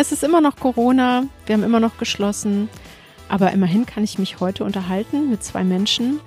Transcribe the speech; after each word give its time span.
Es 0.00 0.12
ist 0.12 0.22
immer 0.22 0.40
noch 0.40 0.54
Corona, 0.54 1.24
wir 1.46 1.54
haben 1.54 1.64
immer 1.64 1.80
noch 1.80 1.98
geschlossen, 1.98 2.68
aber 3.28 3.50
immerhin 3.50 3.84
kann 3.84 4.04
ich 4.04 4.16
mich 4.16 4.38
heute 4.38 4.62
unterhalten 4.62 5.28
mit 5.28 5.42
zwei 5.42 5.64
Menschen, 5.64 6.20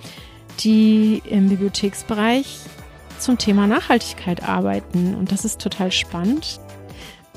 die 0.59 1.23
im 1.23 1.47
Bibliotheksbereich 1.47 2.59
zum 3.17 3.37
Thema 3.37 3.67
Nachhaltigkeit 3.67 4.43
arbeiten. 4.43 5.15
Und 5.15 5.31
das 5.31 5.45
ist 5.45 5.61
total 5.61 5.89
spannend. 5.93 6.59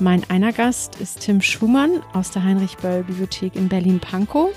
Mein 0.00 0.28
einer 0.28 0.52
Gast 0.52 0.96
ist 0.96 1.20
Tim 1.20 1.40
Schumann 1.40 2.02
aus 2.14 2.32
der 2.32 2.42
Heinrich-Böll-Bibliothek 2.42 3.54
in 3.54 3.68
Berlin-Pankow. 3.68 4.50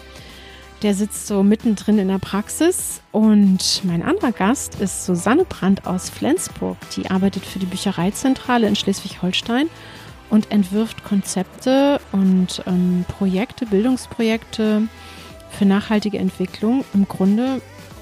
Der 0.81 0.95
sitzt 0.95 1.27
so 1.27 1.43
mittendrin 1.43 1.99
in 1.99 2.07
der 2.07 2.17
Praxis. 2.17 3.01
Und 3.11 3.83
mein 3.83 4.01
anderer 4.01 4.31
Gast 4.31 4.81
ist 4.81 5.05
Susanne 5.05 5.45
Brandt 5.45 5.85
aus 5.85 6.09
Flensburg. 6.09 6.77
Die 6.95 7.11
arbeitet 7.11 7.45
für 7.45 7.59
die 7.59 7.67
Büchereizentrale 7.67 8.67
in 8.67 8.75
Schleswig-Holstein 8.75 9.69
und 10.29 10.51
entwirft 10.51 11.03
Konzepte 11.03 11.99
und 12.11 12.63
ähm, 12.67 13.05
Projekte, 13.07 13.65
Bildungsprojekte 13.65 14.83
für 15.49 15.65
nachhaltige 15.65 16.17
Entwicklung. 16.17 16.83
Im 16.93 17.07
Grunde 17.07 17.61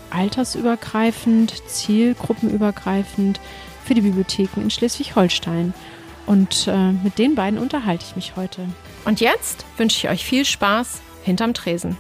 altersübergreifend, 0.10 1.54
zielgruppenübergreifend 1.68 3.40
für 3.84 3.94
die 3.94 4.02
Bibliotheken 4.02 4.62
in 4.62 4.72
Schleswig-Holstein. 4.72 5.74
Und 6.26 6.68
äh, 6.68 6.92
mit 6.92 7.20
den 7.20 7.36
beiden 7.36 7.60
unterhalte 7.60 8.06
ich 8.08 8.16
mich 8.16 8.36
heute. 8.36 8.68
Und 9.06 9.20
jetzt 9.22 9.66
wünsche 9.78 9.98
ich 9.98 10.10
euch 10.10 10.26
viel 10.26 10.46
Spaß 10.46 11.02
hinterm 11.24 11.54
Tresen. 11.54 11.98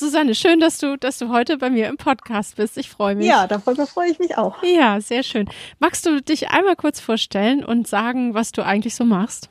Susanne, 0.00 0.34
schön, 0.34 0.60
dass 0.60 0.78
du, 0.78 0.96
dass 0.96 1.18
du 1.18 1.28
heute 1.28 1.58
bei 1.58 1.70
mir 1.70 1.88
im 1.88 1.96
Podcast 1.96 2.56
bist. 2.56 2.78
Ich 2.78 2.90
freue 2.90 3.14
mich. 3.14 3.26
Ja, 3.26 3.46
darüber 3.46 3.86
freue 3.86 4.10
ich 4.10 4.18
mich 4.18 4.36
auch. 4.36 4.62
Ja, 4.62 5.00
sehr 5.00 5.22
schön. 5.22 5.48
Magst 5.78 6.06
du 6.06 6.20
dich 6.20 6.48
einmal 6.48 6.74
kurz 6.74 7.00
vorstellen 7.00 7.64
und 7.64 7.86
sagen, 7.86 8.34
was 8.34 8.50
du 8.52 8.64
eigentlich 8.64 8.94
so 8.94 9.04
machst? 9.04 9.48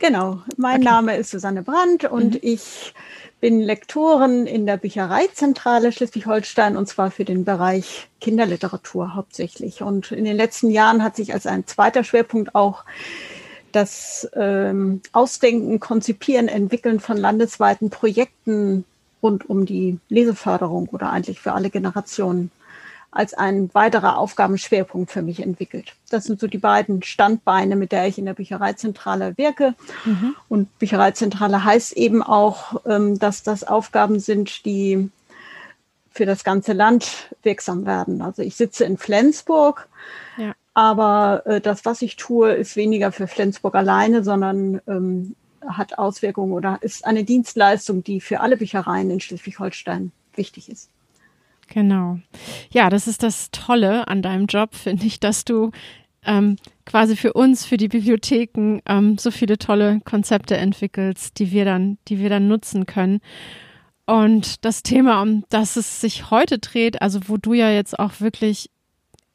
Genau, 0.00 0.42
mein 0.56 0.80
okay. 0.80 0.84
Name 0.84 1.16
ist 1.16 1.30
Susanne 1.30 1.62
Brandt 1.62 2.04
und 2.04 2.34
mhm. 2.34 2.40
ich 2.42 2.92
bin 3.40 3.60
Lektorin 3.60 4.46
in 4.46 4.66
der 4.66 4.76
Büchereizentrale 4.76 5.92
Schleswig-Holstein 5.92 6.76
und 6.76 6.88
zwar 6.88 7.12
für 7.12 7.24
den 7.24 7.44
Bereich 7.44 8.08
Kinderliteratur 8.20 9.14
hauptsächlich. 9.14 9.80
Und 9.80 10.10
in 10.10 10.24
den 10.24 10.36
letzten 10.36 10.70
Jahren 10.70 11.04
hat 11.04 11.14
sich 11.14 11.32
als 11.32 11.46
ein 11.46 11.66
zweiter 11.68 12.02
Schwerpunkt 12.02 12.56
auch 12.56 12.84
das 13.70 14.28
ähm, 14.34 15.02
Ausdenken, 15.12 15.80
Konzipieren, 15.80 16.48
Entwickeln 16.48 16.98
von 17.00 17.16
landesweiten 17.16 17.90
Projekten 17.90 18.84
rund 19.22 19.48
um 19.48 19.66
die 19.66 19.98
Leseförderung 20.08 20.88
oder 20.88 21.10
eigentlich 21.10 21.40
für 21.40 21.52
alle 21.52 21.70
Generationen 21.70 22.50
als 23.12 23.34
ein 23.34 23.70
weiterer 23.74 24.16
Aufgabenschwerpunkt 24.16 25.10
für 25.10 25.20
mich 25.20 25.40
entwickelt. 25.40 25.94
Das 26.08 26.24
sind 26.24 26.40
so 26.40 26.46
die 26.46 26.58
beiden 26.58 27.02
Standbeine, 27.02 27.76
mit 27.76 27.92
der 27.92 28.08
ich 28.08 28.18
in 28.18 28.24
der 28.24 28.32
Büchereizentrale 28.32 29.36
wirke. 29.36 29.74
Mhm. 30.06 30.34
Und 30.48 30.78
Büchereizentrale 30.78 31.62
heißt 31.62 31.92
eben 31.92 32.22
auch, 32.22 32.80
ähm, 32.86 33.18
dass 33.18 33.42
das 33.42 33.64
Aufgaben 33.64 34.18
sind, 34.18 34.64
die 34.64 35.10
für 36.10 36.24
das 36.24 36.42
ganze 36.42 36.72
Land 36.72 37.34
wirksam 37.42 37.84
werden. 37.84 38.22
Also 38.22 38.42
ich 38.42 38.56
sitze 38.56 38.84
in 38.84 38.96
Flensburg, 38.96 39.88
ja. 40.38 40.54
aber 40.72 41.42
äh, 41.44 41.60
das, 41.60 41.84
was 41.84 42.00
ich 42.00 42.16
tue, 42.16 42.52
ist 42.52 42.76
weniger 42.76 43.12
für 43.12 43.26
Flensburg 43.26 43.74
alleine, 43.74 44.24
sondern 44.24 44.80
ähm, 44.86 45.36
hat 45.68 45.98
Auswirkungen 45.98 46.52
oder 46.52 46.78
ist 46.80 47.04
eine 47.04 47.24
Dienstleistung, 47.24 48.02
die 48.02 48.20
für 48.20 48.40
alle 48.40 48.56
Büchereien 48.56 49.10
in 49.10 49.20
Schleswig-Holstein 49.20 50.12
wichtig 50.34 50.68
ist. 50.68 50.90
Genau. 51.68 52.18
Ja, 52.70 52.90
das 52.90 53.06
ist 53.06 53.22
das 53.22 53.50
Tolle 53.50 54.08
an 54.08 54.22
deinem 54.22 54.46
Job, 54.46 54.74
finde 54.74 55.06
ich, 55.06 55.20
dass 55.20 55.44
du 55.44 55.70
ähm, 56.24 56.56
quasi 56.86 57.16
für 57.16 57.32
uns, 57.32 57.64
für 57.64 57.76
die 57.76 57.88
Bibliotheken 57.88 58.80
ähm, 58.86 59.18
so 59.18 59.30
viele 59.30 59.58
tolle 59.58 60.00
Konzepte 60.04 60.56
entwickelst, 60.56 61.38
die 61.38 61.50
wir 61.50 61.64
dann, 61.64 61.98
die 62.08 62.18
wir 62.18 62.28
dann 62.28 62.48
nutzen 62.48 62.86
können. 62.86 63.20
Und 64.06 64.64
das 64.64 64.82
Thema, 64.82 65.22
um 65.22 65.44
das 65.48 65.76
es 65.76 66.00
sich 66.00 66.30
heute 66.30 66.58
dreht, 66.58 67.00
also 67.00 67.20
wo 67.26 67.36
du 67.36 67.54
ja 67.54 67.70
jetzt 67.70 67.98
auch 67.98 68.20
wirklich 68.20 68.70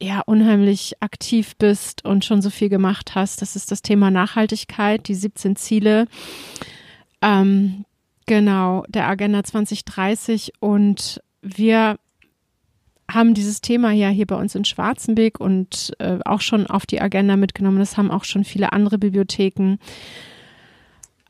ja 0.01 0.21
unheimlich 0.25 1.01
aktiv 1.01 1.55
bist 1.57 2.05
und 2.05 2.23
schon 2.23 2.41
so 2.41 2.49
viel 2.49 2.69
gemacht 2.69 3.15
hast. 3.15 3.41
Das 3.41 3.55
ist 3.55 3.71
das 3.71 3.81
Thema 3.81 4.11
Nachhaltigkeit, 4.11 5.07
die 5.07 5.15
17 5.15 5.55
Ziele. 5.55 6.07
Ähm, 7.21 7.85
genau, 8.25 8.85
der 8.89 9.07
Agenda 9.07 9.43
2030 9.43 10.53
und 10.59 11.21
wir 11.41 11.97
haben 13.09 13.33
dieses 13.33 13.61
Thema 13.61 13.91
ja 13.91 14.09
hier 14.09 14.27
bei 14.27 14.35
uns 14.35 14.53
in 14.53 14.65
Schwarzenbeck 14.65 15.39
und 15.39 15.93
äh, 15.99 16.19
auch 16.25 16.41
schon 16.41 16.67
auf 16.67 16.85
die 16.85 17.01
Agenda 17.01 17.37
mitgenommen. 17.37 17.79
Das 17.79 17.97
haben 17.97 18.11
auch 18.11 18.25
schon 18.25 18.43
viele 18.43 18.73
andere 18.73 18.97
Bibliotheken. 18.97 19.77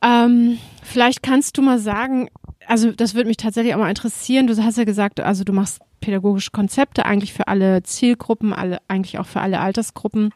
Ähm, 0.02 0.58
vielleicht 0.84 1.24
kannst 1.24 1.58
du 1.58 1.62
mal 1.62 1.80
sagen, 1.80 2.30
also 2.66 2.92
das 2.92 3.14
würde 3.14 3.28
mich 3.28 3.38
tatsächlich 3.38 3.76
auch 3.76 3.80
mal 3.80 3.90
interessieren. 3.90 4.48
Du 4.48 4.58
hast 4.58 4.78
ja 4.78 4.84
gesagt, 4.84 5.20
also 5.20 5.44
du 5.44 5.54
machst 5.54 5.80
pädagogische 6.00 6.52
Konzepte 6.52 7.06
eigentlich 7.06 7.34
für 7.34 7.48
alle 7.48 7.84
Zielgruppen, 7.84 8.54
alle, 8.54 8.80
eigentlich 8.88 9.20
auch 9.20 9.28
für 9.28 9.42
alle 9.42 9.60
Altersgruppen. 9.60 10.34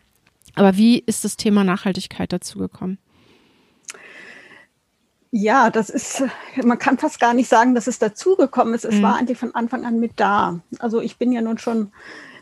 Aber 0.55 0.77
wie 0.77 0.99
ist 0.99 1.23
das 1.23 1.37
Thema 1.37 1.63
Nachhaltigkeit 1.63 2.33
dazu 2.33 2.59
gekommen? 2.59 2.97
Ja, 5.33 5.69
das 5.69 5.89
ist, 5.89 6.23
man 6.61 6.77
kann 6.77 6.97
fast 6.97 7.19
gar 7.19 7.33
nicht 7.33 7.47
sagen, 7.47 7.73
dass 7.73 7.87
es 7.87 7.99
dazugekommen 7.99 8.73
ist. 8.73 8.83
Es 8.83 8.95
mhm. 8.95 9.03
war 9.03 9.15
eigentlich 9.15 9.37
von 9.37 9.55
Anfang 9.55 9.85
an 9.85 9.99
mit 9.99 10.13
da. 10.17 10.59
Also 10.79 10.99
ich 10.99 11.17
bin 11.17 11.31
ja 11.31 11.41
nun 11.41 11.57
schon 11.57 11.93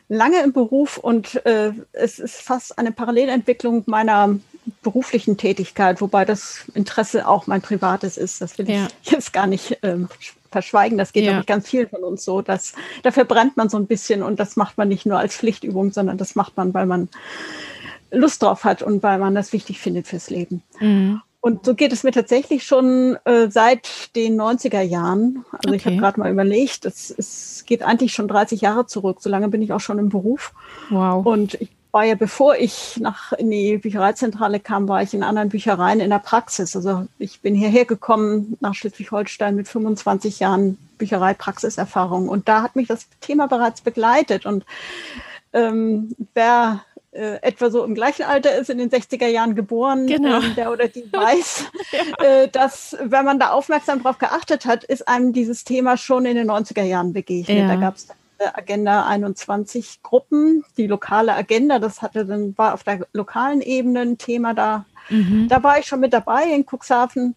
lange 0.07 0.41
im 0.41 0.53
Beruf 0.53 0.97
und 0.97 1.45
äh, 1.45 1.71
es 1.91 2.17
ist 2.17 2.41
fast 2.41 2.79
eine 2.79 2.91
Parallelentwicklung 2.91 3.83
meiner 3.85 4.39
beruflichen 4.81 5.37
Tätigkeit, 5.37 6.01
wobei 6.01 6.25
das 6.25 6.65
Interesse 6.73 7.27
auch 7.27 7.45
mein 7.45 7.61
privates 7.61 8.17
ist. 8.17 8.41
Das 8.41 8.57
will 8.57 8.69
ja. 8.69 8.87
ich 9.03 9.11
jetzt 9.11 9.33
gar 9.33 9.45
nicht 9.45 9.77
ähm, 9.83 10.09
verschweigen. 10.51 10.97
Das 10.97 11.13
geht, 11.13 11.25
ja. 11.25 11.39
ich, 11.39 11.45
ganz 11.45 11.67
vielen 11.67 11.89
von 11.89 12.03
uns 12.03 12.23
so. 12.23 12.41
Dass, 12.41 12.73
da 13.03 13.11
verbrennt 13.11 13.57
man 13.57 13.69
so 13.69 13.77
ein 13.77 13.87
bisschen 13.87 14.23
und 14.23 14.39
das 14.39 14.55
macht 14.55 14.77
man 14.77 14.87
nicht 14.87 15.05
nur 15.05 15.19
als 15.19 15.35
Pflichtübung, 15.35 15.91
sondern 15.91 16.17
das 16.17 16.35
macht 16.35 16.57
man, 16.57 16.73
weil 16.73 16.85
man 16.85 17.09
Lust 18.11 18.41
drauf 18.41 18.63
hat 18.63 18.81
und 18.81 19.03
weil 19.03 19.19
man 19.19 19.35
das 19.35 19.53
wichtig 19.53 19.79
findet 19.79 20.07
fürs 20.07 20.29
Leben. 20.29 20.63
Mhm. 20.79 21.21
Und 21.41 21.65
so 21.65 21.73
geht 21.73 21.93
es 21.93 22.03
mir 22.03 22.11
tatsächlich 22.11 22.65
schon 22.65 23.17
äh, 23.23 23.49
seit 23.49 24.13
den 24.15 24.39
90er 24.39 24.81
Jahren. 24.81 25.45
Also 25.51 25.69
okay. 25.69 25.75
ich 25.75 25.85
habe 25.85 25.97
gerade 25.97 26.19
mal 26.19 26.31
überlegt, 26.31 26.85
es 26.85 27.63
geht 27.65 27.81
eigentlich 27.81 28.13
schon 28.13 28.27
30 28.27 28.59
Jahre 28.59 28.87
zurück. 28.87 29.19
So 29.21 29.29
lange 29.29 29.47
bin 29.47 29.61
ich 29.61 29.71
auch 29.71 29.79
schon 29.79 29.99
im 29.99 30.09
Beruf. 30.09 30.53
Wow. 30.89 31.25
Und 31.25 31.53
ich 31.61 31.69
war 31.91 32.05
ja, 32.05 32.15
bevor 32.15 32.55
ich 32.55 32.97
nach 32.97 33.33
in 33.33 33.49
die 33.49 33.77
Büchereizentrale 33.77 34.59
kam, 34.59 34.87
war 34.87 35.01
ich 35.01 35.13
in 35.13 35.23
anderen 35.23 35.49
Büchereien 35.49 35.99
in 35.99 36.11
der 36.11 36.19
Praxis. 36.19 36.75
Also 36.75 37.07
ich 37.17 37.41
bin 37.41 37.55
hierher 37.55 37.85
gekommen 37.85 38.57
nach 38.59 38.75
Schleswig-Holstein 38.75 39.55
mit 39.55 39.67
25 39.67 40.39
Jahren 40.39 40.77
Büchereipraxiserfahrung. 40.99 42.29
Und 42.29 42.47
da 42.47 42.61
hat 42.61 42.75
mich 42.75 42.87
das 42.87 43.07
Thema 43.21 43.47
bereits 43.47 43.81
begleitet. 43.81 44.45
Und 44.45 44.65
ähm, 45.53 46.15
wer 46.35 46.81
äh, 47.11 47.41
etwa 47.41 47.71
so 47.71 47.83
im 47.83 47.95
gleichen 47.95 48.23
Alter 48.23 48.55
ist, 48.55 48.69
in 48.69 48.77
den 48.77 48.91
60er 48.91 49.27
Jahren 49.27 49.55
geboren, 49.55 50.05
genau. 50.05 50.41
ähm, 50.41 50.53
der 50.55 50.71
oder 50.71 50.87
die 50.87 51.05
weiß, 51.11 51.65
ja. 51.91 52.25
äh, 52.25 52.47
dass 52.49 52.95
wenn 53.01 53.25
man 53.25 53.39
da 53.39 53.49
aufmerksam 53.49 54.03
drauf 54.03 54.19
geachtet 54.19 54.65
hat, 54.65 54.83
ist 54.83 55.07
einem 55.07 55.33
dieses 55.33 55.63
Thema 55.63 55.97
schon 55.97 56.27
in 56.27 56.35
den 56.35 56.51
90er 56.51 56.83
Jahren 56.83 57.13
begegnet. 57.13 57.57
Ja. 57.57 57.67
Da 57.67 57.75
gab 57.77 57.95
es 57.95 58.07
Agenda 58.53 59.05
21 59.05 60.01
Gruppen. 60.03 60.63
Die 60.77 60.87
lokale 60.87 61.33
Agenda, 61.33 61.79
das 61.79 62.01
hatte 62.01 62.25
dann, 62.25 62.57
war 62.57 62.73
auf 62.73 62.83
der 62.83 63.07
lokalen 63.13 63.61
Ebene 63.61 64.01
ein 64.01 64.17
Thema 64.17 64.53
da. 64.53 64.85
Mhm. 65.09 65.47
Da 65.49 65.63
war 65.63 65.79
ich 65.79 65.85
schon 65.85 65.99
mit 65.99 66.13
dabei 66.13 66.45
in 66.45 66.65
Cuxhaven. 66.65 67.35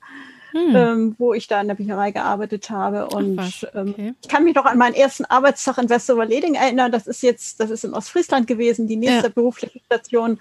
Hm. 0.53 0.77
Ähm, 0.77 1.15
wo 1.19 1.33
ich 1.33 1.47
da 1.47 1.63
in 1.63 1.69
der 1.69 1.77
Bücherei 1.77 2.11
gearbeitet 2.11 2.69
habe. 2.69 3.07
Und 3.07 3.67
ähm, 3.75 3.89
okay. 3.89 4.07
ähm, 4.09 4.17
ich 4.21 4.29
kann 4.29 4.45
mich 4.45 4.55
noch 4.55 4.67
an 4.67 4.77
meinen 4.77 4.95
ersten 4.95 5.25
Arbeitstag 5.25 5.79
in 5.79 5.89
Westerwolleding 5.89 6.57
erinnern. 6.57 6.93
Das 6.93 7.07
ist 7.07 7.23
jetzt, 7.23 7.59
das 7.59 7.71
ist 7.71 7.85
in 7.85 7.95
Ostfriesland 7.95 8.47
gewesen, 8.47 8.87
die 8.87 8.97
nächste 8.97 9.29
ja. 9.29 9.33
berufliche 9.35 9.81
Station. 9.87 10.39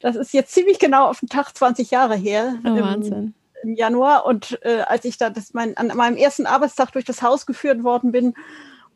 Das 0.00 0.16
ist 0.16 0.32
jetzt 0.32 0.54
ziemlich 0.54 0.78
genau 0.78 1.08
auf 1.08 1.20
den 1.20 1.28
Tag 1.28 1.54
20 1.54 1.90
Jahre 1.90 2.16
her. 2.16 2.54
Oh, 2.64 2.68
Wahnsinn. 2.68 3.34
Im, 3.62 3.70
Im, 3.70 3.76
Januar. 3.76 4.24
Und 4.24 4.58
äh, 4.62 4.80
als 4.86 5.04
ich 5.04 5.18
da 5.18 5.28
das 5.28 5.52
mein, 5.52 5.76
an 5.76 5.88
meinem 5.88 6.16
ersten 6.16 6.46
Arbeitstag 6.46 6.92
durch 6.92 7.04
das 7.04 7.20
Haus 7.20 7.44
geführt 7.44 7.84
worden 7.84 8.12
bin, 8.12 8.34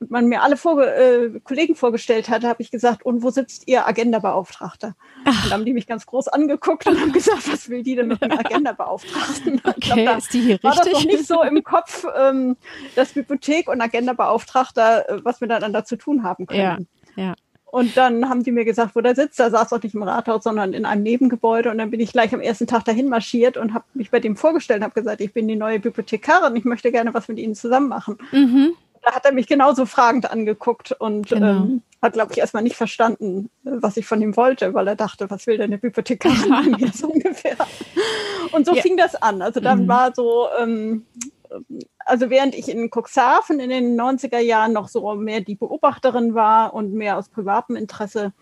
man 0.09 0.27
mir 0.27 0.43
alle 0.43 0.57
Vorge 0.57 0.87
äh, 0.87 1.41
Kollegen 1.41 1.75
vorgestellt 1.75 2.29
hatte, 2.29 2.49
habe 2.49 2.63
ich 2.63 2.71
gesagt, 2.71 3.05
und 3.05 3.23
wo 3.23 3.31
sitzt 3.31 3.67
Ihr 3.67 3.87
Agenda-Beauftragter? 3.87 4.95
Und 5.25 5.45
dann 5.45 5.53
haben 5.53 5.65
die 5.65 5.73
mich 5.73 5.87
ganz 5.87 6.07
groß 6.07 6.29
angeguckt 6.29 6.87
und 6.87 7.01
haben 7.01 7.13
gesagt, 7.13 7.51
was 7.51 7.69
will 7.69 7.83
die 7.83 7.97
denn 7.97 8.09
mit 8.09 8.23
einem 8.23 8.39
Agenda-Beauftragten? 8.39 9.61
Okay, 9.65 10.05
glaub, 10.05 10.19
ist 10.19 10.33
die 10.33 10.41
hier 10.41 10.59
war 10.63 10.73
richtig? 10.73 10.93
War 10.93 11.01
das 11.01 11.05
noch 11.05 11.13
nicht 11.13 11.27
so 11.27 11.43
im 11.43 11.63
Kopf, 11.63 12.07
ähm, 12.17 12.57
dass 12.95 13.13
Bibliothek 13.13 13.69
und 13.69 13.81
Agenda-Beauftragter, 13.81 15.09
äh, 15.09 15.25
was 15.25 15.41
miteinander 15.41 15.85
zu 15.85 15.97
tun 15.97 16.23
haben 16.23 16.47
können. 16.47 16.89
Ja, 17.17 17.25
ja. 17.25 17.35
Und 17.71 17.97
dann 17.97 18.29
haben 18.29 18.43
die 18.43 18.53
mir 18.53 18.65
gesagt, 18.65 18.97
wo 18.97 19.01
der 19.01 19.15
sitzt. 19.15 19.39
Da 19.39 19.51
saß 19.51 19.73
auch 19.73 19.83
nicht 19.83 19.95
im 19.95 20.03
Rathaus, 20.03 20.45
sondern 20.45 20.73
in 20.73 20.87
einem 20.87 21.03
Nebengebäude. 21.03 21.71
Und 21.71 21.79
dann 21.79 21.91
bin 21.91 22.01
ich 22.01 22.13
gleich 22.13 22.33
am 22.33 22.41
ersten 22.41 22.67
Tag 22.67 22.85
dahin 22.85 23.09
marschiert 23.09 23.57
und 23.57 23.75
habe 23.75 23.85
mich 23.93 24.11
bei 24.11 24.21
dem 24.21 24.37
vorgestellt 24.37 24.79
und 24.79 24.85
habe 24.85 24.95
gesagt, 24.95 25.21
ich 25.21 25.35
bin 25.35 25.47
die 25.49 25.57
neue 25.57 25.79
Bibliothekarin, 25.79 26.57
ich 26.57 26.65
möchte 26.65 26.91
gerne 26.91 27.13
was 27.13 27.29
mit 27.29 27.39
Ihnen 27.39 27.55
zusammen 27.55 27.89
machen. 27.89 28.17
Mhm. 28.33 28.73
Da 29.03 29.13
hat 29.13 29.25
er 29.25 29.33
mich 29.33 29.47
genauso 29.47 29.87
fragend 29.87 30.31
angeguckt 30.31 30.93
und 30.93 31.29
genau. 31.29 31.47
ähm, 31.47 31.83
hat, 32.03 32.13
glaube 32.13 32.33
ich, 32.33 32.39
erstmal 32.39 32.63
nicht 32.63 32.77
verstanden, 32.77 33.51
was 33.63 33.97
ich 33.97 34.07
von 34.07 34.21
ihm 34.23 34.37
wollte, 34.37 34.75
weil 34.75 34.87
er 34.87 34.97
dachte, 34.97 35.31
was 35.31 35.47
will 35.47 35.57
denn 35.57 35.71
eine 35.71 35.79
Bibliothekarin 35.79 36.77
ja. 36.79 36.93
so 36.93 37.09
ungefähr. 37.09 37.57
Und 38.53 38.67
so 38.67 38.75
ja. 38.75 38.83
fing 38.83 38.97
das 38.97 39.15
an. 39.15 39.43
Also 39.43 39.61
dann 39.61 39.85
mhm. 39.85 39.89
war 39.89 40.15
so, 40.15 40.49
ähm, 40.61 41.07
also 41.99 42.31
während 42.31 42.55
ich 42.55 42.69
in 42.69 42.91
Cuxhaven 42.91 43.61
in 43.61 43.71
den 43.71 44.01
90er 44.01 44.39
Jahren 44.39 44.73
noch 44.73 44.89
so 44.89 45.15
mehr 45.15 45.41
die 45.41 45.57
Beobachterin 45.57 46.35
war 46.35 46.75
und 46.75 46.93
mehr 46.93 47.17
aus 47.19 47.29
privatem 47.29 47.77
Interesse 47.77 48.33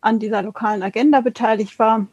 an 0.00 0.18
dieser 0.18 0.42
lokalen 0.42 0.82
Agenda 0.82 1.20
beteiligt 1.20 1.78
war, 1.78 2.06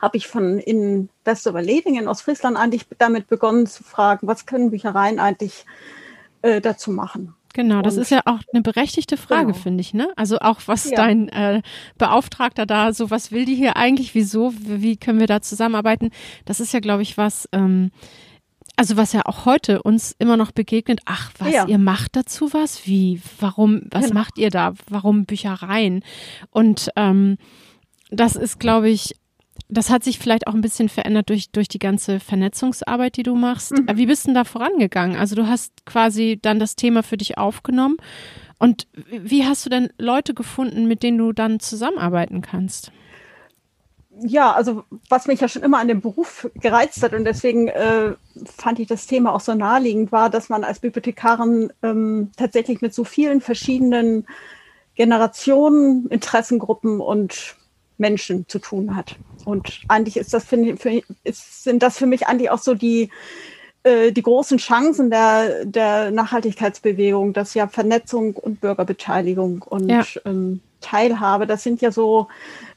habe 0.00 0.16
ich 0.16 0.26
von 0.26 0.58
in 0.58 1.08
Westoberleding 1.24 1.96
in 1.98 2.08
Ostfriesland 2.08 2.56
eigentlich 2.56 2.86
damit 2.98 3.28
begonnen 3.28 3.66
zu 3.66 3.82
fragen, 3.84 4.26
was 4.26 4.46
können 4.46 4.70
Büchereien 4.70 5.18
eigentlich 5.18 5.66
äh, 6.42 6.60
dazu 6.60 6.90
machen. 6.90 7.34
Genau, 7.54 7.82
das 7.82 7.96
und, 7.96 8.02
ist 8.02 8.10
ja 8.10 8.22
auch 8.24 8.40
eine 8.52 8.62
berechtigte 8.62 9.16
Frage, 9.16 9.52
genau. 9.52 9.58
finde 9.58 9.80
ich, 9.82 9.92
ne? 9.94 10.08
Also 10.16 10.38
auch 10.38 10.60
was 10.66 10.88
ja. 10.88 10.96
dein 10.96 11.28
äh, 11.28 11.62
Beauftragter 11.98 12.66
da, 12.66 12.92
so 12.92 13.10
was 13.10 13.30
will 13.30 13.44
die 13.44 13.54
hier 13.54 13.76
eigentlich, 13.76 14.14
wieso, 14.14 14.54
wie 14.58 14.96
können 14.96 15.20
wir 15.20 15.26
da 15.26 15.42
zusammenarbeiten? 15.42 16.10
Das 16.44 16.60
ist 16.60 16.72
ja, 16.72 16.80
glaube 16.80 17.02
ich, 17.02 17.18
was, 17.18 17.48
ähm, 17.52 17.90
also 18.76 18.96
was 18.96 19.12
ja 19.12 19.22
auch 19.26 19.44
heute 19.44 19.82
uns 19.82 20.14
immer 20.18 20.36
noch 20.36 20.52
begegnet, 20.52 21.00
ach 21.04 21.30
was, 21.38 21.52
ja. 21.52 21.66
ihr 21.66 21.78
macht 21.78 22.16
dazu 22.16 22.52
was? 22.54 22.86
Wie, 22.86 23.20
warum, 23.38 23.82
was 23.90 24.06
genau. 24.06 24.14
macht 24.14 24.38
ihr 24.38 24.50
da? 24.50 24.72
Warum 24.88 25.26
Büchereien? 25.26 26.02
Und 26.50 26.90
ähm, 26.96 27.36
das 28.10 28.36
ist, 28.36 28.60
glaube 28.60 28.88
ich, 28.88 29.14
das 29.68 29.90
hat 29.90 30.04
sich 30.04 30.18
vielleicht 30.18 30.46
auch 30.46 30.54
ein 30.54 30.60
bisschen 30.60 30.88
verändert 30.88 31.28
durch, 31.28 31.50
durch 31.50 31.68
die 31.68 31.78
ganze 31.78 32.20
Vernetzungsarbeit, 32.20 33.16
die 33.16 33.22
du 33.22 33.34
machst. 33.34 33.72
Mhm. 33.72 33.86
Wie 33.94 34.06
bist 34.06 34.24
du 34.24 34.28
denn 34.28 34.34
da 34.34 34.44
vorangegangen? 34.44 35.16
Also 35.16 35.34
du 35.34 35.46
hast 35.46 35.86
quasi 35.86 36.38
dann 36.40 36.58
das 36.58 36.76
Thema 36.76 37.02
für 37.02 37.16
dich 37.16 37.38
aufgenommen. 37.38 37.96
Und 38.58 38.86
wie 39.10 39.44
hast 39.44 39.66
du 39.66 39.70
denn 39.70 39.90
Leute 39.98 40.34
gefunden, 40.34 40.86
mit 40.86 41.02
denen 41.02 41.18
du 41.18 41.32
dann 41.32 41.58
zusammenarbeiten 41.58 42.42
kannst? 42.42 42.92
Ja, 44.20 44.52
also 44.52 44.84
was 45.08 45.26
mich 45.26 45.40
ja 45.40 45.48
schon 45.48 45.62
immer 45.62 45.78
an 45.78 45.88
dem 45.88 46.02
Beruf 46.02 46.48
gereizt 46.54 47.02
hat 47.02 47.14
und 47.14 47.24
deswegen 47.24 47.68
äh, 47.68 48.12
fand 48.44 48.78
ich 48.78 48.86
das 48.86 49.06
Thema 49.06 49.34
auch 49.34 49.40
so 49.40 49.54
naheliegend 49.54 50.12
war, 50.12 50.28
dass 50.28 50.50
man 50.50 50.64
als 50.64 50.80
Bibliothekarin 50.80 51.72
ähm, 51.82 52.30
tatsächlich 52.36 52.82
mit 52.82 52.92
so 52.92 53.04
vielen 53.04 53.40
verschiedenen 53.40 54.26
Generationen, 54.94 56.06
Interessengruppen 56.08 57.00
und 57.00 57.56
Menschen 58.02 58.46
zu 58.48 58.58
tun 58.58 58.94
hat. 58.94 59.16
Und 59.46 59.80
eigentlich 59.88 60.18
ist 60.18 60.34
das, 60.34 60.44
finde 60.44 60.70
ich, 60.70 61.04
ist, 61.24 61.64
sind 61.64 61.82
das 61.82 61.96
für 61.96 62.06
mich 62.06 62.26
eigentlich 62.26 62.50
auch 62.50 62.58
so 62.58 62.74
die, 62.74 63.08
äh, 63.84 64.12
die 64.12 64.22
großen 64.22 64.58
Chancen 64.58 65.08
der, 65.08 65.64
der 65.64 66.10
Nachhaltigkeitsbewegung, 66.10 67.32
dass 67.32 67.54
ja 67.54 67.68
Vernetzung 67.68 68.36
und 68.36 68.60
Bürgerbeteiligung 68.60 69.62
und 69.62 69.88
ja. 69.88 70.04
ähm, 70.26 70.60
Teilhabe, 70.80 71.46
das 71.46 71.62
sind 71.62 71.80
ja 71.80 71.92
so 71.92 72.28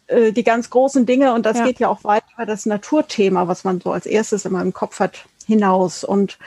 äh, 0.07 0.31
die 0.31 0.43
ganz 0.43 0.69
großen 0.69 1.05
Dinge 1.05 1.33
und 1.33 1.45
das 1.45 1.57
ja. 1.57 1.65
geht 1.65 1.79
ja 1.79 1.89
auch 1.89 2.03
weit 2.03 2.23
über 2.35 2.45
das 2.45 2.65
Naturthema, 2.65 3.47
was 3.47 3.63
man 3.63 3.81
so 3.81 3.91
als 3.91 4.05
erstes 4.05 4.45
immer 4.45 4.61
im 4.61 4.73
Kopf 4.73 4.99
hat, 4.99 5.25
hinaus. 5.45 6.03
Und 6.03 6.37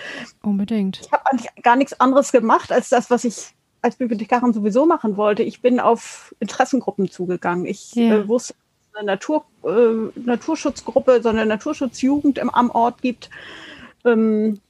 unbedingt. 0.42 1.00
Ich 1.02 1.12
habe 1.12 1.26
eigentlich 1.26 1.50
gar 1.62 1.76
nichts 1.76 1.98
anderes 2.00 2.32
gemacht 2.32 2.72
als 2.72 2.88
das, 2.88 3.10
was 3.10 3.24
ich 3.24 3.54
als 3.82 3.96
Bibliothekarin 3.96 4.52
sowieso 4.52 4.86
machen 4.86 5.16
wollte. 5.16 5.42
Ich 5.42 5.60
bin 5.60 5.80
auf 5.80 6.34
Interessengruppen 6.40 7.10
zugegangen. 7.10 7.66
Ich 7.66 7.94
ja. 7.94 8.16
äh, 8.16 8.28
wusste, 8.28 8.54
eine 8.98 9.06
Natur, 9.06 9.44
äh, 9.64 10.18
Naturschutzgruppe, 10.18 11.22
so 11.22 11.28
eine 11.28 11.46
Naturschutzjugend 11.46 12.38
im, 12.38 12.50
am 12.50 12.70
Ort 12.70 13.02
gibt. 13.02 13.30
Ähm, 14.04 14.60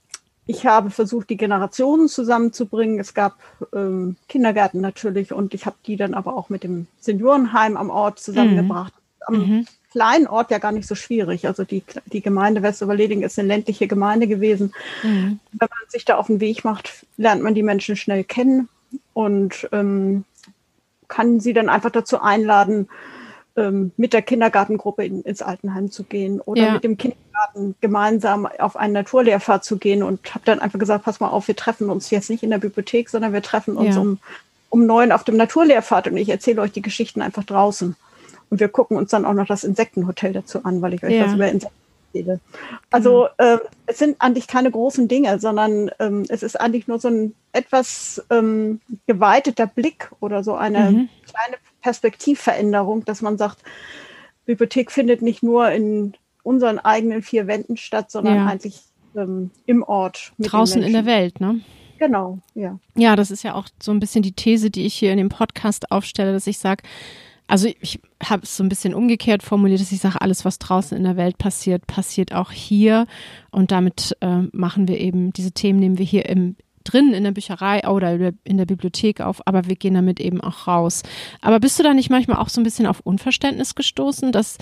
ich 0.47 0.67
habe 0.67 0.91
versucht, 0.91 1.29
die 1.29 1.37
Generationen 1.37 2.09
zusammenzubringen. 2.09 2.99
Es 2.99 3.13
gab 3.13 3.37
ähm, 3.75 4.17
Kindergärten 4.29 4.81
natürlich 4.81 5.33
und 5.33 5.53
ich 5.53 5.67
habe 5.67 5.77
die 5.87 5.97
dann 5.97 6.15
aber 6.15 6.37
auch 6.37 6.49
mit 6.49 6.65
dem 6.65 6.87
Seniorenheim 7.01 7.77
am 7.77 7.91
Ort 7.91 8.19
zusammengebracht. 8.19 8.95
Mhm. 9.29 9.35
Am 9.35 9.35
mhm. 9.35 9.67
kleinen 9.93 10.27
Ort 10.27 10.51
ja 10.51 10.57
gar 10.57 10.73
nicht 10.73 10.89
so 10.89 10.95
schwierig. 10.95 11.47
Also 11.47 11.65
die, 11.65 11.83
die 12.07 12.23
Gemeinde 12.23 12.63
Westoverleding 12.63 13.23
ist 13.23 13.39
eine 13.39 13.49
ländliche 13.49 13.89
Gemeinde 13.89 14.27
gewesen. 14.27 14.73
Mhm. 15.03 15.39
Wenn 15.53 15.69
man 15.69 15.89
sich 15.89 16.07
da 16.07 16.17
auf 16.17 16.29
den 16.29 16.41
Weg 16.41 16.65
macht, 16.65 17.07
lernt 17.19 17.43
man 17.43 17.55
die 17.55 17.63
Menschen 17.63 17.97
schnell 17.97 18.25
kennen 18.25 18.71
und 19.13 19.69
ähm, 19.73 20.25
kann 21.09 21.41
sie 21.41 21.53
dann 21.53 21.69
einfach 21.69 21.91
dazu 21.91 22.23
einladen, 22.23 22.89
ähm, 23.59 23.93
mit 23.97 24.13
der 24.13 24.23
Kindergartengruppe 24.23 25.05
in, 25.05 25.23
ins 25.23 25.43
Altenheim 25.43 25.91
zu 25.91 26.05
gehen 26.05 26.41
oder 26.41 26.63
ja. 26.63 26.73
mit 26.73 26.85
dem 26.85 26.97
Kindergarten 26.97 27.75
gemeinsam 27.81 28.47
auf 28.47 28.77
einen 28.77 28.93
Naturlehrfahrt 28.93 29.65
zu 29.65 29.79
gehen 29.79 30.03
und 30.03 30.35
habe 30.35 30.45
dann 30.45 30.61
einfach 30.61 30.79
gesagt, 30.79 31.05
pass 31.05 31.21
mal 31.21 31.29
auf, 31.29 31.49
wir 31.49 31.57
treffen 31.57 31.91
uns 31.91 32.11
jetzt 32.11 32.31
nicht 32.31 32.43
in 32.43 32.51
der 32.51 32.59
Bibliothek, 32.59 33.11
sondern 33.11 33.33
wir 33.33 33.43
treffen 33.43 33.77
uns 33.77 33.97
ja. 33.97 34.01
um, 34.01 34.19
um 34.71 34.87
neun 34.87 35.13
auf 35.13 35.25
dem 35.25 35.37
Naturlehrfahrt 35.37 36.07
und 36.07 36.17
ich 36.17 36.29
erzähle 36.29 36.63
euch 36.63 36.73
die 36.73 36.83
Geschichten 36.83 37.21
einfach 37.21 37.45
draußen. 37.45 37.97
Und 38.51 38.61
wir 38.61 38.69
gucken 38.69 38.97
uns 38.97 39.11
dann 39.11 39.25
auch 39.25 39.35
noch 39.35 39.47
das 39.47 39.65
Insektenhotel 39.65 40.33
dazu 40.33 40.65
an, 40.65 40.81
weil 40.81 40.95
ich 40.95 41.03
euch 41.03 41.15
ja. 41.15 41.27
was 41.27 41.35
über 41.35 41.49
Insekten 41.49 41.77
erzähle. 42.15 42.41
Also 42.91 43.29
mhm. 43.39 43.45
äh, 43.45 43.59
es 43.87 43.99
sind 43.99 44.17
eigentlich 44.21 44.47
keine 44.47 44.71
großen 44.71 45.09
Dinge, 45.09 45.39
sondern 45.39 45.91
ähm, 45.99 46.25
es 46.29 46.43
ist 46.43 46.59
eigentlich 46.61 46.89
nur 46.89 46.99
so 46.99 47.09
ein 47.09 47.35
etwas 47.53 48.25
ähm, 48.31 48.81
geweiteter 49.07 49.67
Blick 49.67 50.11
oder 50.21 50.45
so 50.45 50.55
eine 50.55 50.91
mhm. 50.91 51.09
kleine 51.27 51.57
Perspektivveränderung, 51.81 53.05
dass 53.05 53.23
man 53.23 53.39
sagt, 53.39 53.63
Bibliothek 54.47 54.91
findet 54.91 55.23
nicht 55.23 55.43
nur 55.43 55.71
in 55.71 56.15
unseren 56.43 56.79
eigenen 56.79 57.23
vier 57.23 57.47
Wänden 57.47 57.77
statt, 57.77 58.11
sondern 58.11 58.37
ja. 58.37 58.47
eigentlich 58.47 58.81
ähm, 59.15 59.51
im 59.67 59.83
Ort. 59.83 60.33
Draußen 60.39 60.83
in 60.83 60.93
der 60.93 61.07
Welt, 61.07 61.41
ne? 61.41 61.61
Genau, 61.99 62.39
ja. 62.55 62.79
Ja, 62.97 63.17
das 63.17 63.31
ist 63.31 63.43
ja 63.43 63.55
auch 63.55 63.69
so 63.83 63.91
ein 63.91 64.01
bisschen 64.01 64.23
die 64.23 64.33
These, 64.33 64.71
die 64.71 64.87
ich 64.87 64.95
hier 64.95 65.13
in 65.13 65.19
dem 65.19 65.29
Podcast 65.29 65.91
aufstelle, 65.91 66.33
dass 66.33 66.47
ich 66.47 66.59
sage, 66.59 66.85
also 67.49 67.69
ich 67.81 68.01
habe 68.23 68.43
es 68.43 68.57
so 68.57 68.63
ein 68.63 68.69
bisschen 68.69 68.95
umgekehrt 68.95 69.43
formuliert, 69.43 69.81
dass 69.81 69.91
ich 69.91 70.01
sage, 70.01 70.21
alles, 70.21 70.45
was 70.45 70.59
draußen 70.59 70.97
in 70.97 71.05
der 71.05 71.17
Welt 71.17 71.39
passiert, 71.39 71.87
passiert 71.87 72.33
auch 72.33 72.53
hier. 72.53 73.07
Und 73.51 73.71
damit 73.71 74.17
äh, 74.21 74.43
machen 74.53 74.87
wir 74.87 74.99
eben, 75.01 75.33
diese 75.33 75.53
Themen 75.53 75.81
nehmen 75.81 75.99
wir 75.99 76.05
hier 76.05 76.29
im, 76.29 76.57
drin 76.93 77.13
in 77.13 77.25
der 77.25 77.33
Bücherei 77.33 77.87
oder 77.89 78.33
in 78.45 78.57
der 78.57 78.67
Bibliothek 78.67 79.21
auf, 79.21 79.47
aber 79.47 79.67
wir 79.67 79.77
gehen 79.77 79.95
damit 79.95 80.21
eben 80.21 80.41
auch 80.41 80.67
raus. 80.67 81.03
Aber 81.41 81.61
bist 81.61 81.79
du 81.79 81.83
da 81.83 81.95
nicht 81.95 82.11
manchmal 82.11 82.39
auch 82.39 82.49
so 82.49 82.61
ein 82.61 82.65
bisschen 82.65 82.87
auf 82.87 83.01
Unverständnis 83.01 83.75
gestoßen, 83.75 84.33
dass 84.33 84.59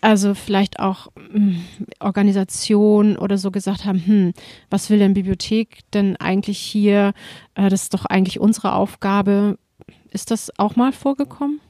also 0.00 0.34
vielleicht 0.34 0.80
auch 0.80 1.08
hm, 1.16 1.64
Organisationen 2.00 3.16
oder 3.16 3.36
so 3.38 3.50
gesagt 3.50 3.84
haben, 3.84 4.02
hm, 4.04 4.32
was 4.70 4.90
will 4.90 4.98
denn 4.98 5.14
Bibliothek 5.14 5.80
denn 5.92 6.16
eigentlich 6.16 6.58
hier? 6.58 7.12
Äh, 7.54 7.68
das 7.68 7.82
ist 7.82 7.94
doch 7.94 8.06
eigentlich 8.06 8.40
unsere 8.40 8.74
Aufgabe. 8.74 9.58
Ist 10.10 10.30
das 10.30 10.50
auch 10.58 10.76
mal 10.76 10.92
vorgekommen? 10.92 11.60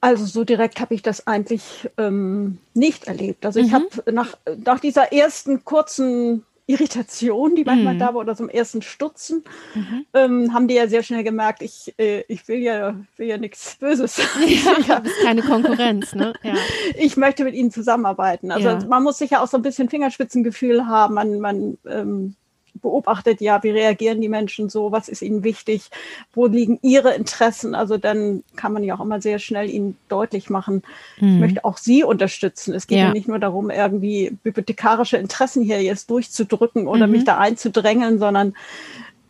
Also 0.00 0.26
so 0.26 0.44
direkt 0.44 0.80
habe 0.80 0.94
ich 0.94 1.00
das 1.00 1.26
eigentlich 1.26 1.88
ähm, 1.96 2.58
nicht 2.74 3.04
erlebt. 3.04 3.46
Also 3.46 3.58
ich 3.58 3.68
mhm. 3.68 3.72
habe 3.72 4.12
nach, 4.12 4.36
nach 4.64 4.78
dieser 4.78 5.12
ersten 5.12 5.64
kurzen 5.64 6.44
Irritation, 6.66 7.54
die 7.54 7.64
manchmal 7.64 7.94
mhm. 7.94 7.98
da 7.98 8.06
war, 8.14 8.16
oder 8.16 8.34
so 8.34 8.44
im 8.44 8.48
ersten 8.48 8.80
Stutzen, 8.80 9.44
mhm. 9.74 10.06
ähm, 10.14 10.54
haben 10.54 10.66
die 10.66 10.74
ja 10.74 10.88
sehr 10.88 11.02
schnell 11.02 11.22
gemerkt, 11.22 11.62
ich, 11.62 11.94
äh, 11.98 12.24
ich 12.28 12.48
will 12.48 12.58
ja, 12.58 12.96
will 13.16 13.26
ja 13.26 13.36
nichts 13.36 13.76
Böses. 13.76 14.16
Ja, 14.46 14.78
ja. 14.86 14.96
Du 14.96 15.02
bist 15.02 15.20
keine 15.22 15.42
Konkurrenz, 15.42 16.14
ne? 16.14 16.32
Ja. 16.42 16.54
Ich 16.98 17.16
möchte 17.16 17.44
mit 17.44 17.54
ihnen 17.54 17.70
zusammenarbeiten. 17.70 18.50
Also 18.50 18.68
ja. 18.68 18.86
man 18.86 19.02
muss 19.02 19.18
sicher 19.18 19.42
auch 19.42 19.46
so 19.48 19.56
ein 19.56 19.62
bisschen 19.62 19.88
Fingerspitzengefühl 19.88 20.86
haben. 20.86 21.14
Man, 21.14 21.40
man 21.40 21.78
ähm, 21.86 22.36
beobachtet 22.84 23.40
ja, 23.40 23.62
wie 23.64 23.70
reagieren 23.70 24.20
die 24.20 24.28
Menschen 24.28 24.68
so, 24.68 24.92
was 24.92 25.08
ist 25.08 25.22
ihnen 25.22 25.42
wichtig, 25.42 25.90
wo 26.32 26.46
liegen 26.46 26.78
ihre 26.82 27.14
Interessen. 27.14 27.74
Also 27.74 27.98
dann 27.98 28.44
kann 28.54 28.72
man 28.72 28.84
ja 28.84 28.94
auch 28.94 29.00
immer 29.00 29.20
sehr 29.20 29.40
schnell 29.40 29.68
ihnen 29.68 29.96
deutlich 30.08 30.50
machen, 30.50 30.82
mhm. 31.18 31.28
ich 31.28 31.40
möchte 31.40 31.64
auch 31.64 31.78
sie 31.78 32.04
unterstützen. 32.04 32.74
Es 32.74 32.86
geht 32.86 32.98
ja. 32.98 33.06
ja. 33.06 33.12
nicht 33.12 33.26
nur 33.26 33.40
darum, 33.40 33.70
irgendwie 33.70 34.36
bibliothekarische 34.44 35.16
Interessen 35.16 35.64
hier 35.64 35.82
jetzt 35.82 36.10
durchzudrücken 36.10 36.86
oder 36.86 37.06
mhm. 37.06 37.12
mich 37.12 37.24
da 37.24 37.38
einzudrängeln, 37.38 38.20
sondern 38.20 38.54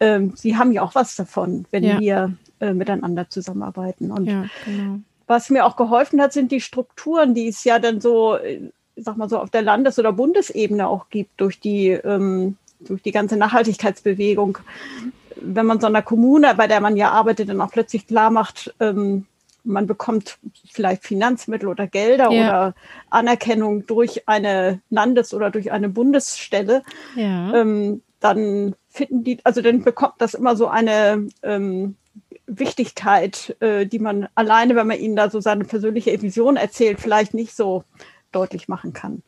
ähm, 0.01 0.33
sie 0.35 0.57
haben 0.57 0.73
ja 0.73 0.83
auch 0.83 0.95
was 0.95 1.17
davon, 1.17 1.65
wenn 1.71 1.85
ja. 1.85 2.01
wir 2.01 2.35
äh, 2.61 2.75
miteinander 2.75 3.31
zusammenarbeiten. 3.31 4.11
Und 4.11 4.27
ja, 4.27 4.47
genau. 4.65 4.99
was 5.27 5.49
mir 5.49 5.65
auch 5.65 5.77
geholfen 5.77 6.21
hat, 6.21 6.33
sind 6.33 6.51
die 6.51 6.61
Strukturen, 6.61 7.35
die 7.35 7.49
es 7.49 7.65
ja 7.65 7.79
dann 7.79 8.01
so, 8.01 8.37
äh, 8.37 8.71
sag 8.97 9.17
mal 9.17 9.29
so, 9.29 9.39
auf 9.39 9.51
der 9.51 9.63
Landes- 9.63 9.99
oder 9.99 10.13
Bundesebene 10.13 10.89
auch 10.89 11.09
gibt, 11.09 11.41
durch 11.41 11.61
die 11.61 11.91
ähm, 11.91 12.57
durch 12.85 13.03
die 13.03 13.13
ganze 13.13 13.37
Nachhaltigkeitsbewegung, 13.37 14.59
wenn 15.37 15.67
man 15.67 15.81
so 15.81 15.87
einer 15.87 16.03
Kommune, 16.03 16.55
bei 16.57 16.67
der 16.67 16.81
man 16.81 16.97
ja 16.97 17.11
arbeitet, 17.11 17.49
dann 17.49 17.61
auch 17.61 17.71
plötzlich 17.71 18.07
klar 18.07 18.31
macht, 18.31 18.75
ähm, 18.81 19.27
man 19.65 19.87
bekommt 19.87 20.39
vielleicht 20.71 21.05
Finanzmittel 21.05 21.69
oder 21.69 21.87
Gelder 21.87 22.31
ja. 22.31 22.49
oder 22.49 22.75
Anerkennung 23.11 23.87
durch 23.87 24.29
eine 24.29 24.81
Landes- 24.91 25.33
oder 25.35 25.51
durch 25.51 25.73
eine 25.73 25.89
Bundesstelle, 25.89 26.83
ja. 27.17 27.55
ähm, 27.55 28.03
dann 28.21 28.75
finden 28.89 29.25
die, 29.25 29.39
also 29.45 29.61
dann 29.61 29.83
bekommt 29.83 30.15
das 30.19 30.35
immer 30.35 30.57
so 30.57 30.69
eine 30.69 31.27
ähm, 31.43 31.97
Wichtigkeit, 32.47 33.57
äh, 33.61 33.87
die 33.87 33.99
man 33.99 34.29
alleine, 34.35 34.77
wenn 34.77 34.87
man 34.87 34.99
ihnen 34.99 35.17
da 35.17 35.31
so 35.31 35.41
seine 35.41 35.65
persönliche 35.65 36.21
Vision 36.21 36.57
erzählt, 36.57 37.01
vielleicht 37.01 37.35
nicht 37.35 37.57
so 37.57 37.85
deutlich 38.35 38.69
machen 38.69 38.93
kann. 38.93 39.23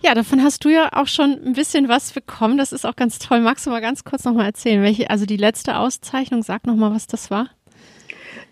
Ja, 0.00 0.14
davon 0.14 0.42
hast 0.42 0.64
du 0.64 0.68
ja 0.68 0.90
auch 0.92 1.06
schon 1.06 1.32
ein 1.44 1.54
bisschen 1.54 1.88
was 1.88 2.12
bekommen. 2.12 2.58
Das 2.58 2.72
ist 2.72 2.84
auch 2.84 2.96
ganz 2.96 3.18
toll. 3.18 3.40
Magst 3.40 3.66
du 3.66 3.70
mal 3.70 3.80
ganz 3.80 4.04
kurz 4.04 4.24
nochmal 4.24 4.46
erzählen, 4.46 4.82
welche, 4.82 5.10
also 5.10 5.26
die 5.26 5.36
letzte 5.36 5.76
Auszeichnung, 5.76 6.42
sag 6.42 6.66
nochmal, 6.66 6.92
was 6.92 7.06
das 7.06 7.30
war? 7.30 7.48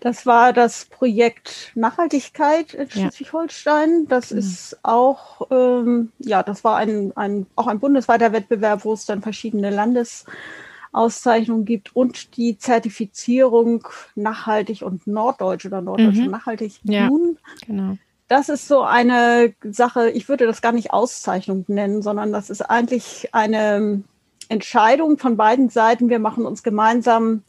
Das 0.03 0.27
war 0.27 0.53
das 0.53 0.87
Projekt 0.87 1.71
Nachhaltigkeit 1.77 2.75
in 2.75 2.91
Schleswig-Holstein. 2.91 4.09
Das 4.09 4.31
ja. 4.31 4.37
Genau. 4.37 4.47
ist 4.49 4.79
auch, 4.83 5.47
ähm, 5.53 6.11
ja, 6.19 6.43
das 6.43 6.65
war 6.65 6.77
ein, 6.77 7.17
ein, 7.17 7.47
auch 7.55 7.69
ein 7.69 7.79
bundesweiter 7.79 8.33
Wettbewerb, 8.33 8.85
wo 8.85 8.95
es 8.95 9.07
dann 9.07 9.23
verschiedene 9.23 9.71
Landesauszeichnungen 9.71 11.65
gibt 11.65 11.95
und 11.95 12.37
die 12.37 12.59
Zertifizierung 12.59 13.87
nachhaltig 14.17 14.83
und 14.83 15.07
norddeutsch 15.07 15.67
oder 15.67 15.81
norddeutsch 15.81 16.19
mhm. 16.19 16.31
nachhaltig 16.31 16.81
ja, 16.83 17.07
tun. 17.07 17.39
Genau. 17.67 17.97
Das 18.33 18.49
ist 18.49 18.67
so 18.67 18.81
eine 18.81 19.53
Sache, 19.63 20.09
ich 20.09 20.27
würde 20.27 20.47
das 20.47 20.63
gar 20.63 20.73
nicht 20.73 20.91
Auszeichnung 20.91 21.67
nennen, 21.69 22.01
sondern 22.01 22.33
das 22.33 22.49
ist 22.49 22.63
eigentlich 22.63 23.29
eine 23.33 24.05
Entscheidung 24.49 25.19
von 25.19 25.37
beiden 25.37 25.69
Seiten. 25.69 26.09
Wir 26.09 26.19
machen 26.19 26.47
uns 26.47 26.63
gemeinsam 26.63 27.43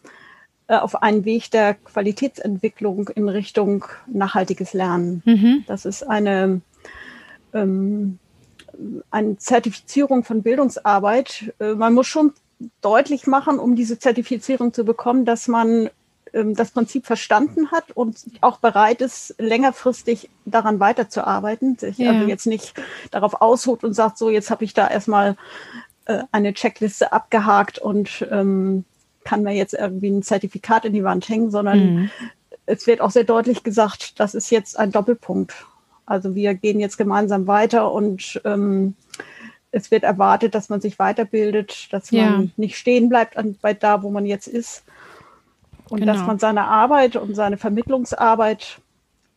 äh, 0.68 0.76
auf 0.76 1.02
einen 1.02 1.24
Weg 1.24 1.52
der 1.52 1.76
Qualitätsentwicklung 1.76 3.08
in 3.16 3.30
Richtung 3.30 3.86
nachhaltiges 4.08 4.74
Lernen. 4.74 5.22
Mhm. 5.24 5.64
Das 5.68 5.86
ist 5.86 6.04
eine, 6.04 6.60
ähm, 7.54 8.20
eine 9.10 9.38
Zertifizierung 9.38 10.26
von 10.26 10.44
Bildungsarbeit. 10.44 11.54
Äh, 11.60 11.76
man 11.76 11.94
muss 11.94 12.08
schon 12.08 12.34
deutlich 12.82 13.26
machen, 13.26 13.58
um 13.58 13.78
diese 13.78 14.00
Zertifizierung 14.00 14.74
zu 14.74 14.84
bekommen, 14.84 15.24
dass 15.24 15.48
man 15.48 15.86
ähm, 15.86 15.90
das 16.34 16.72
Prinzip 16.72 17.06
verstanden 17.06 17.72
hat 17.72 17.92
und 17.94 18.18
auch 18.42 18.58
bereit 18.58 19.02
ist, 19.02 19.36
längerfristig 19.38 20.30
daran 20.46 20.80
weiterzuarbeiten, 20.80 21.78
sich 21.78 22.00
ja. 22.00 22.12
also 22.12 22.28
jetzt 22.28 22.48
nicht 22.48 22.74
darauf 23.12 23.42
ausholt 23.42 23.84
und 23.84 23.94
sagt, 23.94 24.18
so 24.18 24.30
jetzt 24.30 24.50
habe 24.50 24.64
ich 24.66 24.74
da 24.74 24.88
erstmal 24.88 25.38
äh, 26.06 26.24
eine 26.32 26.54
Checkliste 26.54 27.12
abgehakt 27.14 27.78
und 27.78 28.28
ähm, 28.32 28.84
kann 29.24 29.44
mir 29.44 29.54
jetzt 29.54 29.74
irgendwie 29.74 30.10
ein 30.10 30.24
Zertifikat 30.24 30.86
in 30.86 30.94
die 30.94 31.04
Wand 31.04 31.30
hängen, 31.30 31.52
sondern 31.52 31.80
mhm. 31.80 32.10
es 32.66 32.88
wird 32.88 33.00
auch 33.00 33.12
sehr 33.12 33.24
deutlich 33.24 33.64
gesagt, 33.64 34.20
das 34.20 34.34
ist 34.34 34.50
jetzt 34.50 34.78
ein 34.78 34.92
Doppelpunkt. 34.92 35.54
Also 36.06 36.36
wir 36.36 36.56
gehen 36.56 36.80
jetzt 36.80 36.98
gemeinsam 36.98 37.48
weiter 37.48 37.92
und 37.92 38.42
ähm, 38.44 38.96
es 39.72 39.92
wird 39.92 40.04
erwartet, 40.04 40.56
dass 40.56 40.70
man 40.70 40.82
sich 40.82 41.00
weiterbildet, 41.00 41.92
dass 41.92 42.12
man 42.12 42.22
ja. 42.22 42.44
nicht 42.58 42.78
stehen 42.78 43.10
bleibt 43.10 43.38
an, 43.38 43.58
bei 43.62 43.74
da, 43.74 44.04
wo 44.04 44.10
man 44.10 44.26
jetzt 44.26 44.48
ist. 44.48 44.84
Und 45.94 46.00
genau. 46.00 46.14
dass 46.14 46.26
man 46.26 46.40
seine 46.40 46.64
Arbeit 46.64 47.16
und 47.18 47.36
seine 47.36 47.58
Vermittlungsarbeit 47.58 48.80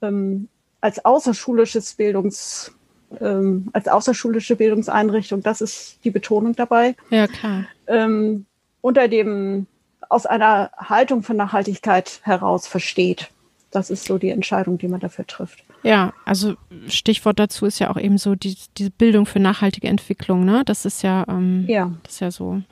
ähm, 0.01 0.49
als 0.81 1.05
außerschulisches 1.05 1.97
Bildungs, 1.97 2.73
ähm, 3.21 3.69
als 3.75 3.89
außerschulische 3.89 4.57
Bildungseinrichtung, 4.57 5.43
das 5.43 5.61
ist 5.61 5.99
die 6.03 6.11
Betonung 6.11 6.57
dabei. 6.57 6.97
Ja, 7.11 7.27
klar. 7.27 7.67
Ähm, 7.87 8.47
unter 8.81 9.07
dem 9.07 9.67
aus 10.09 10.25
einer 10.25 10.71
Haltung 10.79 11.23
von 11.23 11.37
Nachhaltigkeit 11.37 12.21
heraus 12.23 12.67
versteht. 12.67 13.29
Das 13.71 13.91
ist 13.91 14.07
so 14.07 14.17
die 14.17 14.31
Entscheidung, 14.31 14.79
die 14.79 14.89
man 14.89 15.01
dafür 15.01 15.27
trifft. 15.27 15.63
Ja, 15.83 16.15
also 16.25 16.55
Stichwort 16.89 17.39
dazu 17.39 17.67
ist 17.67 17.81
ja 17.81 17.91
auch 17.91 17.99
eben 17.99 18.17
so 18.17 18.35
die, 18.35 18.57
diese 18.79 18.91
Bildung 18.93 19.27
für 19.27 19.41
nachhaltige 19.41 19.89
Entwicklung, 19.89 20.47
ne? 20.47 20.63
Das 20.65 20.87
ist 20.87 21.03
ja, 21.03 21.27
ähm, 21.29 21.67
ja. 21.69 21.93
das 22.03 22.15
ist 22.15 22.21
ja 22.21 22.31
so. 22.31 22.63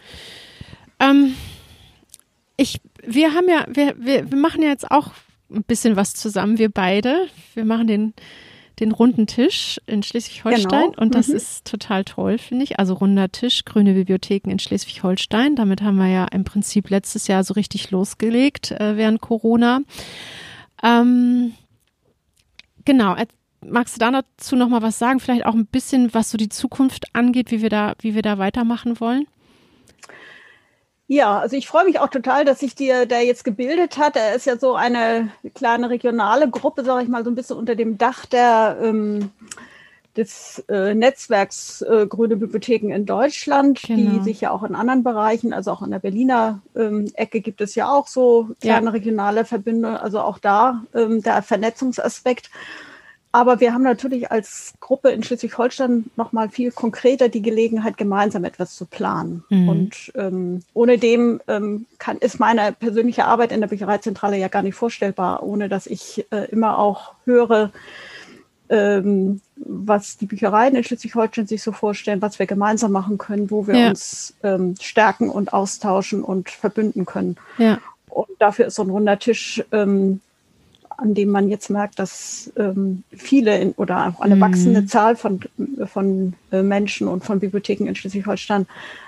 Ähm, 1.01 1.35
ich, 2.57 2.81
wir 3.07 3.35
haben 3.35 3.49
ja, 3.49 3.67
wir, 3.69 3.95
wir, 3.99 4.31
wir 4.31 4.39
machen 4.39 4.63
ja 4.63 4.69
jetzt 4.69 4.91
auch 4.91 5.13
ein 5.51 5.65
bisschen 5.65 5.97
was 5.97 6.15
zusammen, 6.15 6.59
wir 6.59 6.71
beide. 6.71 7.29
Wir 7.55 7.65
machen 7.65 7.87
den 7.87 8.15
den 8.81 8.93
runden 8.93 9.27
Tisch 9.27 9.81
in 9.87 10.03
Schleswig-Holstein 10.03 10.91
genau. 10.91 11.01
und 11.01 11.15
das 11.15 11.29
mhm. 11.29 11.37
ist 11.37 11.65
total 11.65 12.05
toll, 12.05 12.39
finde 12.39 12.65
ich. 12.65 12.79
Also 12.79 12.95
runder 12.95 13.31
Tisch, 13.31 13.65
grüne 13.65 13.95
Bibliotheken 13.95 14.51
in 14.51 14.59
Schleswig-Holstein. 14.59 15.55
Damit 15.55 15.83
haben 15.83 15.97
wir 15.97 16.09
ja 16.09 16.25
im 16.27 16.45
Prinzip 16.45 16.91
letztes 16.91 17.29
Jahr 17.29 17.45
so 17.45 17.55
richtig 17.55 17.91
losgelegt 17.91 18.73
äh, 18.73 18.97
während 18.97 19.21
Corona. 19.21 19.81
Ähm, 20.83 21.55
genau. 22.85 23.17
Magst 23.67 23.97
du 23.97 24.01
da 24.01 24.11
dazu 24.11 24.57
noch 24.57 24.69
mal 24.69 24.83
was 24.83 24.99
sagen? 24.99 25.21
Vielleicht 25.21 25.47
auch 25.47 25.55
ein 25.55 25.67
bisschen, 25.67 26.13
was 26.13 26.31
so 26.31 26.37
die 26.37 26.49
Zukunft 26.49 27.15
angeht, 27.15 27.51
wie 27.51 27.63
wir 27.63 27.71
da, 27.71 27.95
wie 28.01 28.15
wir 28.15 28.23
da 28.23 28.39
weitermachen 28.39 29.01
wollen? 29.01 29.27
Ja, 31.07 31.39
also 31.39 31.57
ich 31.57 31.69
freue 31.69 31.85
mich 31.85 32.01
auch 32.01 32.09
total, 32.09 32.45
dass 32.47 32.61
sich 32.61 32.75
dir 32.75 33.05
da 33.05 33.21
jetzt 33.21 33.45
gebildet 33.45 33.99
hat. 33.99 34.17
Er 34.17 34.35
ist 34.35 34.47
ja 34.47 34.59
so 34.59 34.75
eine 34.75 35.31
kleine 35.55 35.91
regionale 35.91 36.49
Gruppe, 36.49 36.83
sage 36.83 37.03
ich 37.03 37.09
mal, 37.11 37.25
so 37.25 37.31
ein 37.31 37.35
bisschen 37.35 37.59
unter 37.59 37.75
dem 37.75 37.99
Dach 37.99 38.25
der 38.25 38.79
ähm, 38.81 39.31
des 40.17 40.65
äh, 40.69 40.95
Netzwerks 40.95 41.83
äh, 41.83 42.07
Grüne 42.07 42.37
Bibliotheken 42.37 42.91
in 42.91 43.05
Deutschland, 43.05 43.83
genau. 43.83 44.19
die 44.19 44.25
sich 44.25 44.41
ja 44.41 44.51
auch 44.51 44.63
in 44.63 44.75
anderen 44.75 45.03
Bereichen, 45.03 45.53
also 45.53 45.73
auch 45.73 45.83
in 45.83 45.91
der 45.91 45.99
Berliner 45.99 46.61
ähm, 46.77 47.11
Ecke 47.15 47.41
gibt 47.41 47.61
es 47.61 47.75
ja 47.75 47.91
auch 47.91 48.07
so 48.07 48.51
kleine 48.61 48.87
ja. 48.87 48.93
regionale 48.93 49.45
Verbünde, 49.45 50.01
also 50.01 50.21
auch 50.21 50.39
da 50.39 50.85
ähm, 50.95 51.23
der 51.23 51.43
Vernetzungsaspekt. 51.43 52.51
Aber 53.35 53.59
wir 53.59 53.75
haben 53.75 53.83
natürlich 53.83 54.31
als 54.31 54.75
Gruppe 54.79 55.09
in 55.09 55.25
Schleswig-Holstein 55.25 56.05
noch 56.15 56.31
mal 56.31 56.49
viel 56.51 56.71
konkreter 56.71 57.29
die 57.29 57.43
Gelegenheit, 57.43 57.97
gemeinsam 57.97 58.45
etwas 58.45 58.77
zu 58.77 58.85
planen. 58.87 59.43
Mhm. 59.49 59.69
Und 59.69 60.13
ähm, 60.15 60.63
ohne 60.73 60.99
dem 60.99 61.41
ähm, 61.49 61.87
kann, 61.99 62.19
ist 62.19 62.39
meine 62.39 62.71
persönliche 62.71 63.25
Arbeit 63.25 63.51
in 63.51 63.61
der 63.61 63.67
Büchereizentrale 63.67 64.39
ja 64.39 64.47
gar 64.47 64.63
nicht 64.63 64.77
vorstellbar, 64.77 65.43
ohne 65.43 65.69
dass 65.69 65.89
ich 65.89 66.25
äh, 66.31 66.49
immer 66.53 66.79
auch 66.79 67.15
höre, 67.25 67.73
ähm, 68.69 69.41
was 69.57 70.17
die 70.17 70.27
Büchereien 70.27 70.77
in 70.77 70.85
Schleswig-Holstein 70.85 71.49
sich 71.49 71.61
so 71.61 71.73
vorstellen, 71.73 72.23
was 72.23 72.39
wir 72.39 72.47
gemeinsam 72.47 72.93
machen 72.93 73.19
können, 73.19 73.51
wo 73.51 73.67
wir 73.67 73.77
ja. 73.77 73.89
uns 73.89 74.35
ähm, 74.45 74.77
stärken 74.81 75.29
und 75.29 75.53
austauschen 75.53 76.23
und 76.23 76.51
verbünden 76.51 77.05
können. 77.05 77.35
Ja. 77.59 77.81
Und 78.11 78.29
dafür 78.39 78.67
ist 78.67 78.77
so 78.77 78.85
ein 78.85 78.91
runder 78.91 79.19
Tisch 79.19 79.61
ähm, 79.73 80.21
an 80.97 81.15
dem 81.15 81.31
man 81.31 81.49
jetzt 81.49 81.71
merkt, 81.71 81.99
dass 81.99 82.53
ähm, 82.57 83.05
viele 83.11 83.59
in, 83.59 83.73
oder 83.73 84.09
auch 84.09 84.21
eine 84.21 84.37
mhm. 84.37 84.41
wachsende 84.41 84.87
Zahl 84.87 85.17
von, 85.17 85.41
von 85.87 86.35
äh, 86.53 86.63
Menschen 86.63 87.09
und 87.09 87.25
von 87.25 87.41
Bibliotheken 87.41 87.87
in 87.87 87.95
Schleswig-Holstein 87.95 88.67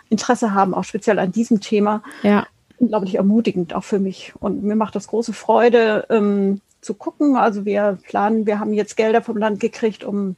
Interesse 0.08 0.54
haben, 0.54 0.74
auch 0.74 0.84
speziell 0.84 1.18
an 1.18 1.32
diesem 1.32 1.60
Thema. 1.60 2.02
Ja. 2.22 2.46
Unglaublich 2.78 3.16
ermutigend 3.16 3.74
auch 3.74 3.84
für 3.84 3.98
mich. 3.98 4.34
Und 4.38 4.62
mir 4.62 4.76
macht 4.76 4.94
das 4.94 5.08
große 5.08 5.32
Freude 5.32 6.06
ähm, 6.10 6.60
zu 6.80 6.94
gucken. 6.94 7.36
Also 7.36 7.64
wir 7.64 7.98
planen, 8.06 8.46
wir 8.46 8.60
haben 8.60 8.72
jetzt 8.72 8.96
Gelder 8.96 9.22
vom 9.22 9.36
Land 9.36 9.60
gekriegt, 9.60 10.04
um 10.04 10.36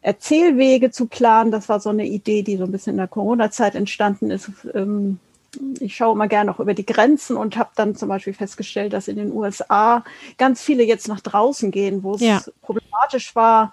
Erzählwege 0.00 0.90
zu 0.90 1.06
planen. 1.06 1.50
Das 1.50 1.68
war 1.68 1.80
so 1.80 1.90
eine 1.90 2.06
Idee, 2.06 2.42
die 2.42 2.56
so 2.56 2.64
ein 2.64 2.72
bisschen 2.72 2.92
in 2.92 2.98
der 2.98 3.08
Corona-Zeit 3.08 3.74
entstanden 3.74 4.30
ist. 4.30 4.50
Ähm, 4.74 5.18
ich 5.80 5.96
schaue 5.96 6.14
immer 6.14 6.28
gerne 6.28 6.50
auch 6.50 6.60
über 6.60 6.74
die 6.74 6.86
Grenzen 6.86 7.36
und 7.36 7.56
habe 7.56 7.70
dann 7.74 7.96
zum 7.96 8.08
Beispiel 8.08 8.34
festgestellt, 8.34 8.92
dass 8.92 9.08
in 9.08 9.16
den 9.16 9.32
USA 9.32 10.04
ganz 10.36 10.62
viele 10.62 10.84
jetzt 10.84 11.08
nach 11.08 11.20
draußen 11.20 11.70
gehen, 11.70 12.02
wo 12.02 12.14
es 12.14 12.20
ja. 12.20 12.42
problematisch 12.62 13.34
war, 13.34 13.72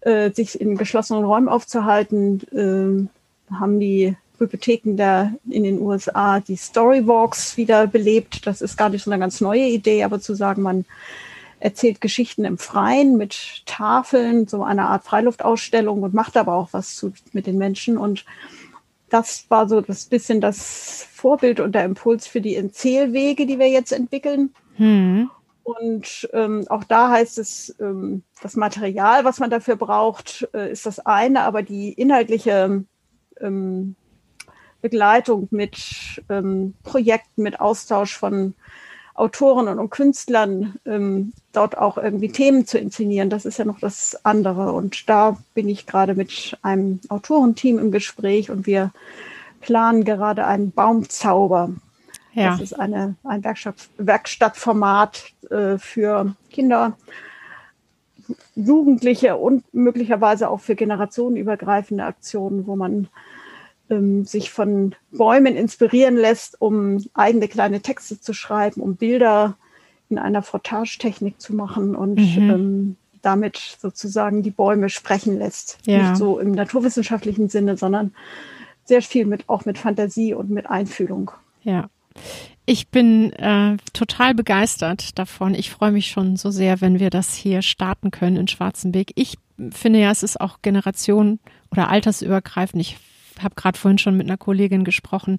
äh, 0.00 0.30
sich 0.30 0.60
in 0.60 0.76
geschlossenen 0.76 1.24
Räumen 1.24 1.48
aufzuhalten, 1.48 3.08
äh, 3.50 3.54
haben 3.54 3.80
die 3.80 4.16
Bibliotheken 4.38 4.96
der 4.96 5.32
in 5.48 5.64
den 5.64 5.80
USA 5.80 6.40
die 6.40 6.56
Storywalks 6.56 7.56
wieder 7.56 7.86
belebt. 7.86 8.46
Das 8.46 8.60
ist 8.60 8.76
gar 8.76 8.90
nicht 8.90 9.04
so 9.04 9.10
eine 9.10 9.18
ganz 9.20 9.40
neue 9.40 9.66
Idee, 9.66 10.04
aber 10.04 10.20
zu 10.20 10.34
sagen, 10.34 10.62
man 10.62 10.84
erzählt 11.58 12.02
Geschichten 12.02 12.44
im 12.44 12.58
Freien 12.58 13.16
mit 13.16 13.62
Tafeln, 13.64 14.46
so 14.46 14.62
eine 14.62 14.84
Art 14.88 15.04
Freiluftausstellung 15.04 16.02
und 16.02 16.12
macht 16.12 16.36
aber 16.36 16.54
auch 16.54 16.68
was 16.72 16.94
zu, 16.96 17.12
mit 17.32 17.46
den 17.46 17.56
Menschen 17.56 17.96
und 17.96 18.26
das 19.08 19.46
war 19.48 19.68
so 19.68 19.80
das 19.80 20.06
bisschen 20.06 20.40
das 20.40 21.06
Vorbild 21.12 21.60
und 21.60 21.74
der 21.74 21.84
Impuls 21.84 22.26
für 22.26 22.40
die 22.40 22.56
Erzählwege, 22.56 23.46
die 23.46 23.58
wir 23.58 23.68
jetzt 23.68 23.92
entwickeln. 23.92 24.52
Hm. 24.76 25.30
Und 25.62 26.28
ähm, 26.32 26.64
auch 26.68 26.84
da 26.84 27.10
heißt 27.10 27.38
es, 27.38 27.74
ähm, 27.80 28.22
das 28.40 28.54
Material, 28.54 29.24
was 29.24 29.40
man 29.40 29.50
dafür 29.50 29.76
braucht, 29.76 30.48
äh, 30.54 30.70
ist 30.70 30.86
das 30.86 31.00
eine, 31.00 31.42
aber 31.42 31.62
die 31.62 31.92
inhaltliche 31.92 32.84
ähm, 33.40 33.96
Begleitung 34.80 35.48
mit 35.50 36.22
ähm, 36.28 36.74
Projekten, 36.84 37.42
mit 37.42 37.58
Austausch 37.60 38.16
von 38.16 38.54
Autoren 39.16 39.78
und 39.78 39.90
Künstlern 39.90 40.74
ähm, 40.84 41.32
dort 41.52 41.78
auch 41.78 41.96
irgendwie 41.96 42.30
Themen 42.30 42.66
zu 42.66 42.78
inszenieren. 42.78 43.30
Das 43.30 43.46
ist 43.46 43.58
ja 43.58 43.64
noch 43.64 43.80
das 43.80 44.24
andere. 44.24 44.72
Und 44.72 45.08
da 45.08 45.38
bin 45.54 45.68
ich 45.68 45.86
gerade 45.86 46.14
mit 46.14 46.56
einem 46.62 47.00
Autorenteam 47.08 47.78
im 47.78 47.90
Gespräch 47.90 48.50
und 48.50 48.66
wir 48.66 48.92
planen 49.60 50.04
gerade 50.04 50.46
einen 50.46 50.70
Baumzauber. 50.70 51.70
Ja. 52.34 52.50
Das 52.50 52.60
ist 52.60 52.78
eine, 52.78 53.16
ein 53.24 53.42
Werkstatt, 53.42 53.88
Werkstattformat 53.96 55.32
äh, 55.50 55.78
für 55.78 56.34
Kinder, 56.50 56.96
Jugendliche 58.54 59.36
und 59.36 59.64
möglicherweise 59.72 60.50
auch 60.50 60.60
für 60.60 60.74
generationenübergreifende 60.74 62.04
Aktionen, 62.04 62.66
wo 62.66 62.76
man 62.76 63.08
ähm, 63.90 64.24
sich 64.24 64.50
von 64.50 64.94
Bäumen 65.10 65.56
inspirieren 65.56 66.16
lässt, 66.16 66.60
um 66.60 67.04
eigene 67.14 67.48
kleine 67.48 67.80
Texte 67.80 68.20
zu 68.20 68.32
schreiben, 68.32 68.80
um 68.80 68.96
Bilder 68.96 69.56
in 70.08 70.18
einer 70.18 70.42
Frottagetechnik 70.42 71.40
zu 71.40 71.54
machen 71.54 71.94
und 71.94 72.18
mhm. 72.18 72.50
ähm, 72.50 72.96
damit 73.22 73.76
sozusagen 73.80 74.42
die 74.42 74.50
Bäume 74.50 74.88
sprechen 74.88 75.38
lässt. 75.38 75.78
Ja. 75.84 76.10
Nicht 76.10 76.16
so 76.16 76.38
im 76.38 76.52
naturwissenschaftlichen 76.52 77.48
Sinne, 77.48 77.76
sondern 77.76 78.14
sehr 78.84 79.02
viel 79.02 79.26
mit, 79.26 79.48
auch 79.48 79.64
mit 79.64 79.78
Fantasie 79.78 80.32
und 80.32 80.50
mit 80.50 80.70
Einfühlung. 80.70 81.32
Ja. 81.62 81.90
Ich 82.66 82.88
bin 82.88 83.32
äh, 83.34 83.76
total 83.92 84.34
begeistert 84.34 85.18
davon. 85.18 85.54
Ich 85.54 85.70
freue 85.70 85.92
mich 85.92 86.08
schon 86.08 86.36
so 86.36 86.50
sehr, 86.50 86.80
wenn 86.80 86.98
wir 86.98 87.10
das 87.10 87.34
hier 87.34 87.62
starten 87.62 88.10
können 88.10 88.36
in 88.36 88.48
Schwarzenberg. 88.48 89.08
Ich 89.14 89.38
finde 89.70 90.00
ja, 90.00 90.10
es 90.10 90.22
ist 90.22 90.40
auch 90.40 90.62
Generation 90.62 91.38
oder 91.70 91.88
altersübergreifend. 91.88 92.80
Ich 92.80 92.98
habe 93.40 93.54
gerade 93.54 93.78
vorhin 93.78 93.98
schon 93.98 94.16
mit 94.16 94.26
einer 94.26 94.36
Kollegin 94.36 94.84
gesprochen, 94.84 95.38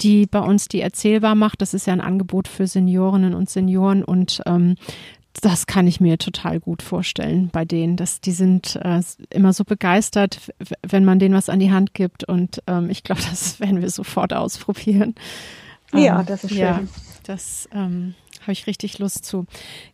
die 0.00 0.26
bei 0.26 0.40
uns 0.40 0.68
die 0.68 0.80
erzählbar 0.80 1.34
macht. 1.34 1.62
Das 1.62 1.74
ist 1.74 1.86
ja 1.86 1.92
ein 1.92 2.00
Angebot 2.00 2.48
für 2.48 2.66
Seniorinnen 2.66 3.34
und 3.34 3.50
Senioren 3.50 4.04
und 4.04 4.42
ähm, 4.46 4.76
das 5.40 5.66
kann 5.66 5.86
ich 5.86 6.00
mir 6.00 6.18
total 6.18 6.58
gut 6.58 6.82
vorstellen 6.82 7.48
bei 7.52 7.64
denen, 7.64 7.96
dass 7.96 8.20
die 8.20 8.32
sind 8.32 8.76
äh, 8.76 9.02
immer 9.30 9.52
so 9.52 9.64
begeistert, 9.64 10.40
wenn 10.82 11.04
man 11.04 11.18
denen 11.18 11.34
was 11.34 11.48
an 11.48 11.60
die 11.60 11.70
Hand 11.70 11.94
gibt 11.94 12.24
und 12.24 12.62
ähm, 12.66 12.90
ich 12.90 13.02
glaube, 13.04 13.20
das 13.30 13.60
werden 13.60 13.80
wir 13.80 13.90
sofort 13.90 14.32
ausprobieren. 14.32 15.14
Ja, 15.92 16.20
ähm, 16.20 16.26
das 16.26 16.44
ist 16.44 16.50
schön. 16.50 16.58
Ja, 16.58 16.80
das 17.24 17.68
ähm, 17.72 18.14
habe 18.42 18.52
ich 18.52 18.66
richtig 18.66 18.98
Lust 18.98 19.24
zu. 19.24 19.46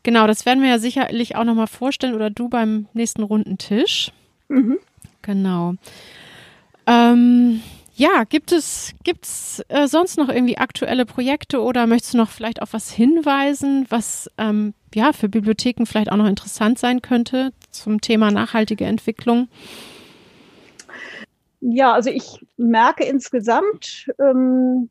Genau, 0.03 0.27
das 0.27 0.47
werden 0.47 0.63
wir 0.63 0.71
ja 0.71 0.79
sicherlich 0.79 1.37
auch 1.37 1.45
nochmal 1.45 1.67
vorstellen 1.67 2.15
oder 2.15 2.31
du 2.31 2.49
beim 2.49 2.87
nächsten 2.93 3.23
runden 3.23 3.59
Tisch. 3.59 4.13
Mhm. 4.49 4.79
Genau. 5.23 5.75
Ähm, 6.87 7.63
ja, 7.97 8.25
gibt 8.25 8.51
es 8.51 8.93
gibt's 9.05 9.63
äh, 9.69 9.87
sonst 9.87 10.19
noch 10.19 10.29
irgendwie 10.29 10.59
aktuelle 10.59 11.07
Projekte 11.07 11.63
oder 11.63 11.87
möchtest 11.87 12.15
du 12.15 12.19
noch 12.19 12.31
vielleicht 12.31 12.61
auf 12.61 12.73
was 12.73 12.91
hinweisen, 12.91 13.87
was 13.89 14.29
ähm, 14.37 14.75
ja 14.95 15.13
für 15.13 15.29
Bibliotheken 15.29 15.87
vielleicht 15.87 16.11
auch 16.11 16.17
noch 16.17 16.29
interessant 16.29 16.79
sein 16.79 17.03
könnte 17.03 17.53
zum 17.71 18.01
Thema 18.01 18.31
nachhaltige 18.33 18.85
Entwicklung? 18.85 19.49
Ja, 21.61 21.93
also 21.93 22.11
ich 22.11 22.45
merke 22.57 23.05
insgesamt 23.05 24.11
ähm, 24.19 24.91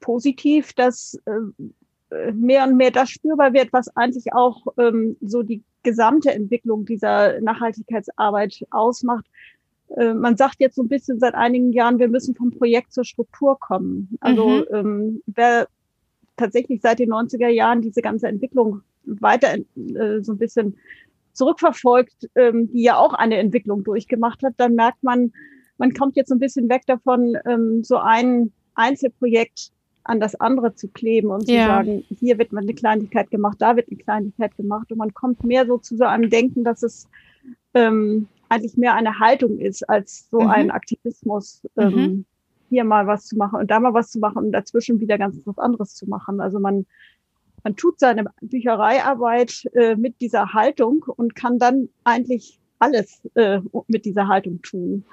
positiv, 0.00 0.72
dass 0.72 1.20
äh, 1.26 2.32
mehr 2.32 2.64
und 2.64 2.76
mehr 2.76 2.90
das 2.90 3.10
spürbar 3.10 3.52
wird, 3.52 3.72
was 3.72 3.94
eigentlich 3.96 4.32
auch 4.32 4.66
ähm, 4.78 5.16
so 5.20 5.42
die 5.42 5.62
gesamte 5.82 6.32
Entwicklung 6.32 6.86
dieser 6.86 7.40
Nachhaltigkeitsarbeit 7.40 8.64
ausmacht, 8.70 9.26
man 9.96 10.36
sagt 10.36 10.56
jetzt 10.58 10.76
so 10.76 10.82
ein 10.82 10.88
bisschen 10.88 11.18
seit 11.18 11.34
einigen 11.34 11.72
Jahren, 11.72 11.98
wir 11.98 12.08
müssen 12.08 12.34
vom 12.34 12.50
Projekt 12.50 12.92
zur 12.92 13.04
Struktur 13.04 13.58
kommen. 13.58 14.16
Also 14.20 14.48
mhm. 14.48 14.64
ähm, 14.72 15.22
wer 15.26 15.68
tatsächlich 16.36 16.80
seit 16.80 16.98
den 16.98 17.12
90er 17.12 17.48
Jahren 17.48 17.82
diese 17.82 18.02
ganze 18.02 18.28
Entwicklung 18.28 18.82
weiter 19.04 19.54
äh, 19.56 20.20
so 20.22 20.32
ein 20.32 20.38
bisschen 20.38 20.76
zurückverfolgt, 21.32 22.28
ähm, 22.34 22.70
die 22.72 22.82
ja 22.82 22.96
auch 22.96 23.14
eine 23.14 23.36
Entwicklung 23.36 23.84
durchgemacht 23.84 24.42
hat, 24.42 24.54
dann 24.56 24.74
merkt 24.74 25.02
man, 25.02 25.32
man 25.78 25.94
kommt 25.94 26.16
jetzt 26.16 26.28
so 26.28 26.34
ein 26.34 26.40
bisschen 26.40 26.68
weg 26.68 26.82
davon, 26.86 27.36
ähm, 27.46 27.82
so 27.82 27.96
ein 27.96 28.52
Einzelprojekt 28.74 29.70
an 30.04 30.20
das 30.20 30.34
andere 30.34 30.74
zu 30.74 30.88
kleben 30.88 31.30
und 31.30 31.46
zu 31.46 31.54
ja. 31.54 31.66
sagen, 31.66 32.04
hier 32.18 32.38
wird 32.38 32.56
eine 32.56 32.74
Kleinigkeit 32.74 33.30
gemacht, 33.30 33.56
da 33.60 33.76
wird 33.76 33.88
eine 33.88 33.98
Kleinigkeit 33.98 34.56
gemacht 34.56 34.90
und 34.90 34.98
man 34.98 35.14
kommt 35.14 35.44
mehr 35.44 35.66
so 35.66 35.78
zu 35.78 35.96
so 35.96 36.04
einem 36.04 36.28
Denken, 36.28 36.64
dass 36.64 36.82
es 36.82 37.08
ähm, 37.74 38.28
eigentlich 38.52 38.76
mehr 38.76 38.94
eine 38.94 39.18
Haltung 39.18 39.58
ist 39.58 39.88
als 39.88 40.28
so 40.30 40.40
mhm. 40.40 40.50
ein 40.50 40.70
Aktivismus, 40.70 41.62
ähm, 41.78 41.94
mhm. 41.94 42.24
hier 42.68 42.84
mal 42.84 43.06
was 43.06 43.24
zu 43.24 43.36
machen 43.36 43.60
und 43.60 43.70
da 43.70 43.80
mal 43.80 43.94
was 43.94 44.10
zu 44.10 44.18
machen 44.18 44.44
und 44.44 44.52
dazwischen 44.52 45.00
wieder 45.00 45.16
ganz 45.16 45.40
was 45.46 45.58
anderes 45.58 45.94
zu 45.94 46.06
machen. 46.06 46.38
Also 46.38 46.58
man, 46.58 46.84
man 47.64 47.76
tut 47.76 47.98
seine 47.98 48.26
Büchereiarbeit 48.42 49.64
äh, 49.72 49.96
mit 49.96 50.20
dieser 50.20 50.52
Haltung 50.52 51.02
und 51.16 51.34
kann 51.34 51.58
dann 51.58 51.88
eigentlich 52.04 52.60
alles 52.78 53.22
äh, 53.36 53.60
mit 53.86 54.04
dieser 54.04 54.28
Haltung 54.28 54.60
tun. 54.60 55.04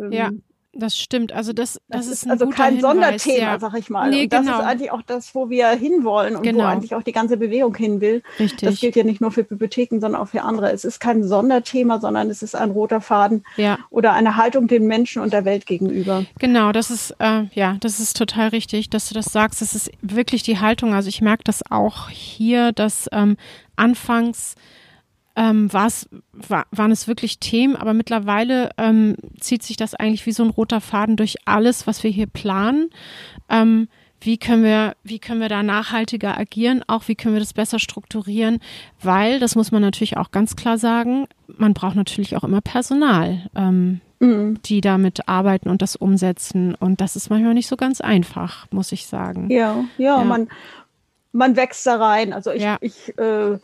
Ähm, 0.00 0.12
ja. 0.12 0.30
Das 0.74 0.98
stimmt. 0.98 1.32
Also 1.32 1.52
das, 1.52 1.74
das, 1.88 2.06
das 2.06 2.22
ist, 2.22 2.30
also 2.30 2.48
kein 2.48 2.76
Hinweis, 2.76 2.92
Sonderthema, 2.92 3.52
ja. 3.52 3.58
sag 3.58 3.78
ich 3.78 3.90
mal. 3.90 4.08
Nee, 4.08 4.24
und 4.24 4.32
das 4.32 4.40
genau. 4.40 4.58
ist 4.58 4.64
eigentlich 4.64 4.90
auch 4.90 5.02
das, 5.02 5.34
wo 5.34 5.50
wir 5.50 5.68
hinwollen 5.68 6.34
und 6.36 6.42
genau. 6.42 6.64
wo 6.64 6.68
eigentlich 6.68 6.94
auch 6.94 7.02
die 7.02 7.12
ganze 7.12 7.36
Bewegung 7.36 7.74
hin 7.74 8.00
will. 8.00 8.22
Richtig. 8.38 8.66
Das 8.66 8.80
gilt 8.80 8.96
ja 8.96 9.04
nicht 9.04 9.20
nur 9.20 9.30
für 9.32 9.44
Bibliotheken, 9.44 10.00
sondern 10.00 10.22
auch 10.22 10.28
für 10.28 10.42
andere. 10.42 10.72
Es 10.72 10.86
ist 10.86 10.98
kein 10.98 11.24
Sonderthema, 11.24 12.00
sondern 12.00 12.30
es 12.30 12.42
ist 12.42 12.54
ein 12.54 12.70
roter 12.70 13.02
Faden 13.02 13.44
ja. 13.58 13.78
oder 13.90 14.14
eine 14.14 14.36
Haltung 14.36 14.66
den 14.66 14.86
Menschen 14.86 15.20
und 15.20 15.34
der 15.34 15.44
Welt 15.44 15.66
gegenüber. 15.66 16.24
Genau, 16.38 16.72
das 16.72 16.90
ist 16.90 17.14
äh, 17.18 17.44
ja, 17.52 17.76
das 17.80 18.00
ist 18.00 18.16
total 18.16 18.48
richtig, 18.48 18.88
dass 18.88 19.08
du 19.08 19.14
das 19.14 19.26
sagst. 19.26 19.60
Das 19.60 19.74
ist 19.74 19.90
wirklich 20.00 20.42
die 20.42 20.58
Haltung. 20.58 20.94
Also 20.94 21.10
ich 21.10 21.20
merke 21.20 21.44
das 21.44 21.62
auch 21.70 22.08
hier, 22.08 22.72
dass 22.72 23.10
ähm, 23.12 23.36
anfangs 23.76 24.54
ähm, 25.36 25.72
war 25.72 25.86
es, 25.86 26.08
war, 26.32 26.66
waren 26.70 26.90
es 26.90 27.08
wirklich 27.08 27.38
Themen, 27.38 27.76
aber 27.76 27.94
mittlerweile 27.94 28.70
ähm, 28.78 29.16
zieht 29.40 29.62
sich 29.62 29.76
das 29.76 29.94
eigentlich 29.94 30.26
wie 30.26 30.32
so 30.32 30.42
ein 30.42 30.50
roter 30.50 30.80
Faden 30.80 31.16
durch 31.16 31.36
alles, 31.46 31.86
was 31.86 32.02
wir 32.02 32.10
hier 32.10 32.26
planen. 32.26 32.90
Ähm, 33.48 33.88
wie 34.24 34.38
können 34.38 34.62
wir, 34.62 34.94
wie 35.02 35.18
können 35.18 35.40
wir 35.40 35.48
da 35.48 35.62
nachhaltiger 35.62 36.38
agieren, 36.38 36.84
auch 36.86 37.08
wie 37.08 37.16
können 37.16 37.34
wir 37.34 37.40
das 37.40 37.54
besser 37.54 37.78
strukturieren, 37.78 38.60
weil, 39.00 39.40
das 39.40 39.56
muss 39.56 39.72
man 39.72 39.82
natürlich 39.82 40.16
auch 40.16 40.30
ganz 40.30 40.54
klar 40.54 40.78
sagen, 40.78 41.26
man 41.48 41.74
braucht 41.74 41.96
natürlich 41.96 42.36
auch 42.36 42.44
immer 42.44 42.60
Personal, 42.60 43.50
ähm, 43.56 44.00
mhm. 44.20 44.62
die 44.62 44.80
damit 44.80 45.28
arbeiten 45.28 45.68
und 45.68 45.82
das 45.82 45.96
umsetzen. 45.96 46.74
Und 46.76 47.00
das 47.00 47.16
ist 47.16 47.30
manchmal 47.30 47.54
nicht 47.54 47.66
so 47.66 47.76
ganz 47.76 48.00
einfach, 48.00 48.66
muss 48.70 48.92
ich 48.92 49.06
sagen. 49.06 49.50
Ja, 49.50 49.84
ja, 49.98 50.18
ja. 50.18 50.24
man, 50.24 50.48
man 51.32 51.56
wächst 51.56 51.86
da 51.86 51.96
rein. 51.96 52.32
Also 52.32 52.52
ich, 52.52 52.62
ja. 52.62 52.78
ich 52.80 53.16
äh, 53.18 53.58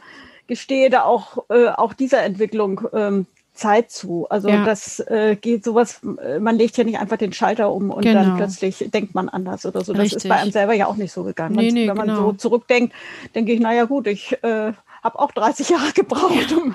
gestehe 0.48 0.90
da 0.90 1.04
auch, 1.04 1.44
äh, 1.50 1.68
auch 1.68 1.92
dieser 1.92 2.24
Entwicklung 2.24 2.80
ähm, 2.92 3.26
Zeit 3.58 3.90
zu. 3.90 4.26
Also 4.30 4.48
ja. 4.48 4.64
das 4.64 5.00
äh, 5.00 5.36
geht 5.36 5.64
sowas, 5.64 6.00
äh, 6.22 6.38
man 6.38 6.56
legt 6.56 6.76
ja 6.76 6.84
nicht 6.84 6.98
einfach 6.98 7.16
den 7.16 7.32
Schalter 7.32 7.72
um 7.72 7.90
und 7.90 8.02
genau. 8.02 8.22
dann 8.22 8.36
plötzlich 8.36 8.88
denkt 8.92 9.14
man 9.14 9.28
anders 9.28 9.66
oder 9.66 9.84
so. 9.84 9.92
Das 9.92 10.02
Richtig. 10.02 10.24
ist 10.24 10.28
bei 10.28 10.36
einem 10.36 10.52
selber 10.52 10.74
ja 10.74 10.86
auch 10.86 10.96
nicht 10.96 11.12
so 11.12 11.24
gegangen. 11.24 11.56
Nee, 11.56 11.72
nee, 11.72 11.88
Wenn 11.88 11.96
man 11.96 12.08
genau. 12.08 12.20
so 12.20 12.32
zurückdenkt, 12.32 12.94
denke 13.34 13.52
ich, 13.52 13.60
naja 13.60 13.84
gut, 13.84 14.06
ich 14.06 14.32
äh, 14.42 14.72
habe 15.02 15.18
auch 15.18 15.32
30 15.32 15.68
Jahre 15.70 15.92
gebraucht, 15.92 16.52
um 16.52 16.74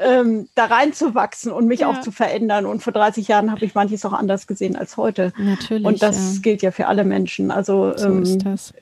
ähm, 0.00 0.48
da 0.54 0.66
reinzuwachsen 0.66 1.52
und 1.52 1.66
mich 1.66 1.80
ja. 1.80 1.90
auch 1.90 2.00
zu 2.00 2.12
verändern. 2.12 2.64
Und 2.64 2.82
vor 2.82 2.92
30 2.92 3.28
Jahren 3.28 3.50
habe 3.50 3.64
ich 3.64 3.74
manches 3.74 4.04
auch 4.04 4.12
anders 4.12 4.46
gesehen 4.46 4.76
als 4.76 4.96
heute. 4.96 5.32
Natürlich. 5.36 5.84
Und 5.84 6.02
das 6.02 6.36
ja. 6.36 6.40
gilt 6.42 6.62
ja 6.62 6.70
für 6.70 6.86
alle 6.86 7.04
Menschen. 7.04 7.50
Also 7.50 7.96
so 7.96 8.06
ähm, 8.06 8.22
ist 8.22 8.44
das. 8.46 8.72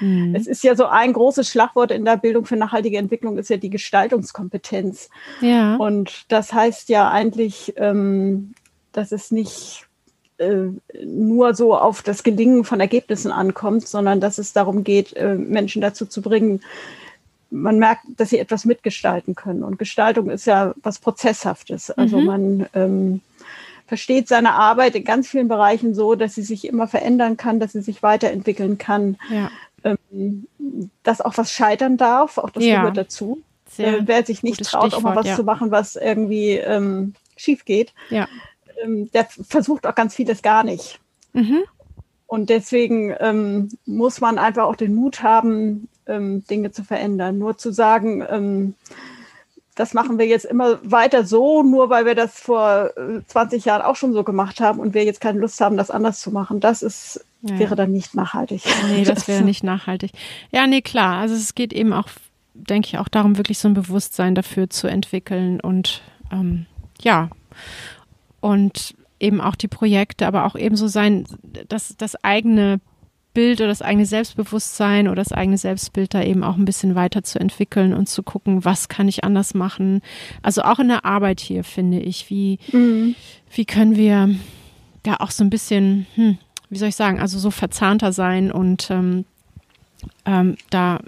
Mhm. 0.00 0.34
Es 0.34 0.46
ist 0.46 0.62
ja 0.64 0.74
so 0.74 0.86
ein 0.86 1.12
großes 1.12 1.48
Schlagwort 1.48 1.90
in 1.90 2.04
der 2.04 2.16
Bildung 2.16 2.44
für 2.44 2.56
nachhaltige 2.56 2.98
Entwicklung 2.98 3.38
ist 3.38 3.50
ja 3.50 3.56
die 3.56 3.70
Gestaltungskompetenz. 3.70 5.10
Ja. 5.40 5.76
Und 5.76 6.24
das 6.28 6.52
heißt 6.52 6.88
ja 6.88 7.10
eigentlich, 7.10 7.74
ähm, 7.76 8.54
dass 8.92 9.12
es 9.12 9.30
nicht 9.30 9.86
äh, 10.38 10.68
nur 11.04 11.54
so 11.54 11.76
auf 11.76 12.02
das 12.02 12.22
Gelingen 12.22 12.64
von 12.64 12.80
Ergebnissen 12.80 13.32
ankommt, 13.32 13.88
sondern 13.88 14.20
dass 14.20 14.38
es 14.38 14.52
darum 14.52 14.84
geht, 14.84 15.14
äh, 15.14 15.34
Menschen 15.34 15.82
dazu 15.82 16.06
zu 16.06 16.22
bringen, 16.22 16.60
man 17.50 17.78
merkt, 17.78 18.02
dass 18.16 18.30
sie 18.30 18.38
etwas 18.38 18.64
mitgestalten 18.64 19.34
können. 19.34 19.62
Und 19.62 19.78
Gestaltung 19.78 20.30
ist 20.30 20.46
ja 20.46 20.74
was 20.82 20.98
Prozesshaftes. 20.98 21.90
Also 21.90 22.18
mhm. 22.18 22.26
man 22.26 22.66
ähm, 22.74 23.20
versteht 23.86 24.28
seine 24.28 24.54
Arbeit 24.54 24.96
in 24.96 25.04
ganz 25.04 25.28
vielen 25.28 25.48
Bereichen 25.48 25.94
so, 25.94 26.16
dass 26.16 26.34
sie 26.34 26.42
sich 26.42 26.66
immer 26.66 26.88
verändern 26.88 27.36
kann, 27.36 27.60
dass 27.60 27.72
sie 27.72 27.82
sich 27.82 28.02
weiterentwickeln 28.02 28.78
kann. 28.78 29.16
Ja 29.30 29.50
ähm, 29.86 30.46
dass 31.02 31.20
auch 31.20 31.36
was 31.36 31.52
scheitern 31.52 31.96
darf, 31.96 32.38
auch 32.38 32.50
das 32.50 32.64
ja. 32.64 32.80
gehört 32.80 32.96
dazu. 32.96 33.42
Äh, 33.78 34.02
wer 34.04 34.24
sich 34.24 34.42
nicht 34.42 34.64
traut, 34.64 34.94
auch 34.94 35.02
mal 35.02 35.16
was 35.16 35.26
ja. 35.26 35.36
zu 35.36 35.44
machen, 35.44 35.70
was 35.70 35.96
irgendwie 35.96 36.52
ähm, 36.52 37.14
schief 37.36 37.64
geht, 37.64 37.92
ja. 38.10 38.26
ähm, 38.82 39.10
der 39.12 39.26
versucht 39.26 39.86
auch 39.86 39.94
ganz 39.94 40.14
vieles 40.14 40.40
gar 40.40 40.64
nicht. 40.64 41.00
Mhm. 41.32 41.64
Und 42.26 42.48
deswegen 42.48 43.14
ähm, 43.20 43.68
muss 43.84 44.20
man 44.20 44.38
einfach 44.38 44.64
auch 44.64 44.76
den 44.76 44.94
Mut 44.94 45.22
haben, 45.22 45.88
ähm, 46.06 46.44
Dinge 46.46 46.72
zu 46.72 46.84
verändern. 46.84 47.38
Nur 47.38 47.58
zu 47.58 47.72
sagen, 47.72 48.24
ähm, 48.28 48.74
das 49.76 49.92
machen 49.92 50.18
wir 50.18 50.26
jetzt 50.26 50.46
immer 50.46 50.78
weiter 50.82 51.24
so, 51.24 51.62
nur 51.62 51.90
weil 51.90 52.06
wir 52.06 52.14
das 52.14 52.40
vor 52.40 52.90
20 53.28 53.64
äh, 53.64 53.68
Jahren 53.68 53.82
auch 53.82 53.94
schon 53.94 54.14
so 54.14 54.24
gemacht 54.24 54.58
haben 54.60 54.80
und 54.80 54.94
wir 54.94 55.04
jetzt 55.04 55.20
keine 55.20 55.38
Lust 55.38 55.60
haben, 55.60 55.76
das 55.76 55.90
anders 55.90 56.20
zu 56.20 56.30
machen. 56.30 56.60
Das 56.60 56.82
ist, 56.82 57.24
ja. 57.42 57.58
wäre 57.58 57.76
dann 57.76 57.92
nicht 57.92 58.14
nachhaltig. 58.14 58.62
Nee, 58.88 59.04
das 59.04 59.28
wäre 59.28 59.42
nicht 59.42 59.62
nachhaltig. 59.62 60.12
Ja, 60.50 60.66
nee, 60.66 60.80
klar. 60.80 61.18
Also 61.18 61.34
es 61.34 61.54
geht 61.54 61.74
eben 61.74 61.92
auch, 61.92 62.08
denke 62.54 62.88
ich, 62.88 62.98
auch 62.98 63.08
darum, 63.08 63.36
wirklich 63.36 63.58
so 63.58 63.68
ein 63.68 63.74
Bewusstsein 63.74 64.34
dafür 64.34 64.70
zu 64.70 64.86
entwickeln 64.86 65.60
und 65.60 66.02
ähm, 66.32 66.64
ja. 67.02 67.28
Und 68.40 68.94
eben 69.20 69.42
auch 69.42 69.56
die 69.56 69.68
Projekte, 69.68 70.26
aber 70.26 70.46
auch 70.46 70.56
eben 70.56 70.76
so 70.76 70.88
sein, 70.88 71.26
das, 71.68 71.96
das 71.98 72.24
eigene 72.24 72.80
Bild 73.36 73.60
oder 73.60 73.68
das 73.68 73.82
eigene 73.82 74.06
Selbstbewusstsein 74.06 75.08
oder 75.08 75.16
das 75.16 75.30
eigene 75.30 75.58
Selbstbild 75.58 76.14
da 76.14 76.22
eben 76.22 76.42
auch 76.42 76.56
ein 76.56 76.64
bisschen 76.64 76.94
weiterzuentwickeln 76.94 77.92
und 77.92 78.08
zu 78.08 78.22
gucken, 78.22 78.64
was 78.64 78.88
kann 78.88 79.08
ich 79.08 79.24
anders 79.24 79.52
machen. 79.52 80.00
Also 80.42 80.62
auch 80.62 80.78
in 80.78 80.88
der 80.88 81.04
Arbeit 81.04 81.40
hier 81.40 81.62
finde 81.62 82.00
ich, 82.00 82.30
wie, 82.30 82.58
mhm. 82.72 83.14
wie 83.54 83.66
können 83.66 83.94
wir 83.96 84.34
da 85.02 85.16
auch 85.18 85.30
so 85.30 85.44
ein 85.44 85.50
bisschen, 85.50 86.06
hm, 86.14 86.38
wie 86.70 86.78
soll 86.78 86.88
ich 86.88 86.96
sagen, 86.96 87.20
also 87.20 87.38
so 87.38 87.50
verzahnter 87.50 88.10
sein 88.14 88.50
und 88.50 88.90
ähm, 88.90 89.26
ähm, 90.24 90.56
da 90.70 91.00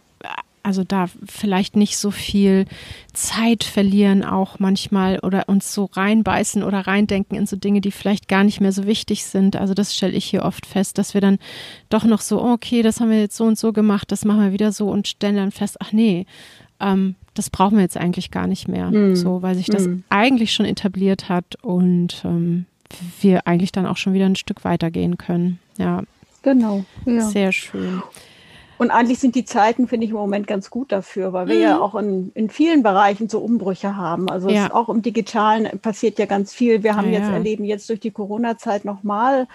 also 0.68 0.84
da 0.84 1.06
vielleicht 1.26 1.76
nicht 1.76 1.96
so 1.96 2.10
viel 2.10 2.66
Zeit 3.14 3.64
verlieren 3.64 4.22
auch 4.22 4.58
manchmal 4.58 5.18
oder 5.20 5.48
uns 5.48 5.72
so 5.72 5.86
reinbeißen 5.86 6.62
oder 6.62 6.80
reindenken 6.80 7.38
in 7.38 7.46
so 7.46 7.56
Dinge, 7.56 7.80
die 7.80 7.90
vielleicht 7.90 8.28
gar 8.28 8.44
nicht 8.44 8.60
mehr 8.60 8.70
so 8.70 8.86
wichtig 8.86 9.24
sind. 9.24 9.56
Also 9.56 9.72
das 9.72 9.96
stelle 9.96 10.12
ich 10.12 10.26
hier 10.26 10.42
oft 10.42 10.66
fest, 10.66 10.98
dass 10.98 11.14
wir 11.14 11.22
dann 11.22 11.38
doch 11.88 12.04
noch 12.04 12.20
so, 12.20 12.38
oh, 12.42 12.52
okay, 12.52 12.82
das 12.82 13.00
haben 13.00 13.08
wir 13.08 13.18
jetzt 13.18 13.38
so 13.38 13.44
und 13.44 13.58
so 13.58 13.72
gemacht, 13.72 14.12
das 14.12 14.26
machen 14.26 14.42
wir 14.42 14.52
wieder 14.52 14.70
so 14.70 14.90
und 14.90 15.08
stellen 15.08 15.36
dann 15.36 15.52
fest, 15.52 15.78
ach 15.80 15.92
nee, 15.92 16.26
ähm, 16.80 17.14
das 17.32 17.48
brauchen 17.48 17.78
wir 17.78 17.82
jetzt 17.82 17.96
eigentlich 17.96 18.30
gar 18.30 18.46
nicht 18.46 18.68
mehr. 18.68 18.90
Mm. 18.90 19.16
So, 19.16 19.40
weil 19.40 19.54
sich 19.54 19.68
das 19.68 19.86
mm. 19.86 20.04
eigentlich 20.10 20.52
schon 20.52 20.66
etabliert 20.66 21.30
hat 21.30 21.56
und 21.62 22.20
ähm, 22.26 22.66
wir 23.22 23.46
eigentlich 23.46 23.72
dann 23.72 23.86
auch 23.86 23.96
schon 23.96 24.12
wieder 24.12 24.26
ein 24.26 24.36
Stück 24.36 24.64
weitergehen 24.64 25.16
können. 25.16 25.60
Ja. 25.78 26.02
Genau. 26.42 26.84
Ja. 27.06 27.22
Sehr 27.22 27.52
schön. 27.52 28.02
Und 28.78 28.90
eigentlich 28.92 29.18
sind 29.18 29.34
die 29.34 29.44
Zeiten, 29.44 29.88
finde 29.88 30.06
ich, 30.06 30.10
im 30.10 30.16
Moment 30.16 30.46
ganz 30.46 30.70
gut 30.70 30.92
dafür, 30.92 31.32
weil 31.32 31.48
wir 31.48 31.56
mhm. 31.56 31.60
ja 31.60 31.80
auch 31.80 31.96
in, 31.96 32.30
in 32.34 32.48
vielen 32.48 32.82
Bereichen 32.82 33.28
so 33.28 33.40
Umbrüche 33.40 33.96
haben. 33.96 34.30
Also 34.30 34.48
ja. 34.48 34.72
auch 34.72 34.88
im 34.88 35.02
Digitalen 35.02 35.78
passiert 35.80 36.18
ja 36.18 36.26
ganz 36.26 36.54
viel. 36.54 36.84
Wir 36.84 36.96
haben 36.96 37.10
ja, 37.10 37.18
jetzt 37.18 37.28
ja. 37.28 37.34
erleben 37.34 37.64
jetzt 37.64 37.90
durch 37.90 38.00
die 38.00 38.12
Corona-Zeit 38.12 38.84
nochmal 38.84 39.48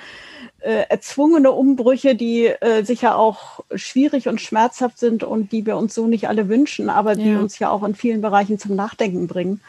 äh, 0.59 0.83
erzwungene 0.89 1.51
Umbrüche, 1.51 2.15
die 2.15 2.47
äh, 2.47 2.83
sicher 2.83 3.17
auch 3.17 3.61
schwierig 3.73 4.27
und 4.27 4.41
schmerzhaft 4.41 4.99
sind 4.99 5.23
und 5.23 5.53
die 5.53 5.65
wir 5.65 5.77
uns 5.77 5.93
so 5.95 6.05
nicht 6.05 6.27
alle 6.27 6.49
wünschen, 6.49 6.89
aber 6.89 7.15
die 7.15 7.35
uns 7.35 7.59
ja 7.59 7.69
auch 7.69 7.83
in 7.83 7.95
vielen 7.95 8.21
Bereichen 8.21 8.59
zum 8.59 8.75
Nachdenken 8.75 9.27
bringen. 9.27 9.61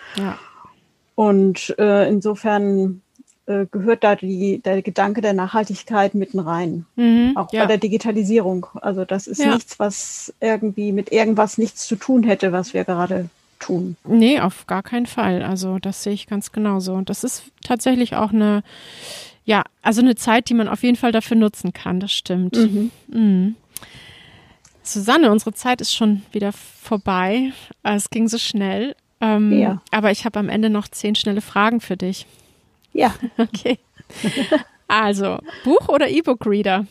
Und 1.15 1.75
äh, 1.79 2.09
insofern 2.09 3.03
äh, 3.47 3.67
gehört 3.71 4.05
da 4.05 4.17
die, 4.17 4.61
der 4.65 4.81
Gedanke 4.83 5.21
der 5.21 5.35
Nachhaltigkeit 5.35 6.15
mitten 6.15 6.39
rein. 6.39 6.87
Mhm, 6.97 7.37
auch 7.37 7.53
ja. 7.53 7.63
bei 7.63 7.67
der 7.67 7.79
Digitalisierung. 7.79 8.67
Also 8.81 9.05
das 9.05 9.27
ist 9.27 9.41
ja. 9.41 9.55
nichts, 9.55 9.79
was 9.79 10.33
irgendwie 10.41 10.93
mit 10.93 11.13
irgendwas 11.13 11.59
nichts 11.59 11.87
zu 11.87 11.97
tun 11.97 12.23
hätte, 12.23 12.53
was 12.53 12.73
wir 12.75 12.85
gerade 12.85 13.29
tun. 13.59 13.97
Nee, 14.05 14.41
auf 14.41 14.67
gar 14.67 14.83
keinen 14.83 15.07
Fall. 15.07 15.43
Also 15.43 15.79
das 15.79 16.03
sehe 16.03 16.13
ich 16.13 16.27
ganz 16.27 16.53
genauso. 16.53 16.95
Und 16.95 17.11
das 17.11 17.25
ist 17.25 17.45
tatsächlich 17.63 18.15
auch 18.15 18.33
eine, 18.33 18.63
ja, 19.45 19.63
also 19.83 20.01
eine 20.01 20.15
Zeit, 20.15 20.49
die 20.49 20.55
man 20.55 20.69
auf 20.69 20.83
jeden 20.83 20.97
Fall 20.97 21.13
dafür 21.13 21.37
nutzen 21.37 21.73
kann. 21.73 22.01
Das 22.01 22.13
stimmt. 22.13 22.57
Mhm. 22.57 22.91
Mhm. 23.09 23.57
Susanne, 24.83 25.31
unsere 25.31 25.55
Zeit 25.55 25.81
ist 25.81 25.95
schon 25.95 26.23
wieder 26.33 26.53
vorbei. 26.53 27.53
Es 27.83 28.11
ging 28.11 28.29
so 28.29 28.39
schnell. 28.39 28.95
Ähm, 29.21 29.59
ja. 29.59 29.83
Aber 29.91 30.11
ich 30.11 30.25
habe 30.25 30.39
am 30.39 30.49
Ende 30.49 30.69
noch 30.71 30.89
zehn 30.89 31.15
schnelle 31.15 31.41
Fragen 31.41 31.81
für 31.81 31.97
dich. 31.97 32.27
Ja. 32.95 33.15
Okay. 33.37 33.79
Also, 34.87 35.39
Buch 35.65 35.89
oder 35.89 36.09
E-Book-Reader? 36.09 36.87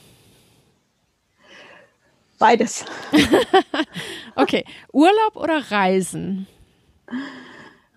Beides. 2.40 2.86
okay. 4.36 4.66
Urlaub 4.92 5.36
oder 5.36 5.72
Reisen? 5.72 6.48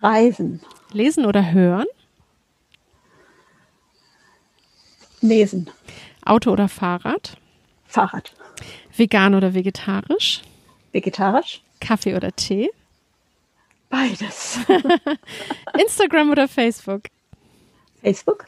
Reisen. 0.01 0.61
Lesen 0.93 1.25
oder 1.25 1.51
hören? 1.51 1.87
Lesen. 5.21 5.69
Auto 6.23 6.51
oder 6.51 6.69
Fahrrad? 6.69 7.37
Fahrrad. 7.85 8.31
Vegan 8.95 9.35
oder 9.35 9.53
vegetarisch? 9.53 10.41
Vegetarisch. 10.91 11.61
Kaffee 11.81 12.15
oder 12.15 12.31
Tee? 12.35 12.69
Beides. 13.89 14.59
Instagram 15.79 16.31
oder 16.31 16.47
Facebook? 16.47 17.03
Facebook. 18.01 18.47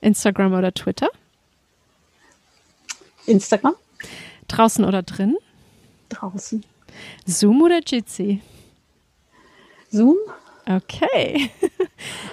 Instagram 0.00 0.52
oder 0.54 0.72
Twitter? 0.72 1.08
Instagram. 3.26 3.74
Draußen 4.48 4.84
oder 4.84 5.02
drin? 5.02 5.36
Draußen. 6.08 6.64
Zoom 7.26 7.62
oder 7.62 7.80
Jitsi? 7.84 8.40
Zoom. 9.90 10.16
Okay. 10.66 11.50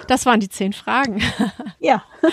Das 0.08 0.24
waren 0.26 0.40
die 0.40 0.48
zehn 0.48 0.72
Fragen. 0.72 1.22
Ja. 1.78 2.04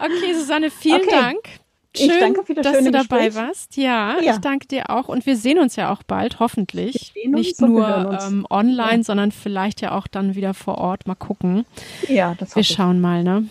Okay, 0.00 0.32
Susanne, 0.32 0.70
vielen 0.70 1.02
okay. 1.02 1.10
Dank. 1.10 1.48
Schön, 1.96 2.10
ich 2.10 2.18
danke 2.18 2.44
für 2.44 2.54
das 2.54 2.64
dass 2.64 2.84
du 2.84 2.90
dabei 2.90 3.26
Gespräch. 3.26 3.34
warst. 3.34 3.76
Ja, 3.76 4.20
ja, 4.20 4.32
ich 4.32 4.38
danke 4.38 4.66
dir 4.68 4.90
auch. 4.90 5.08
Und 5.08 5.26
wir 5.26 5.36
sehen 5.36 5.58
uns 5.58 5.76
ja 5.76 5.90
auch 5.90 6.02
bald, 6.02 6.38
hoffentlich. 6.38 7.12
Nicht 7.24 7.60
nur 7.60 8.18
ähm, 8.22 8.46
online, 8.50 8.98
ja. 8.98 9.02
sondern 9.02 9.32
vielleicht 9.32 9.80
ja 9.80 9.92
auch 9.92 10.06
dann 10.06 10.34
wieder 10.34 10.54
vor 10.54 10.78
Ort. 10.78 11.06
Mal 11.06 11.14
gucken. 11.14 11.64
Ja, 12.08 12.34
das 12.38 12.54
Wir 12.54 12.64
schauen 12.64 12.96
ich. 12.96 13.02
mal, 13.02 13.24
ne? 13.24 13.48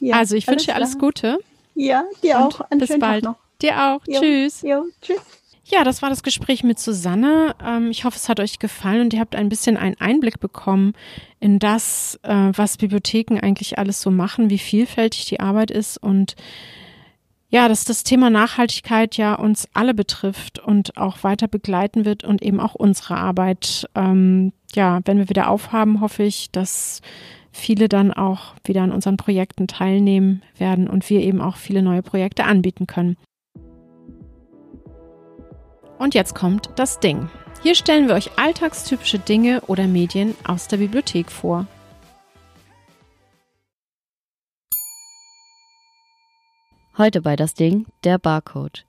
Ja, 0.00 0.16
also 0.16 0.34
ich 0.34 0.46
wünsche 0.46 0.66
dir 0.66 0.74
alles 0.74 0.98
Gute. 0.98 1.38
Ja, 1.74 2.04
dir 2.22 2.36
Und 2.36 2.42
auch. 2.42 2.60
Einen 2.70 2.80
bis 2.80 2.98
bald. 2.98 3.26
Dir 3.60 3.76
auch. 3.78 4.00
Jo. 4.06 4.20
Tschüss. 4.20 4.62
Jo. 4.62 4.84
Tschüss. 5.02 5.20
Ja, 5.66 5.82
das 5.82 6.02
war 6.02 6.10
das 6.10 6.22
Gespräch 6.22 6.62
mit 6.62 6.78
Susanne. 6.78 7.54
Ähm, 7.64 7.90
ich 7.90 8.04
hoffe, 8.04 8.16
es 8.16 8.28
hat 8.28 8.38
euch 8.38 8.58
gefallen 8.58 9.00
und 9.00 9.14
ihr 9.14 9.20
habt 9.20 9.34
ein 9.34 9.48
bisschen 9.48 9.76
einen 9.76 9.98
Einblick 9.98 10.38
bekommen 10.38 10.92
in 11.40 11.58
das, 11.58 12.18
äh, 12.22 12.50
was 12.54 12.76
Bibliotheken 12.76 13.38
eigentlich 13.40 13.78
alles 13.78 14.00
so 14.02 14.10
machen, 14.10 14.50
wie 14.50 14.58
vielfältig 14.58 15.24
die 15.24 15.40
Arbeit 15.40 15.70
ist 15.70 15.96
und 15.96 16.36
ja, 17.54 17.68
dass 17.68 17.84
das 17.84 18.02
Thema 18.02 18.30
Nachhaltigkeit 18.30 19.16
ja 19.16 19.36
uns 19.36 19.68
alle 19.74 19.94
betrifft 19.94 20.58
und 20.58 20.96
auch 20.96 21.22
weiter 21.22 21.46
begleiten 21.46 22.04
wird 22.04 22.24
und 22.24 22.42
eben 22.42 22.58
auch 22.58 22.74
unsere 22.74 23.14
Arbeit. 23.14 23.88
Ähm, 23.94 24.52
ja, 24.74 24.98
wenn 25.04 25.18
wir 25.18 25.28
wieder 25.28 25.48
aufhaben, 25.48 26.00
hoffe 26.00 26.24
ich, 26.24 26.50
dass 26.50 27.00
viele 27.52 27.88
dann 27.88 28.12
auch 28.12 28.56
wieder 28.64 28.82
an 28.82 28.90
unseren 28.90 29.16
Projekten 29.16 29.68
teilnehmen 29.68 30.42
werden 30.58 30.88
und 30.88 31.08
wir 31.08 31.20
eben 31.20 31.40
auch 31.40 31.54
viele 31.54 31.82
neue 31.82 32.02
Projekte 32.02 32.42
anbieten 32.42 32.88
können. 32.88 33.16
Und 35.96 36.16
jetzt 36.16 36.34
kommt 36.34 36.70
das 36.74 36.98
Ding. 36.98 37.30
Hier 37.62 37.76
stellen 37.76 38.08
wir 38.08 38.16
euch 38.16 38.36
alltagstypische 38.36 39.20
Dinge 39.20 39.60
oder 39.68 39.86
Medien 39.86 40.34
aus 40.42 40.66
der 40.66 40.78
Bibliothek 40.78 41.30
vor. 41.30 41.68
Heute 46.96 47.22
bei 47.22 47.34
das 47.34 47.54
Ding 47.54 47.86
der 48.04 48.18
Barcode. 48.18 48.84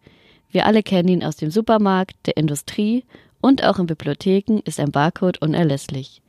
Wir 0.52 0.68
alle 0.68 0.84
kennen 0.84 1.10
ihn 1.10 1.24
aus 1.24 1.38
dem 1.38 1.50
Supermarkt, 1.50 2.16
der 2.28 2.38
Industrie 2.38 3.04
und 3.42 3.64
auch 3.64 3.80
in 3.80 3.88
Bibliotheken 3.88 4.60
ist 4.64 4.80
ein 4.80 4.92
Barcode 4.92 5.42
unerlässlich. 5.42 6.22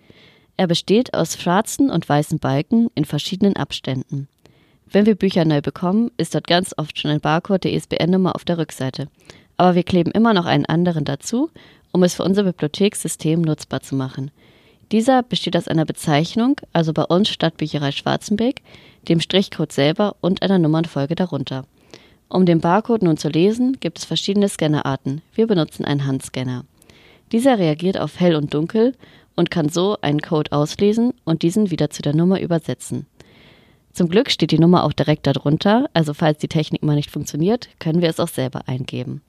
Er 0.56 0.68
besteht 0.68 1.12
aus 1.12 1.36
schwarzen 1.36 1.90
und 1.90 2.08
weißen 2.08 2.38
Balken 2.38 2.88
in 2.94 3.04
verschiedenen 3.04 3.56
Abständen. 3.56 4.26
Wenn 4.90 5.04
wir 5.04 5.16
Bücher 5.16 5.44
neu 5.44 5.60
bekommen, 5.60 6.10
ist 6.16 6.34
dort 6.34 6.46
ganz 6.46 6.72
oft 6.78 6.98
schon 6.98 7.10
ein 7.10 7.20
Barcode 7.20 7.64
der 7.64 7.74
ISBN-Nummer 7.74 8.34
auf 8.34 8.46
der 8.46 8.56
Rückseite. 8.56 9.08
Aber 9.58 9.74
wir 9.74 9.82
kleben 9.82 10.12
immer 10.12 10.32
noch 10.32 10.46
einen 10.46 10.64
anderen 10.64 11.04
dazu, 11.04 11.50
um 11.92 12.02
es 12.02 12.14
für 12.14 12.24
unser 12.24 12.44
Bibliothekssystem 12.44 13.42
nutzbar 13.42 13.82
zu 13.82 13.96
machen. 13.96 14.30
Dieser 14.92 15.22
besteht 15.22 15.56
aus 15.56 15.68
einer 15.68 15.84
Bezeichnung, 15.84 16.60
also 16.72 16.92
bei 16.92 17.02
uns 17.02 17.28
Stadtbücherei 17.28 17.90
Schwarzenbeck, 17.90 18.62
dem 19.08 19.20
Strichcode 19.20 19.72
selber 19.72 20.16
und 20.20 20.42
einer 20.42 20.58
Nummernfolge 20.58 21.14
darunter. 21.14 21.64
Um 22.28 22.44
den 22.44 22.60
Barcode 22.60 23.02
nun 23.02 23.16
zu 23.16 23.28
lesen, 23.28 23.78
gibt 23.78 23.98
es 23.98 24.04
verschiedene 24.04 24.48
Scannerarten. 24.48 25.22
Wir 25.34 25.46
benutzen 25.46 25.84
einen 25.84 26.06
Handscanner. 26.06 26.64
Dieser 27.32 27.58
reagiert 27.58 27.98
auf 27.98 28.18
hell 28.18 28.36
und 28.36 28.52
dunkel 28.52 28.94
und 29.36 29.50
kann 29.50 29.68
so 29.68 29.96
einen 30.00 30.20
Code 30.20 30.52
auslesen 30.52 31.12
und 31.24 31.42
diesen 31.42 31.70
wieder 31.70 31.90
zu 31.90 32.02
der 32.02 32.14
Nummer 32.14 32.40
übersetzen. 32.40 33.06
Zum 33.92 34.08
Glück 34.08 34.30
steht 34.30 34.50
die 34.50 34.58
Nummer 34.58 34.84
auch 34.84 34.92
direkt 34.92 35.26
darunter, 35.26 35.88
also 35.94 36.12
falls 36.12 36.38
die 36.38 36.48
Technik 36.48 36.82
mal 36.82 36.96
nicht 36.96 37.10
funktioniert, 37.10 37.68
können 37.78 38.02
wir 38.02 38.10
es 38.10 38.20
auch 38.20 38.28
selber 38.28 38.68
eingeben. 38.68 39.22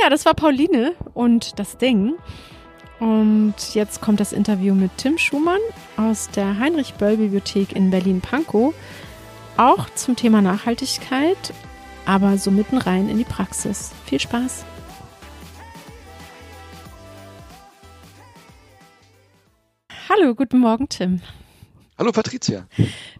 Ja, 0.00 0.08
das 0.08 0.24
war 0.24 0.34
Pauline 0.34 0.92
und 1.14 1.58
das 1.58 1.78
Ding. 1.78 2.14
Und 3.00 3.54
jetzt 3.72 4.02
kommt 4.02 4.20
das 4.20 4.34
Interview 4.34 4.74
mit 4.74 4.90
Tim 4.98 5.16
Schumann 5.16 5.60
aus 5.96 6.28
der 6.28 6.58
Heinrich-Böll-Bibliothek 6.58 7.74
in 7.74 7.90
Berlin-Pankow. 7.90 8.74
Auch 9.56 9.88
zum 9.94 10.16
Thema 10.16 10.42
Nachhaltigkeit, 10.42 11.54
aber 12.04 12.36
so 12.36 12.50
mitten 12.50 12.76
rein 12.76 13.08
in 13.08 13.16
die 13.16 13.24
Praxis. 13.24 13.92
Viel 14.04 14.20
Spaß! 14.20 14.66
Hallo, 20.10 20.34
guten 20.34 20.58
Morgen, 20.58 20.88
Tim. 20.88 21.22
Hallo 21.96 22.12
Patricia. 22.12 22.66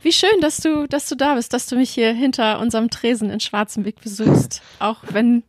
Wie 0.03 0.13
schön, 0.13 0.41
dass 0.41 0.59
du, 0.59 0.87
dass 0.89 1.09
du 1.09 1.15
da 1.15 1.35
bist, 1.35 1.53
dass 1.55 1.67
du 1.67 1.77
mich 1.77 1.91
hier 1.91 2.13
hinter 2.13 2.61
unserem 2.61 2.91
Tresen 2.91 3.31
in 3.31 3.41
Schwarzenbeck 3.41 4.01
besuchst. 4.01 4.61
Auch 4.79 4.99
wenn 5.09 5.43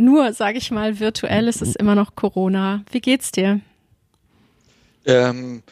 nur, 0.00 0.32
sage 0.32 0.58
ich 0.58 0.70
mal, 0.70 0.98
virtuell 0.98 1.48
ist 1.48 1.62
es 1.62 1.76
immer 1.76 1.94
noch 1.94 2.14
Corona. 2.14 2.84
Wie 2.90 3.00
geht's 3.00 3.32
dir? 3.32 3.60
Ähm, 5.04 5.62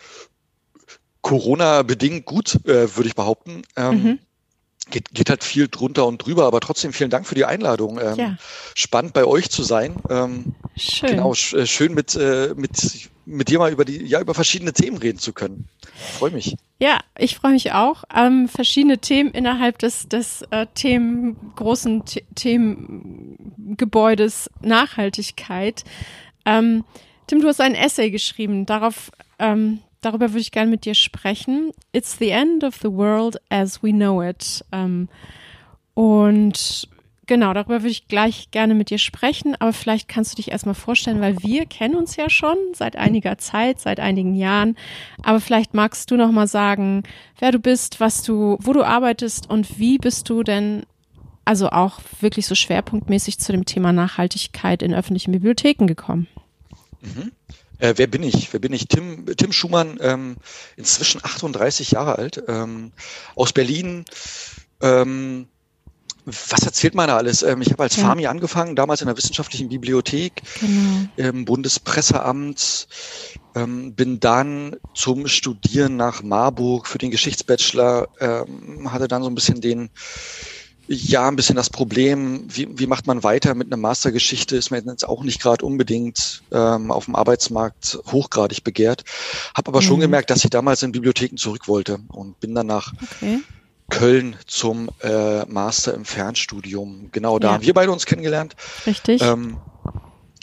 Corona 1.21 1.83
bedingt 1.83 2.25
gut, 2.25 2.55
äh, 2.65 2.97
würde 2.97 3.09
ich 3.09 3.15
behaupten. 3.15 3.63
Ähm, 3.77 4.03
mhm. 4.03 4.19
Geht, 4.91 5.13
geht 5.13 5.31
halt 5.31 5.45
viel 5.45 5.69
drunter 5.69 6.07
und 6.07 6.19
drüber, 6.19 6.47
aber 6.47 6.61
trotzdem 6.61 6.93
vielen 6.93 7.11
Dank 7.11 7.27
für 7.27 7.35
die 7.35 7.45
Einladung. 7.45 7.99
Ähm, 7.99 8.17
ja. 8.17 8.37
Spannend 8.75 9.13
bei 9.13 9.25
euch 9.25 9.51
zu 9.51 9.63
sein. 9.63 9.97
Ähm, 10.09 10.55
schön. 10.77 11.11
Genau, 11.11 11.35
sch 11.35 11.55
äh, 11.55 11.67
schön 11.67 11.95
mit, 11.95 12.15
äh, 12.15 12.55
mit, 12.57 13.11
mit 13.27 13.49
dir 13.49 13.59
mal 13.59 13.73
über 13.73 13.85
die, 13.85 14.05
ja, 14.05 14.21
über 14.21 14.35
verschiedene 14.35 14.73
Themen 14.73 14.99
reden 14.99 15.19
zu 15.19 15.33
können. 15.33 15.69
Freue 16.19 16.31
mich. 16.31 16.57
Ja, 16.79 17.01
ich 17.17 17.37
freue 17.37 17.53
mich 17.53 17.73
auch. 17.73 18.05
Ähm, 18.15 18.49
verschiedene 18.49 18.99
Themen 18.99 19.33
innerhalb 19.33 19.79
des, 19.79 20.09
des 20.09 20.43
äh, 20.51 20.67
Themen, 20.75 21.37
großen 21.57 22.05
The 22.07 22.25
Themengebäudes 22.35 24.51
Nachhaltigkeit. 24.61 25.85
Ähm, 26.45 26.85
Tim, 27.27 27.41
du 27.41 27.49
hast 27.49 27.61
ein 27.61 27.75
Essay 27.75 28.11
geschrieben. 28.11 28.65
Darauf 28.65 29.11
ähm, 29.39 29.81
darüber 30.01 30.31
würde 30.31 30.41
ich 30.41 30.53
gerne 30.53 30.71
mit 30.71 30.85
dir 30.85 30.95
sprechen. 30.95 31.73
It's 31.93 32.19
the 32.19 32.31
end 32.31 32.65
of 32.65 32.77
the 32.77 32.93
world 32.93 33.37
as 33.49 33.83
we 33.83 33.91
know 33.91 34.23
it. 34.23 34.65
Ähm, 34.73 35.09
und 35.95 36.89
genau, 37.27 37.53
darüber 37.55 37.83
würde 37.83 37.91
ich 37.91 38.09
gleich 38.09 38.51
gerne 38.51 38.75
mit 38.75 38.91
dir 38.91 38.99
sprechen, 38.99 39.55
aber 39.59 39.73
vielleicht 39.73 40.09
kannst 40.09 40.33
du 40.33 40.37
dich 40.37 40.51
erstmal 40.51 40.75
vorstellen, 40.75 41.21
weil 41.21 41.43
wir 41.43 41.67
kennen 41.67 41.95
uns 41.95 42.17
ja 42.17 42.29
schon 42.31 42.57
seit 42.73 42.97
einiger 42.97 43.39
Zeit, 43.39 43.81
seit 43.81 44.01
einigen 44.01 44.35
Jahren. 44.35 44.77
Aber 45.23 45.41
vielleicht 45.41 45.75
magst 45.75 46.11
du 46.11 46.17
noch 46.17 46.33
mal 46.33 46.49
sagen, 46.49 47.03
wer 47.39 47.53
du 47.53 47.59
bist, 47.59 48.01
was 48.01 48.23
du, 48.23 48.59
wo 48.61 48.73
du 48.73 48.83
arbeitest 48.83 49.49
und 49.49 49.79
wie 49.79 49.99
bist 49.99 50.29
du 50.29 50.43
denn 50.43 50.85
also 51.45 51.71
auch 51.71 52.01
wirklich 52.21 52.47
so 52.47 52.55
schwerpunktmäßig 52.55 53.39
zu 53.39 53.53
dem 53.53 53.65
Thema 53.65 53.93
Nachhaltigkeit 53.93 54.83
in 54.83 54.93
öffentlichen 54.93 55.33
Bibliotheken 55.33 55.87
gekommen? 55.87 56.29
Mhm. 57.01 57.33
Äh, 57.79 57.95
wer 57.97 58.07
bin 58.07 58.23
ich? 58.23 58.53
Wer 58.53 58.61
bin 58.61 58.73
ich? 58.73 58.89
Tim, 58.89 59.27
Tim 59.37 59.53
Schumann, 59.53 59.99
ähm, 60.01 60.37
inzwischen 60.77 61.25
38 61.25 61.93
Jahre 61.93 62.17
alt, 62.17 62.43
ähm, 62.49 62.93
aus 63.35 63.53
Berlin. 63.53 64.05
Ähm, 64.81 65.49
was 66.51 66.65
erzählt 66.65 66.95
man 66.95 67.09
da 67.09 67.17
alles? 67.17 67.43
Ähm, 67.43 67.63
ich 67.63 67.71
habe 67.71 67.83
als 67.83 67.97
ja. 67.97 68.05
Fami 68.05 68.27
angefangen, 68.27 68.77
damals 68.77 69.01
in 69.01 69.07
der 69.07 69.17
wissenschaftlichen 69.17 69.69
Bibliothek 69.69 70.43
genau. 70.61 71.09
im 71.17 71.45
Bundespresseamt, 71.45 72.87
ähm, 73.55 73.95
bin 73.95 74.21
dann 74.21 74.77
zum 74.95 75.27
Studieren 75.27 75.97
nach 75.97 76.23
Marburg 76.23 76.87
für 76.87 76.99
den 76.99 77.11
Geschichtsbachelor, 77.11 78.09
ähm, 78.21 78.93
hatte 78.93 79.09
dann 79.09 79.23
so 79.23 79.31
ein 79.31 79.35
bisschen 79.35 79.61
den 79.61 79.91
ja, 80.89 81.29
ein 81.29 81.37
bisschen 81.37 81.57
das 81.57 81.69
Problem, 81.69 82.45
wie, 82.49 82.67
wie 82.79 82.87
macht 82.87 83.07
man 83.07 83.23
weiter 83.23 83.55
mit 83.55 83.69
einer 83.69 83.77
Mastergeschichte, 83.77 84.57
ist 84.57 84.71
man 84.71 84.85
jetzt 84.87 85.07
auch 85.07 85.23
nicht 85.23 85.41
gerade 85.41 85.65
unbedingt 85.65 86.43
ähm, 86.51 86.91
auf 86.91 87.05
dem 87.05 87.15
Arbeitsmarkt 87.15 87.99
hochgradig 88.11 88.65
begehrt. 88.65 89.05
Habe 89.55 89.69
aber 89.69 89.81
mhm. 89.81 89.85
schon 89.85 90.01
gemerkt, 90.01 90.31
dass 90.31 90.45
ich 90.45 90.51
damals 90.51 90.83
in 90.83 90.93
Bibliotheken 90.93 91.37
zurück 91.37 91.69
wollte 91.69 91.99
und 92.09 92.41
bin 92.41 92.55
dann 92.55 92.67
nach 92.67 92.95
okay. 93.03 93.41
Köln 93.91 94.37
zum 94.47 94.89
äh, 95.03 95.45
Master 95.45 95.93
im 95.93 96.07
Fernstudium. 96.07 97.11
Genau, 97.13 97.39
da 97.39 97.49
ja. 97.49 97.55
haben 97.55 97.65
wir 97.65 97.75
beide 97.75 97.93
uns 97.93 98.07
kennengelernt. 98.07 98.57
Richtig. 98.87 99.21
Ähm, 99.21 99.59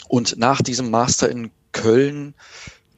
und 0.08 0.38
nach 0.38 0.62
diesem 0.62 0.90
Master 0.90 1.28
in 1.28 1.50
Köln 1.72 2.34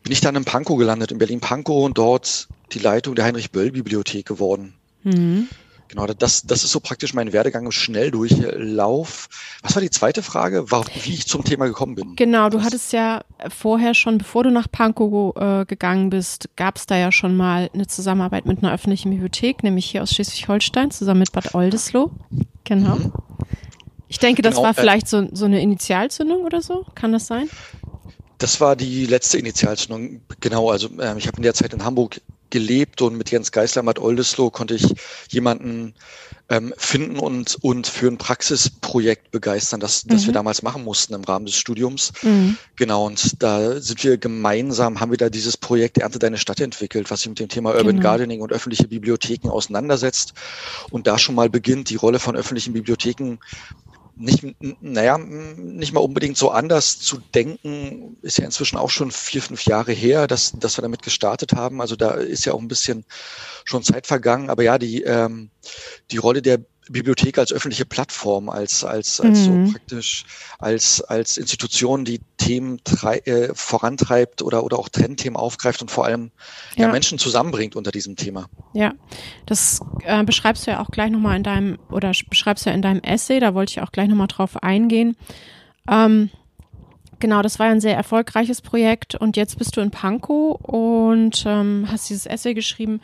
bin 0.03 0.13
ich 0.13 0.21
dann 0.21 0.37
in 0.37 0.45
Pankow 0.45 0.79
gelandet, 0.79 1.13
in 1.13 1.19
Berlin-Pankow 1.19 1.85
und 1.85 1.97
dort 1.97 2.49
die 2.73 2.79
Leitung 2.79 3.15
der 3.15 3.25
Heinrich-Böll-Bibliothek 3.25 4.27
geworden. 4.27 4.75
Mhm. 5.03 5.49
Genau, 5.89 6.07
das, 6.07 6.43
das 6.43 6.65
ist 6.65 6.73
so 6.73 6.81
praktisch 6.81 7.15
mein 7.15 7.33
Werdegang 7.33 7.65
im 7.65 7.73
Schnelldurchlauf. 7.73 9.29
Was 9.63 9.75
war 9.75 9.81
die 9.81 9.91
zweite 9.91 10.23
Frage, 10.23 10.71
war, 10.71 10.85
wie 11.03 11.15
ich 11.15 11.27
zum 11.27 11.45
Thema 11.45 11.67
gekommen 11.67 11.95
bin? 11.95 12.15
Genau, 12.15 12.51
du 12.51 12.59
das 12.59 12.67
hattest 12.67 12.93
ja 12.93 13.23
vorher 13.49 13.95
schon, 13.95 14.19
bevor 14.19 14.45
du 14.45 14.51
nach 14.51 14.71
Pankow 14.71 15.35
äh, 15.37 15.65
gegangen 15.65 16.11
bist, 16.11 16.51
gab 16.57 16.77
es 16.77 16.87
da 16.87 16.97
ja 16.97 17.11
schon 17.11 17.37
mal 17.37 17.71
eine 17.73 17.87
Zusammenarbeit 17.87 18.45
mit 18.45 18.59
einer 18.59 18.73
öffentlichen 18.73 19.11
Bibliothek, 19.11 19.63
nämlich 19.63 19.87
hier 19.87 20.03
aus 20.03 20.13
Schleswig-Holstein, 20.13 20.91
zusammen 20.91 21.21
mit 21.21 21.33
Bad 21.33 21.55
Oldesloe. 21.55 22.11
Genau. 22.65 22.97
Mhm. 22.97 23.13
Ich 24.09 24.19
denke, 24.19 24.43
das 24.43 24.57
genau, 24.57 24.65
war 24.65 24.71
äh, 24.73 24.81
vielleicht 24.81 25.09
so, 25.09 25.27
so 25.33 25.47
eine 25.47 25.63
Initialzündung 25.63 26.43
oder 26.43 26.61
so. 26.61 26.85
Kann 26.95 27.13
das 27.13 27.27
sein? 27.27 27.49
Das 28.39 28.61
war 28.61 28.77
die 28.77 29.07
letzte 29.07 29.39
Initialzündung, 29.39 30.21
genau. 30.41 30.71
Also 30.71 30.89
äh, 30.99 31.17
ich 31.19 31.27
habe 31.27 31.39
in 31.39 31.43
der 31.43 31.55
Zeit 31.55 31.73
in 31.73 31.85
Hamburg 31.85 32.21
gelebt 32.51 33.03
und 33.03 33.17
mit 33.17 33.31
Jens 33.31 33.53
Geisler, 33.53 33.83
Matt 33.83 33.99
Oldesloe 33.99 34.51
konnte 34.51 34.75
ich 34.75 34.95
jemanden 35.29 35.95
ähm, 36.51 36.73
finden 36.79 37.19
und, 37.19 37.59
und 37.61 37.87
für 37.87 38.09
ein 38.09 38.17
Praxisprojekt 38.17 39.31
begeistern, 39.31 39.81
das, 39.81 40.05
das 40.05 40.23
wir 40.23 40.31
mhm. 40.31 40.35
damals 40.35 40.63
machen 40.63 40.83
mussten 40.83 41.13
im 41.15 41.25
Rahmen 41.25 41.45
des 41.45 41.57
Studiums. 41.57 42.13
Mhm. 42.23 42.57
Genau, 42.77 43.07
und 43.07 43.43
da 43.43 43.81
sind 43.81 44.03
wir 44.03 44.17
gemeinsam, 44.17 45.01
haben 45.01 45.11
wir 45.11 45.19
da 45.19 45.29
dieses 45.29 45.57
Projekt 45.59 45.99
Ernte 45.99 46.19
deine 46.19 46.39
Stadt 46.39 46.61
entwickelt, 46.61 47.11
was 47.11 47.21
sich 47.21 47.29
mit 47.29 47.39
dem 47.39 47.49
Thema 47.49 47.75
Urban 47.75 47.97
genau. 47.97 48.03
Gardening 48.03 48.41
und 48.41 48.53
öffentliche 48.53 48.89
Bibliotheken 48.89 49.51
auseinandersetzt 49.51 50.33
und 50.91 51.07
da 51.07 51.19
schon 51.19 51.35
mal 51.35 51.51
beginnt, 51.51 51.91
die 51.91 51.97
Rolle 51.97 52.19
von 52.19 52.35
öffentlichen 52.35 52.73
Bibliotheken 52.73 53.37
nicht, 54.19 54.45
naja, 54.81 55.19
nicht 55.19 55.93
mal 55.93 56.01
unbedingt 56.01 56.37
so 56.37 56.51
anders 56.51 56.99
zu 56.99 57.19
denken, 57.35 58.17
ist 58.23 58.39
ja 58.39 58.45
inzwischen 58.45 58.77
auch 58.77 58.91
schon 58.91 59.11
vier, 59.11 59.43
fünf 59.43 59.65
Jahre 59.65 59.93
her, 59.93 60.27
dass, 60.27 60.53
dass 60.59 60.77
wir 60.77 60.83
damit 60.83 61.03
gestartet 61.03 61.53
haben. 61.53 61.81
Also 61.81 61.97
da 61.97 62.13
ist 62.13 62.45
ja 62.45 62.53
auch 62.53 62.61
ein 62.61 62.69
bisschen 62.69 63.05
schon 63.65 63.83
Zeit 63.83 64.07
vergangen. 64.07 64.51
Aber 64.51 64.63
ja, 64.63 64.79
die, 64.79 65.03
ähm, 65.03 65.51
die 66.11 66.17
Rolle 66.17 66.43
der 66.43 66.61
Bibliothek 66.91 67.39
als 67.39 67.53
öffentliche 67.53 67.85
Plattform, 67.85 68.49
als, 68.49 68.85
als, 68.85 69.21
als 69.21 69.41
mhm. 69.41 69.67
so 69.67 69.73
praktisch, 69.73 70.25
als, 70.59 71.01
als 71.03 71.37
Institution, 71.37 72.05
die 72.05 72.21
Themen 72.37 72.81
äh, 73.25 73.49
vorantreibt 73.55 74.43
oder, 74.43 74.65
oder 74.65 74.79
auch 74.79 74.89
Trendthemen 74.89 75.37
aufgreift 75.37 75.83
und 75.83 75.91
vor 75.91 76.05
allem 76.05 76.31
ja. 76.77 76.87
ja 76.87 76.93
Menschen 76.93 77.19
zusammenbringt 77.19 77.77
unter 77.77 77.91
diesem 77.91 78.17
Thema. 78.17 78.49
Ja, 78.73 78.95
das 79.47 79.81
äh, 80.05 80.25
beschreibst 80.25 80.67
du 80.67 80.71
ja 80.71 80.81
auch 80.81 80.91
gleich 80.91 81.11
nochmal 81.11 81.37
in 81.37 81.43
deinem, 81.43 81.79
oder 81.91 82.13
beschreibst 82.29 82.65
du 82.67 82.71
ja 82.71 82.75
in 82.75 82.83
deinem 82.83 83.01
Essay, 83.01 83.41
da 83.41 83.55
wollte 83.55 83.73
ich 83.73 83.81
auch 83.81 83.93
gleich 83.93 84.09
nochmal 84.09 84.29
drauf 84.29 84.63
eingehen. 84.63 85.17
Ähm, 85.89 86.31
Genau, 87.21 87.43
das 87.43 87.59
war 87.59 87.67
ein 87.67 87.81
sehr 87.81 87.97
erfolgreiches 87.97 88.63
Projekt 88.63 89.17
und 89.17 89.37
jetzt 89.37 89.59
bist 89.59 89.77
du 89.77 89.81
in 89.81 89.91
Pankow 89.91 90.61
und 90.61 91.43
ähm, 91.47 91.89
hast 91.91 92.09
dieses 92.11 92.27
Essay 92.27 92.55
geschrieben 92.55 93.01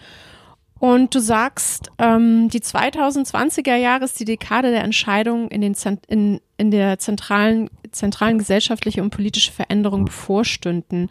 und 0.84 1.14
du 1.14 1.18
sagst, 1.18 1.90
ähm, 1.96 2.50
die 2.50 2.60
2020er 2.60 3.74
Jahre 3.74 4.04
ist 4.04 4.20
die 4.20 4.26
Dekade 4.26 4.70
der 4.70 4.84
Entscheidungen 4.84 5.48
in, 5.48 5.62
den 5.62 5.74
in, 6.08 6.42
in 6.58 6.70
der 6.70 6.98
zentralen, 6.98 7.70
zentralen 7.90 8.36
gesellschaftliche 8.36 9.00
und 9.00 9.08
politische 9.08 9.50
Veränderung 9.50 10.04
bevorstünden. 10.04 11.08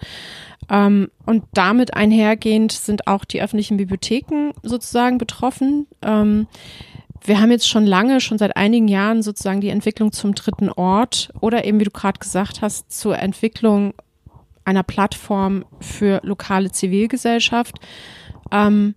Ähm, 0.70 1.10
und 1.26 1.46
damit 1.56 1.96
einhergehend 1.96 2.72
sind 2.72 3.08
auch 3.08 3.26
die 3.26 3.42
öffentlichen 3.42 3.78
Bibliotheken 3.78 4.52
sozusagen 4.62 5.18
betroffen. 5.18 5.88
Ähm, 6.04 6.46
wir 7.26 7.42
haben 7.42 7.50
jetzt 7.50 7.68
schon 7.68 7.88
lange, 7.88 8.22
schon 8.22 8.38
seit 8.38 8.56
einigen 8.56 8.88
Jahren 8.88 9.24
sozusagen 9.24 9.62
die 9.62 9.70
Entwicklung 9.70 10.12
zum 10.12 10.36
dritten 10.36 10.70
Ort 10.70 11.34
oder 11.42 11.66
eben, 11.66 11.80
wie 11.80 11.86
du 11.86 11.90
gerade 11.90 12.20
gesagt 12.20 12.62
hast, 12.62 12.92
zur 12.92 13.18
Entwicklung 13.18 13.96
einer 14.66 14.84
Plattform 14.84 15.66
für 15.80 16.22
lokale 16.24 16.72
Zivilgesellschaft. 16.72 17.80
Ähm, 18.52 18.94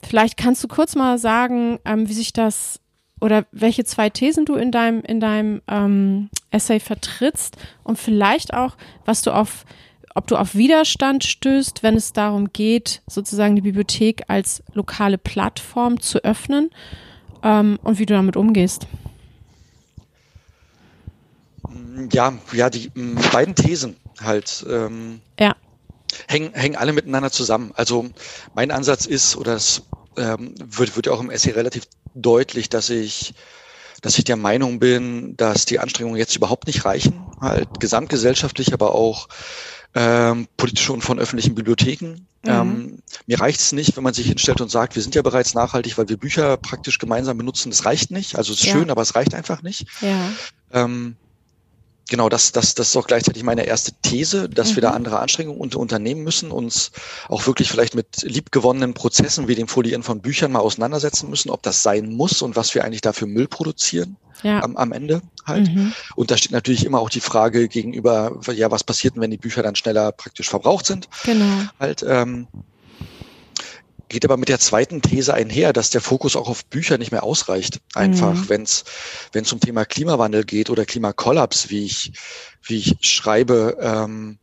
Vielleicht 0.00 0.36
kannst 0.36 0.62
du 0.62 0.68
kurz 0.68 0.94
mal 0.94 1.18
sagen, 1.18 1.78
ähm, 1.84 2.08
wie 2.08 2.12
sich 2.12 2.32
das 2.32 2.80
oder 3.20 3.46
welche 3.50 3.84
zwei 3.84 4.10
Thesen 4.10 4.44
du 4.44 4.54
in 4.54 4.70
deinem, 4.70 5.02
in 5.02 5.18
deinem 5.18 5.60
ähm, 5.66 6.30
Essay 6.50 6.78
vertrittst 6.78 7.56
und 7.82 7.98
vielleicht 7.98 8.54
auch, 8.54 8.76
was 9.04 9.22
du 9.22 9.32
auf, 9.32 9.64
ob 10.14 10.28
du 10.28 10.36
auf 10.36 10.54
Widerstand 10.54 11.24
stößt, 11.24 11.82
wenn 11.82 11.96
es 11.96 12.12
darum 12.12 12.52
geht, 12.52 13.02
sozusagen 13.08 13.56
die 13.56 13.62
Bibliothek 13.62 14.22
als 14.28 14.62
lokale 14.72 15.18
Plattform 15.18 16.00
zu 16.00 16.22
öffnen 16.24 16.70
ähm, 17.42 17.80
und 17.82 17.98
wie 17.98 18.06
du 18.06 18.14
damit 18.14 18.36
umgehst. 18.36 18.86
Ja, 22.12 22.34
ja, 22.52 22.70
die 22.70 22.90
beiden 23.32 23.56
Thesen 23.56 23.96
halt. 24.20 24.64
Ähm, 24.70 25.20
ja 25.40 25.56
hängen, 26.26 26.52
hängen 26.54 26.76
alle 26.76 26.92
miteinander 26.92 27.30
zusammen. 27.30 27.72
Also 27.74 28.06
mein 28.54 28.70
Ansatz 28.70 29.06
ist, 29.06 29.36
oder 29.36 29.54
es 29.54 29.82
ähm, 30.16 30.54
wird, 30.58 30.96
wird 30.96 31.08
auch 31.08 31.20
im 31.20 31.30
Essay 31.30 31.52
relativ 31.52 31.84
deutlich, 32.14 32.68
dass 32.68 32.90
ich 32.90 33.34
dass 34.00 34.16
ich 34.16 34.24
der 34.24 34.36
Meinung 34.36 34.78
bin, 34.78 35.36
dass 35.36 35.64
die 35.64 35.80
Anstrengungen 35.80 36.18
jetzt 36.18 36.36
überhaupt 36.36 36.66
nicht 36.68 36.84
reichen, 36.84 37.26
halt 37.40 37.80
gesamtgesellschaftlich, 37.80 38.72
aber 38.72 38.94
auch 38.94 39.28
ähm, 39.94 40.46
politische 40.56 40.92
und 40.92 41.02
von 41.02 41.18
öffentlichen 41.18 41.54
Bibliotheken. 41.54 42.26
Mhm. 42.42 42.50
Ähm, 42.50 43.02
mir 43.26 43.40
reicht 43.40 43.60
es 43.60 43.72
nicht, 43.72 43.96
wenn 43.96 44.04
man 44.04 44.14
sich 44.14 44.26
hinstellt 44.26 44.60
und 44.60 44.70
sagt, 44.70 44.94
wir 44.94 45.02
sind 45.02 45.14
ja 45.14 45.22
bereits 45.22 45.54
nachhaltig, 45.54 45.98
weil 45.98 46.08
wir 46.08 46.16
Bücher 46.16 46.56
praktisch 46.56 46.98
gemeinsam 46.98 47.38
benutzen. 47.38 47.70
Das 47.70 47.84
reicht 47.84 48.10
nicht. 48.10 48.36
Also 48.36 48.52
es 48.52 48.60
ist 48.60 48.66
ja. 48.66 48.72
schön, 48.74 48.90
aber 48.90 49.02
es 49.02 49.14
reicht 49.14 49.34
einfach 49.34 49.62
nicht. 49.62 49.86
Ja. 50.00 50.30
Ähm, 50.72 51.16
genau, 52.08 52.28
das, 52.28 52.52
das, 52.52 52.74
das 52.74 52.88
ist 52.88 52.96
auch 52.96 53.06
gleichzeitig 53.06 53.42
meine 53.42 53.64
erste 53.64 53.92
These, 54.02 54.48
dass 54.48 54.70
mhm. 54.70 54.76
wir 54.76 54.82
da 54.82 54.90
mhm. 54.90 54.96
andere 54.96 55.18
Anstrengungen 55.20 55.60
unter, 55.60 55.78
unternehmen 55.78 56.22
müssen, 56.22 56.50
uns 56.50 56.90
auch 57.28 57.46
wirklich 57.46 57.70
vielleicht 57.70 57.94
mit 57.94 58.22
liebgewonnenen 58.22 58.94
Prozessen 58.94 59.48
wie 59.48 59.54
dem 59.54 59.68
Folieren 59.68 60.02
von 60.02 60.20
Büchern 60.20 60.52
mal 60.52 60.60
auseinandersetzen 60.60 61.30
müssen, 61.30 61.50
ob 61.50 61.62
das 61.62 61.82
sein 61.82 62.12
muss 62.12 62.42
und 62.42 62.56
was 62.56 62.74
wir 62.74 62.84
eigentlich 62.84 63.02
dafür 63.02 63.28
Müll 63.28 63.48
produzieren 63.48 64.16
ja. 64.42 64.62
am, 64.62 64.76
am 64.76 64.92
Ende 64.92 65.22
halt. 65.46 65.68
Mhm. 65.68 65.92
Und 66.16 66.30
da 66.30 66.36
steht 66.36 66.52
natürlich 66.52 66.84
immer 66.84 67.00
auch 67.00 67.10
die 67.10 67.20
Frage 67.20 67.68
gegenüber, 67.68 68.40
ja, 68.54 68.70
was 68.70 68.84
passiert 68.84 69.14
denn, 69.14 69.22
wenn 69.22 69.30
die 69.30 69.38
Bücher 69.38 69.62
dann 69.62 69.76
schneller 69.76 70.12
praktisch 70.12 70.48
verbraucht 70.48 70.86
sind? 70.86 71.08
Genau. 71.24 71.44
Halt, 71.78 72.04
ähm, 72.06 72.46
geht 74.08 74.24
aber 74.24 74.36
mit 74.36 74.48
der 74.48 74.58
zweiten 74.58 75.02
These 75.02 75.34
einher, 75.34 75.72
dass 75.72 75.90
der 75.90 76.00
Fokus 76.00 76.36
auch 76.36 76.48
auf 76.48 76.64
Bücher 76.64 76.98
nicht 76.98 77.12
mehr 77.12 77.22
ausreicht. 77.22 77.80
Einfach, 77.94 78.34
mhm. 78.34 78.48
wenn 78.48 78.62
es 78.62 78.84
wenn 79.32 79.44
es 79.44 79.52
um 79.52 79.60
Thema 79.60 79.84
Klimawandel 79.84 80.44
geht 80.44 80.70
oder 80.70 80.84
Klimakollaps, 80.84 81.70
wie 81.70 81.84
ich 81.84 82.12
wie 82.62 82.78
ich 82.78 82.96
schreibe. 83.00 83.76
Ähm, 83.80 84.38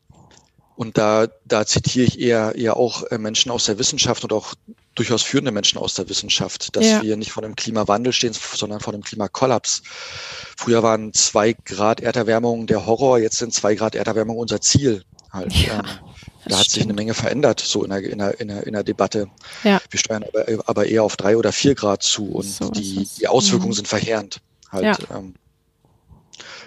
und 0.76 0.98
da 0.98 1.28
da 1.46 1.66
zitiere 1.66 2.06
ich 2.06 2.20
eher 2.20 2.56
eher 2.56 2.78
auch 2.78 3.04
äh, 3.04 3.18
Menschen 3.18 3.52
aus 3.52 3.66
der 3.66 3.80
Wissenschaft 3.80 4.24
und 4.24 4.34
auch 4.34 4.54
durchaus 4.94 5.24
führende 5.24 5.52
Menschen 5.52 5.78
aus 5.78 5.94
der 5.94 6.10
Wissenschaft, 6.10 6.76
dass 6.76 6.86
ja. 6.86 7.02
wir 7.02 7.18
nicht 7.18 7.32
vor 7.32 7.44
dem 7.44 7.56
Klimawandel 7.56 8.14
stehen, 8.14 8.34
sondern 8.34 8.80
vor 8.80 8.94
dem 8.94 9.04
Klimakollaps. 9.04 9.84
Früher 10.58 10.84
waren 10.84 11.14
zwei 11.14 11.54
Grad 11.54 12.00
Erderwärmung 12.00 12.66
der 12.66 12.86
Horror, 12.86 13.20
jetzt 13.20 13.38
sind 13.38 13.54
zwei 13.54 13.76
Grad 13.76 13.96
Erderwärmung 13.96 14.38
unser 14.38 14.62
Ziel. 14.62 15.04
Halt. 15.32 15.54
Ja. 15.54 15.80
Ähm, 15.80 15.86
da 16.46 16.58
hat 16.58 16.66
stimmt. 16.66 16.74
sich 16.74 16.84
eine 16.84 16.94
Menge 16.94 17.14
verändert, 17.14 17.60
so 17.60 17.84
in 17.84 17.90
der, 17.90 18.04
in 18.04 18.20
der, 18.20 18.40
in 18.40 18.48
der, 18.48 18.68
in 18.68 18.74
der 18.74 18.84
Debatte. 18.84 19.28
Ja. 19.64 19.80
Wir 19.90 20.00
steuern 20.00 20.24
aber, 20.24 20.46
aber 20.68 20.86
eher 20.86 21.04
auf 21.04 21.18
drei 21.18 21.38
oder 21.38 21.52
vier 21.52 21.76
Grad 21.76 22.04
zu 22.04 22.26
und 22.32 22.44
so 22.44 22.70
die, 22.70 23.08
die 23.20 23.28
Auswirkungen 23.28 23.72
mhm. 23.72 23.76
sind 23.76 23.88
verheerend. 23.88 24.42
Halt, 24.72 24.84
ja. 24.84 25.18
ähm, 25.18 25.36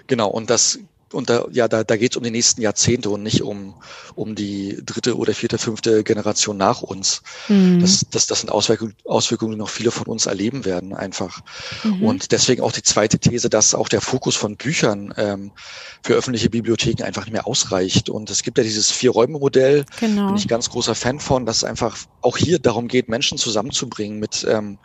genau, 0.07 0.29
und 0.29 0.49
das 0.49 0.79
und 1.13 1.29
da, 1.29 1.45
ja, 1.51 1.67
da, 1.67 1.83
da 1.83 1.97
geht 1.97 2.13
es 2.13 2.17
um 2.17 2.23
die 2.23 2.31
nächsten 2.31 2.61
Jahrzehnte 2.61 3.09
und 3.09 3.23
nicht 3.23 3.41
um, 3.41 3.75
um 4.15 4.35
die 4.35 4.79
dritte 4.85 5.17
oder 5.17 5.33
vierte, 5.33 5.57
fünfte 5.57 6.03
Generation 6.03 6.57
nach 6.57 6.81
uns. 6.81 7.21
Mhm. 7.47 7.79
Das, 7.79 8.05
das, 8.09 8.27
das 8.27 8.41
sind 8.41 8.49
Auswirkungen, 8.49 8.95
Auswirkungen, 9.05 9.53
die 9.53 9.57
noch 9.57 9.69
viele 9.69 9.91
von 9.91 10.07
uns 10.07 10.25
erleben 10.25 10.65
werden, 10.65 10.93
einfach. 10.93 11.41
Mhm. 11.83 12.03
Und 12.03 12.31
deswegen 12.31 12.61
auch 12.61 12.71
die 12.71 12.83
zweite 12.83 13.19
These, 13.19 13.49
dass 13.49 13.73
auch 13.73 13.89
der 13.89 14.01
Fokus 14.01 14.35
von 14.35 14.57
Büchern 14.57 15.13
ähm, 15.17 15.51
für 16.03 16.13
öffentliche 16.13 16.49
Bibliotheken 16.49 17.03
einfach 17.03 17.25
nicht 17.25 17.33
mehr 17.33 17.47
ausreicht. 17.47 18.09
Und 18.09 18.29
es 18.29 18.43
gibt 18.43 18.57
ja 18.57 18.63
dieses 18.63 18.91
Vier-Räume-Modell, 18.91 19.85
genau. 19.99 20.27
bin 20.27 20.37
ich 20.37 20.47
ganz 20.47 20.69
großer 20.69 20.95
Fan 20.95 21.19
von, 21.19 21.45
dass 21.45 21.57
es 21.57 21.63
einfach 21.63 21.97
auch 22.21 22.37
hier 22.37 22.59
darum 22.59 22.87
geht, 22.87 23.09
Menschen 23.09 23.37
zusammenzubringen, 23.37 24.19
mit, 24.19 24.45
ähm, 24.49 24.77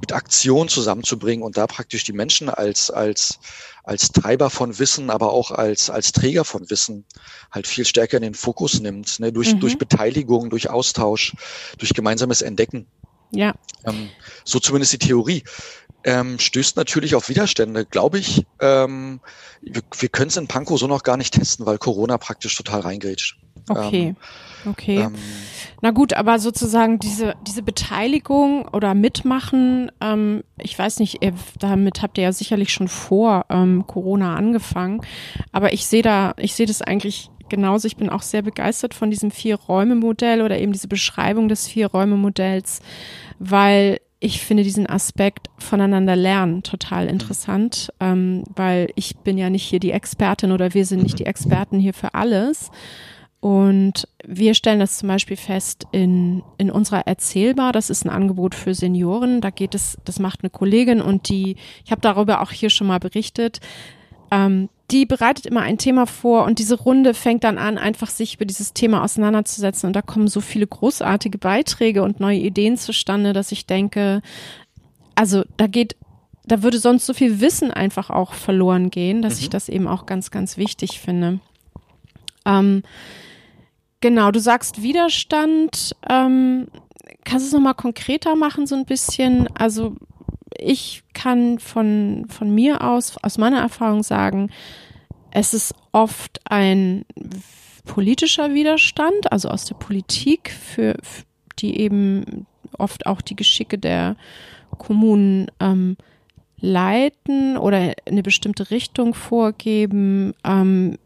mit 0.00 0.12
Aktion 0.12 0.68
zusammenzubringen 0.68 1.44
und 1.44 1.56
da 1.56 1.66
praktisch 1.66 2.04
die 2.04 2.12
Menschen 2.12 2.48
als, 2.48 2.90
als 2.90 3.38
als 3.86 4.10
Treiber 4.10 4.50
von 4.50 4.78
Wissen, 4.80 5.10
aber 5.10 5.32
auch 5.32 5.52
als, 5.52 5.90
als 5.90 6.10
Träger 6.10 6.44
von 6.44 6.68
Wissen 6.68 7.06
halt 7.52 7.68
viel 7.68 7.84
stärker 7.84 8.16
in 8.16 8.24
den 8.24 8.34
Fokus 8.34 8.80
nimmt, 8.80 9.20
ne? 9.20 9.32
durch, 9.32 9.54
mhm. 9.54 9.60
durch 9.60 9.78
Beteiligung, 9.78 10.50
durch 10.50 10.68
Austausch, 10.68 11.34
durch 11.78 11.94
gemeinsames 11.94 12.42
Entdecken. 12.42 12.88
Ja. 13.30 13.54
Ähm, 13.84 14.10
so 14.44 14.58
zumindest 14.58 14.92
die 14.92 14.98
Theorie. 14.98 15.44
Ähm, 16.02 16.38
stößt 16.38 16.76
natürlich 16.76 17.14
auf 17.14 17.28
Widerstände, 17.28 17.86
glaube 17.86 18.18
ich. 18.18 18.44
Ähm, 18.60 19.20
wir, 19.62 19.82
wir 19.98 20.08
können 20.08 20.28
es 20.28 20.36
in 20.36 20.48
Pankow 20.48 20.78
so 20.78 20.88
noch 20.88 21.04
gar 21.04 21.16
nicht 21.16 21.34
testen, 21.34 21.64
weil 21.64 21.78
Corona 21.78 22.18
praktisch 22.18 22.56
total 22.56 22.80
reingrätscht. 22.80 23.38
Okay. 23.68 24.08
Ähm, 24.08 24.16
Okay. 24.66 25.00
Ähm, 25.00 25.14
Na 25.80 25.90
gut, 25.90 26.14
aber 26.14 26.38
sozusagen 26.38 26.98
diese, 26.98 27.34
diese 27.46 27.62
Beteiligung 27.62 28.66
oder 28.68 28.94
Mitmachen, 28.94 29.90
ähm, 30.00 30.42
ich 30.58 30.78
weiß 30.78 30.98
nicht, 30.98 31.22
ihr, 31.22 31.34
damit 31.58 32.02
habt 32.02 32.18
ihr 32.18 32.24
ja 32.24 32.32
sicherlich 32.32 32.72
schon 32.72 32.88
vor 32.88 33.46
ähm, 33.48 33.86
Corona 33.86 34.34
angefangen, 34.34 35.00
aber 35.52 35.72
ich 35.72 35.86
sehe 35.86 36.02
da, 36.02 36.34
ich 36.38 36.54
sehe 36.54 36.66
das 36.66 36.82
eigentlich 36.82 37.30
genauso. 37.48 37.86
Ich 37.86 37.96
bin 37.96 38.10
auch 38.10 38.22
sehr 38.22 38.42
begeistert 38.42 38.92
von 38.92 39.10
diesem 39.10 39.30
Vier-Räume-Modell 39.30 40.42
oder 40.42 40.58
eben 40.58 40.72
diese 40.72 40.88
Beschreibung 40.88 41.48
des 41.48 41.68
Vier-Räume-Modells, 41.68 42.80
weil 43.38 44.00
ich 44.18 44.40
finde 44.40 44.64
diesen 44.64 44.88
Aspekt 44.88 45.50
voneinander 45.58 46.16
lernen 46.16 46.62
total 46.62 47.04
mhm. 47.04 47.10
interessant, 47.10 47.92
ähm, 48.00 48.42
weil 48.56 48.88
ich 48.96 49.18
bin 49.18 49.38
ja 49.38 49.50
nicht 49.50 49.62
hier 49.62 49.78
die 49.78 49.92
Expertin 49.92 50.50
oder 50.50 50.74
wir 50.74 50.86
sind 50.86 51.02
nicht 51.02 51.14
mhm. 51.14 51.18
die 51.18 51.26
Experten 51.26 51.78
hier 51.78 51.94
für 51.94 52.14
alles, 52.14 52.70
und 53.40 54.08
wir 54.24 54.54
stellen 54.54 54.80
das 54.80 54.98
zum 54.98 55.08
Beispiel 55.08 55.36
fest 55.36 55.86
in, 55.92 56.42
in 56.58 56.70
unserer 56.70 57.06
Erzählbar. 57.06 57.72
Das 57.72 57.90
ist 57.90 58.04
ein 58.04 58.10
Angebot 58.10 58.54
für 58.54 58.74
Senioren. 58.74 59.40
Da 59.40 59.50
geht 59.50 59.74
es, 59.74 59.98
das 60.04 60.18
macht 60.18 60.40
eine 60.42 60.50
Kollegin 60.50 61.00
und 61.00 61.28
die, 61.28 61.56
ich 61.84 61.90
habe 61.90 62.00
darüber 62.00 62.40
auch 62.40 62.50
hier 62.50 62.70
schon 62.70 62.86
mal 62.86 62.98
berichtet. 62.98 63.60
Ähm, 64.30 64.68
die 64.90 65.04
bereitet 65.04 65.46
immer 65.46 65.62
ein 65.62 65.78
Thema 65.78 66.06
vor 66.06 66.44
und 66.44 66.58
diese 66.58 66.76
Runde 66.76 67.12
fängt 67.12 67.44
dann 67.44 67.58
an, 67.58 67.76
einfach 67.76 68.08
sich 68.08 68.36
über 68.36 68.44
dieses 68.44 68.72
Thema 68.72 69.02
auseinanderzusetzen. 69.02 69.88
Und 69.88 69.94
da 69.94 70.02
kommen 70.02 70.28
so 70.28 70.40
viele 70.40 70.66
großartige 70.66 71.38
Beiträge 71.38 72.02
und 72.02 72.20
neue 72.20 72.38
Ideen 72.38 72.76
zustande, 72.76 73.32
dass 73.32 73.52
ich 73.52 73.66
denke, 73.66 74.22
also 75.14 75.44
da 75.56 75.66
geht, 75.66 75.96
da 76.44 76.62
würde 76.62 76.78
sonst 76.78 77.06
so 77.06 77.14
viel 77.14 77.40
Wissen 77.40 77.72
einfach 77.72 78.10
auch 78.10 78.32
verloren 78.34 78.90
gehen, 78.90 79.22
dass 79.22 79.36
mhm. 79.36 79.40
ich 79.40 79.50
das 79.50 79.68
eben 79.68 79.88
auch 79.88 80.06
ganz, 80.06 80.30
ganz 80.30 80.56
wichtig 80.56 81.00
finde. 81.00 81.40
Ähm, 82.46 82.82
Genau, 84.00 84.30
du 84.30 84.40
sagst 84.40 84.82
Widerstand. 84.82 85.96
Ähm, 86.08 86.68
kannst 87.24 87.44
du 87.44 87.48
es 87.48 87.52
nochmal 87.52 87.74
konkreter 87.74 88.36
machen, 88.36 88.66
so 88.66 88.74
ein 88.74 88.84
bisschen? 88.84 89.48
Also 89.56 89.96
ich 90.58 91.02
kann 91.12 91.58
von, 91.58 92.26
von 92.28 92.54
mir 92.54 92.82
aus, 92.82 93.16
aus 93.22 93.38
meiner 93.38 93.60
Erfahrung 93.60 94.02
sagen, 94.02 94.50
es 95.30 95.54
ist 95.54 95.74
oft 95.92 96.40
ein 96.44 97.04
politischer 97.84 98.54
Widerstand, 98.54 99.32
also 99.32 99.48
aus 99.48 99.64
der 99.64 99.74
Politik, 99.74 100.50
für, 100.50 100.96
die 101.58 101.80
eben 101.80 102.46
oft 102.78 103.06
auch 103.06 103.20
die 103.20 103.36
Geschicke 103.36 103.78
der 103.78 104.16
Kommunen 104.78 105.50
ähm, 105.58 105.96
leiten 106.60 107.56
oder 107.56 107.94
eine 108.06 108.22
bestimmte 108.22 108.70
Richtung 108.70 109.14
vorgeben. 109.14 110.34
Ähm, 110.44 110.96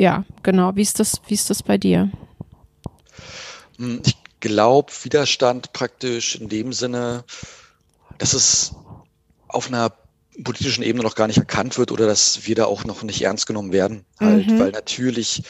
ja, 0.00 0.24
genau. 0.42 0.74
Wie 0.76 0.82
ist 0.82 0.98
das, 0.98 1.20
wie 1.28 1.34
ist 1.34 1.50
das 1.50 1.62
bei 1.62 1.76
dir? 1.76 2.10
Hm, 3.76 4.00
ich 4.04 4.16
glaube, 4.40 4.90
Widerstand 5.02 5.74
praktisch 5.74 6.36
in 6.36 6.48
dem 6.48 6.72
Sinne, 6.72 7.24
dass 8.16 8.32
es 8.32 8.72
auf 9.48 9.68
einer 9.68 9.92
politischen 10.42 10.82
Ebene 10.82 11.04
noch 11.04 11.16
gar 11.16 11.26
nicht 11.26 11.36
erkannt 11.36 11.76
wird 11.76 11.92
oder 11.92 12.06
dass 12.06 12.46
wir 12.46 12.54
da 12.54 12.64
auch 12.64 12.84
noch 12.84 13.02
nicht 13.02 13.20
ernst 13.20 13.46
genommen 13.46 13.72
werden. 13.72 14.06
Halt, 14.18 14.46
mhm. 14.46 14.58
weil 14.58 14.70
natürlich 14.70 15.42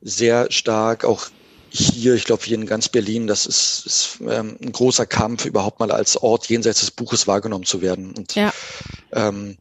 sehr 0.00 0.50
stark 0.50 1.04
auch 1.04 1.26
hier, 1.68 2.14
ich 2.14 2.24
glaube 2.24 2.42
hier 2.42 2.56
in 2.56 2.64
ganz 2.64 2.88
Berlin, 2.88 3.26
das 3.26 3.44
ist, 3.44 3.84
ist 3.84 4.18
ähm, 4.26 4.56
ein 4.62 4.72
großer 4.72 5.04
Kampf, 5.04 5.44
überhaupt 5.44 5.78
mal 5.78 5.92
als 5.92 6.16
Ort 6.16 6.48
jenseits 6.48 6.80
des 6.80 6.90
Buches 6.90 7.26
wahrgenommen 7.26 7.64
zu 7.64 7.82
werden 7.82 8.12
und 8.12 8.34
ja. 8.34 8.50
ähm, 9.12 9.58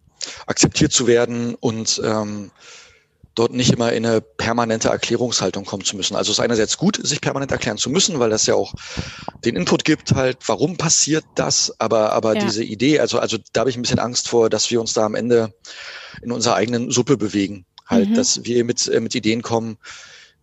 akzeptiert 0.47 0.93
zu 0.93 1.07
werden 1.07 1.55
und 1.55 2.01
ähm, 2.03 2.51
dort 3.39 3.53
nicht 3.53 3.71
immer 3.71 3.93
in 3.93 4.05
eine 4.05 4.21
permanente 4.21 4.89
Erklärungshaltung 4.89 5.65
kommen 5.65 5.85
zu 5.85 5.95
müssen. 5.95 6.15
Also 6.15 6.31
es 6.31 6.37
ist 6.37 6.43
einerseits 6.43 6.77
gut, 6.77 6.99
sich 7.01 7.21
permanent 7.21 7.51
erklären 7.51 7.77
zu 7.77 7.89
müssen, 7.89 8.19
weil 8.19 8.29
das 8.29 8.45
ja 8.45 8.55
auch 8.55 8.73
den 9.45 9.55
Input 9.55 9.85
gibt, 9.85 10.13
halt, 10.13 10.37
warum 10.47 10.77
passiert 10.77 11.23
das, 11.35 11.73
aber, 11.79 12.11
aber 12.11 12.35
ja. 12.35 12.43
diese 12.43 12.63
Idee, 12.63 12.99
also, 12.99 13.17
also 13.19 13.37
da 13.53 13.61
habe 13.61 13.69
ich 13.69 13.77
ein 13.77 13.81
bisschen 13.81 13.99
Angst 13.99 14.27
vor, 14.27 14.49
dass 14.49 14.69
wir 14.69 14.81
uns 14.81 14.93
da 14.93 15.05
am 15.05 15.15
Ende 15.15 15.53
in 16.21 16.31
unserer 16.31 16.55
eigenen 16.55 16.91
Suppe 16.91 17.17
bewegen. 17.17 17.65
Halt, 17.87 18.09
mhm. 18.09 18.15
dass 18.15 18.43
wir 18.43 18.63
mit, 18.65 18.87
äh, 18.87 18.99
mit 18.99 19.15
Ideen 19.15 19.41
kommen, 19.41 19.77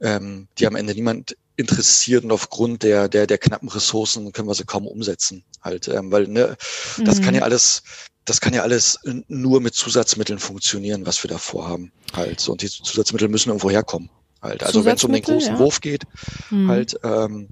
ähm, 0.01 0.49
die 0.59 0.67
am 0.67 0.75
Ende 0.75 0.95
niemand 0.95 1.37
interessiert 1.57 2.25
und 2.25 2.33
aufgrund 2.33 2.83
der, 2.83 3.09
der, 3.09 3.27
der 3.27 3.39
knappen 3.39 3.69
Ressourcen 3.69 4.33
können 4.33 4.49
wir 4.49 4.55
sie 4.55 4.65
kaum 4.65 4.87
umsetzen. 4.87 5.45
Halt, 5.63 5.89
ähm, 5.89 6.11
weil 6.11 6.29
ne, 6.29 6.57
das 7.05 7.19
mhm. 7.19 7.23
kann 7.25 7.35
ja 7.35 7.43
alles, 7.43 7.83
das 8.27 8.41
kann 8.41 8.53
ja 8.53 8.62
alles 8.62 8.99
nur 9.29 9.61
mit 9.61 9.75
Zusatzmitteln 9.75 10.39
funktionieren, 10.39 11.07
was 11.07 11.23
wir 11.25 11.31
da 11.31 11.39
vorhaben. 11.39 11.93
Halt. 12.12 12.47
Und 12.49 12.61
die 12.61 12.69
Zusatzmittel 12.69 13.29
müssen 13.29 13.49
irgendwo 13.49 13.71
herkommen. 13.71 14.11
Halt. 14.43 14.62
Also 14.62 14.85
wenn 14.85 14.97
es 14.97 15.05
um 15.05 15.12
den 15.12 15.23
großen 15.23 15.55
ja. 15.55 15.59
Wurf 15.59 15.81
geht, 15.81 16.03
mhm. 16.51 16.69
halt 16.69 16.99
ähm, 17.03 17.49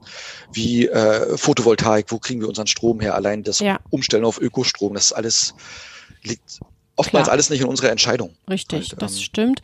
wie 0.53 0.87
äh, 0.87 1.37
Photovoltaik, 1.39 2.07
wo 2.11 2.19
kriegen 2.19 2.41
wir 2.41 2.49
unseren 2.49 2.67
Strom 2.67 3.01
her? 3.01 3.15
Allein 3.15 3.43
das 3.43 3.61
ja. 3.61 3.81
Umstellen 3.91 4.25
auf 4.25 4.41
Ökostrom, 4.41 4.95
das 4.95 5.13
alles 5.13 5.55
liegt 6.23 6.61
oftmals 6.97 7.25
Klar. 7.25 7.33
alles 7.33 7.51
nicht 7.51 7.61
in 7.61 7.69
unserer 7.69 7.91
Entscheidung. 7.91 8.37
Richtig, 8.49 8.91
halt, 8.91 9.03
das 9.03 9.15
ähm, 9.17 9.23
stimmt. 9.23 9.63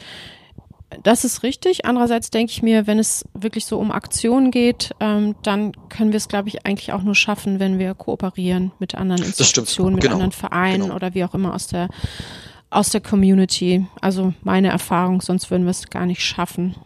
Das 1.02 1.24
ist 1.24 1.42
richtig. 1.42 1.84
Andererseits 1.84 2.30
denke 2.30 2.52
ich 2.52 2.62
mir, 2.62 2.86
wenn 2.86 2.98
es 2.98 3.24
wirklich 3.34 3.64
so 3.64 3.78
um 3.78 3.92
Aktionen 3.92 4.50
geht, 4.50 4.90
ähm, 5.00 5.36
dann 5.42 5.72
können 5.88 6.12
wir 6.12 6.16
es, 6.16 6.28
glaube 6.28 6.48
ich, 6.48 6.66
eigentlich 6.66 6.92
auch 6.92 7.02
nur 7.02 7.14
schaffen, 7.14 7.60
wenn 7.60 7.78
wir 7.78 7.94
kooperieren 7.94 8.72
mit 8.78 8.94
anderen 8.94 9.22
Institutionen, 9.22 9.94
mit 9.94 10.02
genau. 10.02 10.14
anderen 10.14 10.32
Vereinen 10.32 10.82
genau. 10.84 10.96
oder 10.96 11.14
wie 11.14 11.24
auch 11.24 11.34
immer 11.34 11.54
aus 11.54 11.68
der 11.68 11.88
aus 12.70 12.90
der 12.90 13.00
Community. 13.00 13.86
Also 14.00 14.32
meine 14.42 14.68
Erfahrung, 14.68 15.20
sonst 15.20 15.50
würden 15.50 15.64
wir 15.64 15.70
es 15.70 15.90
gar 15.90 16.06
nicht 16.06 16.24
schaffen. 16.24 16.76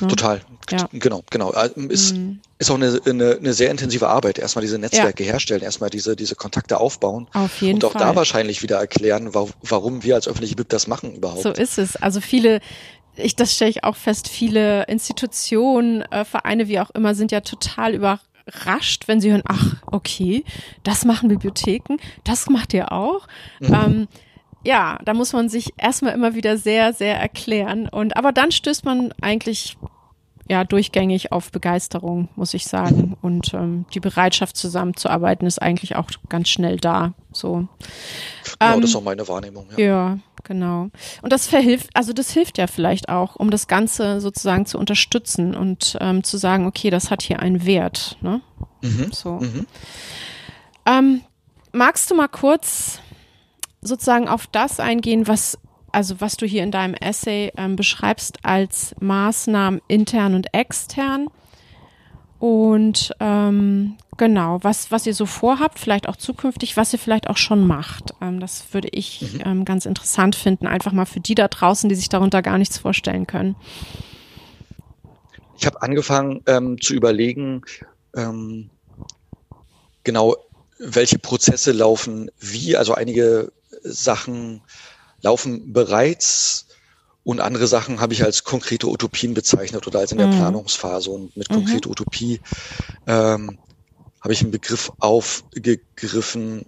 Ne? 0.00 0.08
Total. 0.08 0.40
Ja. 0.70 0.88
Genau, 0.92 1.22
genau. 1.30 1.52
Äh, 1.52 1.70
ist, 1.88 2.16
mhm. 2.16 2.40
ist 2.58 2.70
auch 2.70 2.74
eine, 2.74 3.00
eine, 3.06 3.36
eine, 3.36 3.52
sehr 3.52 3.70
intensive 3.70 4.08
Arbeit. 4.08 4.38
Erstmal 4.38 4.62
diese 4.62 4.78
Netzwerke 4.78 5.24
ja. 5.24 5.32
herstellen, 5.32 5.62
erstmal 5.62 5.90
diese, 5.90 6.16
diese 6.16 6.34
Kontakte 6.34 6.78
aufbauen. 6.80 7.28
Auf 7.32 7.60
jeden 7.62 7.76
Und 7.76 7.84
auch 7.84 7.92
Fall. 7.92 8.02
da 8.02 8.16
wahrscheinlich 8.16 8.62
wieder 8.62 8.78
erklären, 8.78 9.30
warum 9.34 10.02
wir 10.02 10.16
als 10.16 10.26
öffentliche 10.26 10.56
BIP 10.56 10.68
das 10.70 10.86
machen 10.86 11.14
überhaupt. 11.14 11.42
So 11.42 11.50
ist 11.50 11.78
es. 11.78 11.96
Also 11.96 12.20
viele, 12.20 12.60
ich, 13.16 13.36
das 13.36 13.54
stelle 13.54 13.70
ich 13.70 13.84
auch 13.84 13.96
fest, 13.96 14.28
viele 14.28 14.84
Institutionen, 14.84 16.02
äh, 16.02 16.24
Vereine, 16.24 16.68
wie 16.68 16.80
auch 16.80 16.90
immer, 16.90 17.14
sind 17.14 17.32
ja 17.32 17.40
total 17.40 17.94
überrascht, 17.94 19.08
wenn 19.08 19.20
sie 19.20 19.30
hören, 19.30 19.42
ach, 19.46 19.76
okay, 19.86 20.44
das 20.82 21.04
machen 21.04 21.28
Bibliotheken, 21.28 21.96
das 22.24 22.48
macht 22.48 22.74
ihr 22.74 22.92
auch. 22.92 23.26
Mhm. 23.60 23.74
Ähm, 23.74 24.08
ja, 24.64 24.98
da 25.04 25.14
muss 25.14 25.32
man 25.32 25.48
sich 25.48 25.72
erstmal 25.76 26.14
immer 26.14 26.34
wieder 26.34 26.56
sehr, 26.56 26.92
sehr 26.92 27.18
erklären. 27.18 27.88
Und 27.88 28.16
aber 28.16 28.32
dann 28.32 28.50
stößt 28.50 28.84
man 28.84 29.12
eigentlich 29.20 29.76
ja 30.48 30.64
durchgängig 30.64 31.32
auf 31.32 31.50
Begeisterung, 31.50 32.28
muss 32.36 32.54
ich 32.54 32.66
sagen. 32.66 33.16
Und 33.20 33.52
ähm, 33.54 33.84
die 33.92 34.00
Bereitschaft 34.00 34.56
zusammenzuarbeiten 34.56 35.46
ist 35.46 35.60
eigentlich 35.60 35.96
auch 35.96 36.08
ganz 36.28 36.48
schnell 36.48 36.76
da. 36.76 37.14
So. 37.32 37.66
Genau, 38.58 38.74
ähm, 38.74 38.80
das 38.80 38.90
ist 38.90 38.96
auch 38.96 39.02
meine 39.02 39.26
Wahrnehmung. 39.26 39.66
Ja. 39.76 39.84
ja, 39.84 40.18
genau. 40.44 40.90
Und 41.22 41.32
das 41.32 41.46
verhilft, 41.46 41.90
also 41.94 42.12
das 42.12 42.30
hilft 42.30 42.58
ja 42.58 42.66
vielleicht 42.66 43.08
auch, 43.08 43.36
um 43.36 43.50
das 43.50 43.66
Ganze 43.66 44.20
sozusagen 44.20 44.66
zu 44.66 44.78
unterstützen 44.78 45.54
und 45.54 45.96
ähm, 46.00 46.22
zu 46.22 46.36
sagen, 46.36 46.66
okay, 46.66 46.90
das 46.90 47.10
hat 47.10 47.22
hier 47.22 47.40
einen 47.40 47.66
Wert. 47.66 48.16
Ne? 48.20 48.40
Mhm. 48.82 49.12
So. 49.12 49.32
Mhm. 49.32 49.66
Ähm, 50.86 51.20
magst 51.72 52.10
du 52.10 52.14
mal 52.14 52.28
kurz 52.28 53.00
sozusagen 53.80 54.28
auf 54.28 54.46
das 54.46 54.80
eingehen, 54.80 55.26
was 55.26 55.58
also 55.96 56.20
was 56.20 56.36
du 56.36 56.44
hier 56.44 56.62
in 56.62 56.70
deinem 56.70 56.92
Essay 56.92 57.52
ähm, 57.56 57.74
beschreibst 57.74 58.40
als 58.42 58.94
Maßnahmen 59.00 59.80
intern 59.88 60.34
und 60.34 60.52
extern. 60.52 61.28
Und 62.38 63.14
ähm, 63.18 63.96
genau, 64.18 64.58
was, 64.60 64.90
was 64.90 65.06
ihr 65.06 65.14
so 65.14 65.24
vorhabt, 65.24 65.78
vielleicht 65.78 66.06
auch 66.06 66.16
zukünftig, 66.16 66.76
was 66.76 66.92
ihr 66.92 66.98
vielleicht 66.98 67.30
auch 67.30 67.38
schon 67.38 67.66
macht. 67.66 68.12
Ähm, 68.20 68.40
das 68.40 68.74
würde 68.74 68.88
ich 68.92 69.22
mhm. 69.22 69.40
ähm, 69.46 69.64
ganz 69.64 69.86
interessant 69.86 70.36
finden, 70.36 70.66
einfach 70.66 70.92
mal 70.92 71.06
für 71.06 71.20
die 71.20 71.34
da 71.34 71.48
draußen, 71.48 71.88
die 71.88 71.94
sich 71.94 72.10
darunter 72.10 72.42
gar 72.42 72.58
nichts 72.58 72.76
vorstellen 72.76 73.26
können. 73.26 73.56
Ich 75.56 75.64
habe 75.64 75.80
angefangen 75.80 76.42
ähm, 76.44 76.78
zu 76.78 76.92
überlegen, 76.92 77.62
ähm, 78.14 78.68
genau, 80.04 80.36
welche 80.78 81.18
Prozesse 81.18 81.72
laufen 81.72 82.30
wie. 82.38 82.76
Also 82.76 82.92
einige 82.92 83.50
Sachen 83.82 84.60
laufen 85.22 85.72
bereits 85.72 86.66
und 87.26 87.40
andere 87.40 87.66
Sachen 87.66 88.00
habe 88.00 88.14
ich 88.14 88.22
als 88.22 88.44
konkrete 88.44 88.86
Utopien 88.86 89.34
bezeichnet 89.34 89.84
oder 89.88 89.98
als 89.98 90.12
in 90.12 90.18
der 90.18 90.28
mhm. 90.28 90.36
Planungsphase. 90.36 91.10
Und 91.10 91.36
mit 91.36 91.48
konkrete 91.48 91.88
mhm. 91.88 91.90
Utopie 91.90 92.40
ähm, 93.08 93.58
habe 94.20 94.32
ich 94.32 94.42
einen 94.42 94.52
Begriff 94.52 94.92
aufgegriffen, 95.00 96.66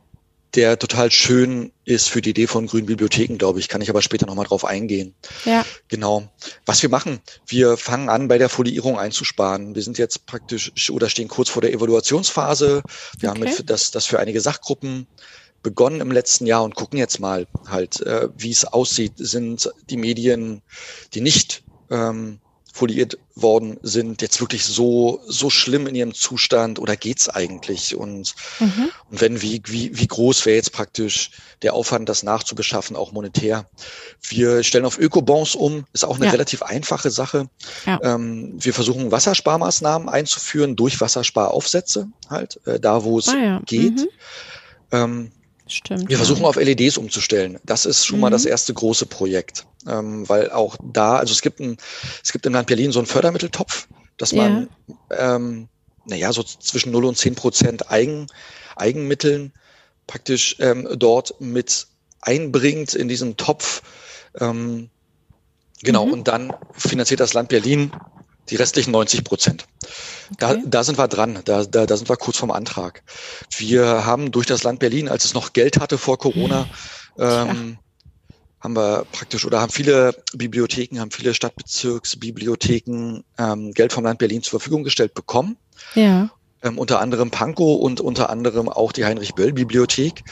der 0.56 0.76
total 0.76 1.12
schön 1.12 1.70
ist 1.84 2.08
für 2.08 2.22
die 2.22 2.30
Idee 2.30 2.48
von 2.48 2.66
grünen 2.66 2.86
Bibliotheken, 2.86 3.36
glaube 3.38 3.60
ich. 3.60 3.68
Kann 3.68 3.82
ich 3.82 3.88
aber 3.88 4.02
später 4.02 4.26
nochmal 4.26 4.46
drauf 4.46 4.64
eingehen. 4.64 5.14
Ja. 5.44 5.64
Genau. 5.86 6.28
Was 6.66 6.82
wir 6.82 6.88
machen, 6.88 7.20
wir 7.46 7.76
fangen 7.76 8.08
an, 8.08 8.26
bei 8.26 8.38
der 8.38 8.48
Foliierung 8.48 8.98
einzusparen. 8.98 9.76
Wir 9.76 9.82
sind 9.82 9.96
jetzt 9.96 10.26
praktisch 10.26 10.90
oder 10.90 11.08
stehen 11.08 11.28
kurz 11.28 11.50
vor 11.50 11.62
der 11.62 11.72
Evaluationsphase. 11.72 12.82
Wir 13.20 13.30
okay. 13.30 13.40
haben 13.40 13.66
das, 13.66 13.92
das 13.92 14.06
für 14.06 14.18
einige 14.18 14.40
Sachgruppen 14.40 15.06
begonnen 15.62 16.00
im 16.00 16.10
letzten 16.10 16.46
Jahr 16.46 16.62
und 16.62 16.74
gucken 16.74 16.98
jetzt 16.98 17.20
mal 17.20 17.46
halt, 17.68 18.00
äh, 18.02 18.28
wie 18.36 18.50
es 18.50 18.64
aussieht. 18.64 19.14
Sind 19.16 19.70
die 19.90 19.96
Medien, 19.96 20.62
die 21.14 21.20
nicht 21.20 21.62
ähm, 21.90 22.40
foliert 22.78 23.18
worden 23.34 23.78
sind, 23.82 24.22
jetzt 24.22 24.40
wirklich 24.40 24.64
so 24.64 25.20
so 25.26 25.50
schlimm 25.50 25.88
in 25.88 25.96
ihrem 25.96 26.14
Zustand 26.14 26.78
oder 26.78 26.96
geht's 26.96 27.28
eigentlich? 27.28 27.96
Und, 27.96 28.34
mhm. 28.60 28.90
und 29.10 29.20
wenn 29.20 29.42
wie 29.42 29.60
wie 29.66 29.98
wie 29.98 30.06
groß 30.06 30.46
wäre 30.46 30.56
jetzt 30.56 30.72
praktisch 30.72 31.32
der 31.62 31.74
Aufwand, 31.74 32.08
das 32.08 32.22
nachzubeschaffen, 32.22 32.94
auch 32.94 33.10
monetär? 33.10 33.68
Wir 34.28 34.62
stellen 34.62 34.84
auf 34.84 34.96
Ökobonds 34.96 35.56
um, 35.56 35.86
ist 35.92 36.04
auch 36.04 36.16
eine 36.16 36.26
ja. 36.26 36.30
relativ 36.30 36.62
einfache 36.62 37.10
Sache. 37.10 37.48
Ja. 37.84 37.98
Ähm, 38.02 38.54
wir 38.58 38.72
versuchen 38.72 39.10
Wassersparmaßnahmen 39.10 40.08
einzuführen 40.08 40.76
durch 40.76 41.00
Wassersparaufsätze 41.00 42.08
halt, 42.30 42.60
äh, 42.64 42.78
da 42.78 43.02
wo 43.02 43.18
es 43.18 43.28
ah, 43.28 43.36
ja. 43.36 43.62
geht. 43.66 43.98
Mhm. 43.98 44.08
Ähm, 44.92 45.32
Stimmt. 45.68 46.08
Wir 46.08 46.16
versuchen 46.16 46.44
auf 46.44 46.56
LEDs 46.56 46.96
umzustellen. 46.96 47.58
Das 47.64 47.86
ist 47.86 48.06
schon 48.06 48.16
mhm. 48.16 48.22
mal 48.22 48.30
das 48.30 48.44
mhm. 48.44 48.50
erste 48.50 48.74
große 48.74 49.06
Projekt, 49.06 49.66
ähm, 49.86 50.28
weil 50.28 50.50
auch 50.50 50.76
da, 50.82 51.16
also 51.16 51.32
es 51.32 51.42
gibt 51.42 51.60
ein, 51.60 51.76
es 52.22 52.32
gibt 52.32 52.46
im 52.46 52.52
Land 52.54 52.68
Berlin 52.68 52.92
so 52.92 52.98
einen 52.98 53.06
Fördermitteltopf, 53.06 53.88
dass 54.16 54.32
man, 54.32 54.68
ja. 55.10 55.36
ähm, 55.36 55.68
naja, 56.06 56.32
so 56.32 56.42
zwischen 56.42 56.90
0 56.92 57.04
und 57.04 57.16
10 57.16 57.34
Prozent 57.34 57.90
Eigen, 57.90 58.26
Eigenmitteln 58.76 59.52
praktisch 60.06 60.56
ähm, 60.58 60.88
dort 60.96 61.40
mit 61.40 61.86
einbringt 62.20 62.94
in 62.94 63.08
diesen 63.08 63.36
Topf. 63.36 63.82
Ähm, 64.40 64.90
genau, 65.82 66.06
mhm. 66.06 66.12
und 66.12 66.28
dann 66.28 66.52
finanziert 66.72 67.20
das 67.20 67.34
Land 67.34 67.50
Berlin 67.50 67.92
die 68.50 68.56
restlichen 68.56 68.90
90 68.90 69.24
Prozent. 69.24 69.66
Da, 70.38 70.50
okay. 70.50 70.62
da 70.66 70.84
sind 70.84 70.98
wir 70.98 71.08
dran, 71.08 71.40
da, 71.44 71.64
da, 71.64 71.86
da 71.86 71.96
sind 71.96 72.08
wir 72.08 72.16
kurz 72.16 72.38
vorm 72.38 72.50
Antrag. 72.50 73.02
Wir 73.56 74.04
haben 74.04 74.30
durch 74.30 74.46
das 74.46 74.62
Land 74.62 74.80
Berlin, 74.80 75.08
als 75.08 75.24
es 75.24 75.34
noch 75.34 75.52
Geld 75.52 75.80
hatte 75.80 75.98
vor 75.98 76.18
Corona, 76.18 76.68
ähm, 77.18 77.78
haben 78.60 78.76
wir 78.76 79.06
praktisch 79.12 79.44
oder 79.44 79.60
haben 79.60 79.70
viele 79.70 80.14
Bibliotheken, 80.34 80.98
haben 81.00 81.10
viele 81.10 81.34
Stadtbezirksbibliotheken 81.34 83.22
ähm, 83.38 83.72
Geld 83.72 83.92
vom 83.92 84.04
Land 84.04 84.18
Berlin 84.18 84.42
zur 84.42 84.58
Verfügung 84.58 84.84
gestellt 84.84 85.14
bekommen. 85.14 85.56
Ja. 85.94 86.30
Ähm, 86.62 86.78
unter 86.78 87.00
anderem 87.00 87.30
Pankow 87.30 87.80
und 87.80 88.00
unter 88.00 88.30
anderem 88.30 88.68
auch 88.68 88.92
die 88.92 89.04
Heinrich-Böll-Bibliothek. 89.04 90.24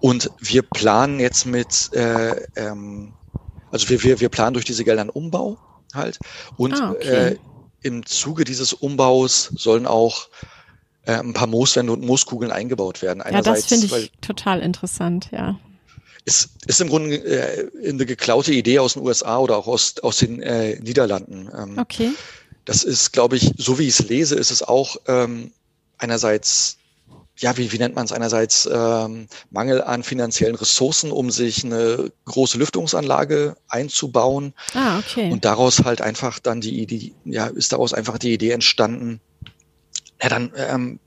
Und 0.00 0.30
wir 0.38 0.62
planen 0.62 1.20
jetzt 1.20 1.44
mit, 1.44 1.92
äh, 1.92 2.34
ähm, 2.56 3.12
also 3.70 3.88
wir, 3.90 4.02
wir, 4.02 4.20
wir 4.20 4.28
planen 4.30 4.54
durch 4.54 4.64
diese 4.64 4.84
Gelder 4.84 5.02
einen 5.02 5.10
Umbau 5.10 5.58
halt. 5.94 6.18
Und 6.56 6.74
ah, 6.74 6.92
okay. 6.92 7.08
äh, 7.08 7.36
im 7.82 8.04
Zuge 8.06 8.44
dieses 8.44 8.72
Umbaus 8.72 9.50
sollen 9.54 9.86
auch 9.86 10.28
äh, 11.06 11.12
ein 11.12 11.34
paar 11.34 11.46
Mooswände 11.46 11.92
und 11.92 12.02
Mooskugeln 12.02 12.50
eingebaut 12.50 13.02
werden. 13.02 13.20
Einerseits, 13.20 13.70
ja, 13.70 13.76
das 13.76 13.86
finde 13.88 13.98
ich 13.98 14.12
total 14.20 14.60
interessant, 14.60 15.28
ja. 15.32 15.58
Ist, 16.24 16.50
ist 16.66 16.80
im 16.80 16.88
Grunde 16.88 17.16
äh, 17.16 17.70
eine 17.86 18.06
geklaute 18.06 18.52
Idee 18.52 18.78
aus 18.78 18.94
den 18.94 19.02
USA 19.02 19.38
oder 19.38 19.58
auch 19.58 19.66
aus, 19.66 19.98
aus 20.02 20.18
den 20.18 20.40
äh, 20.40 20.80
Niederlanden. 20.80 21.50
Ähm, 21.54 21.78
okay. 21.78 22.12
Das 22.64 22.82
ist, 22.82 23.12
glaube 23.12 23.36
ich, 23.36 23.52
so 23.58 23.78
wie 23.78 23.86
ich 23.86 24.00
es 24.00 24.08
lese, 24.08 24.36
ist 24.36 24.50
es 24.50 24.62
auch 24.62 24.96
ähm, 25.06 25.52
einerseits 25.98 26.78
ja, 27.38 27.56
wie, 27.56 27.72
wie 27.72 27.78
nennt 27.78 27.94
man 27.94 28.04
es 28.04 28.12
einerseits, 28.12 28.68
ähm, 28.72 29.26
Mangel 29.50 29.82
an 29.82 30.02
finanziellen 30.02 30.54
Ressourcen, 30.54 31.10
um 31.10 31.30
sich 31.30 31.64
eine 31.64 32.12
große 32.26 32.58
Lüftungsanlage 32.58 33.56
einzubauen. 33.68 34.54
Ah, 34.74 34.98
okay. 34.98 35.32
Und 35.32 35.44
daraus 35.44 35.84
halt 35.84 36.00
einfach 36.00 36.38
dann 36.38 36.60
die 36.60 36.80
Idee, 36.80 37.12
ja, 37.24 37.46
ist 37.46 37.72
daraus 37.72 37.92
einfach 37.92 38.18
die 38.18 38.32
Idee 38.32 38.50
entstanden, 38.50 39.20
ja, 40.22 40.28
dann 40.28 40.52
ähm, 40.56 41.00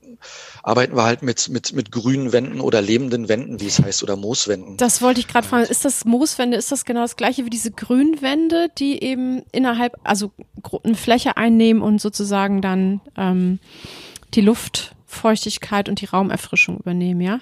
arbeiten 0.62 0.94
wir 0.96 1.04
halt 1.04 1.22
mit, 1.22 1.48
mit, 1.48 1.72
mit 1.72 1.90
grünen 1.90 2.32
Wänden 2.32 2.60
oder 2.60 2.82
lebenden 2.82 3.28
Wänden, 3.28 3.60
wie 3.60 3.66
es 3.66 3.80
heißt, 3.80 4.02
oder 4.02 4.16
Mooswänden. 4.16 4.76
Das 4.76 5.00
wollte 5.00 5.20
ich 5.20 5.28
gerade 5.28 5.46
fragen. 5.46 5.64
Ist 5.64 5.84
das 5.84 6.04
Mooswände, 6.04 6.56
ist 6.56 6.70
das 6.70 6.84
genau 6.84 7.00
das 7.00 7.16
gleiche 7.16 7.44
wie 7.44 7.50
diese 7.50 7.70
Grünwände, 7.70 8.68
die 8.78 9.02
eben 9.02 9.42
innerhalb, 9.50 9.96
also 10.04 10.32
eine 10.84 10.94
Fläche 10.94 11.36
einnehmen 11.36 11.82
und 11.82 12.00
sozusagen 12.00 12.60
dann 12.60 13.00
ähm, 13.16 13.60
die 14.34 14.42
Luft 14.42 14.94
Feuchtigkeit 15.08 15.88
und 15.88 16.00
die 16.00 16.04
Raumerfrischung 16.04 16.78
übernehmen, 16.78 17.22
ja? 17.22 17.40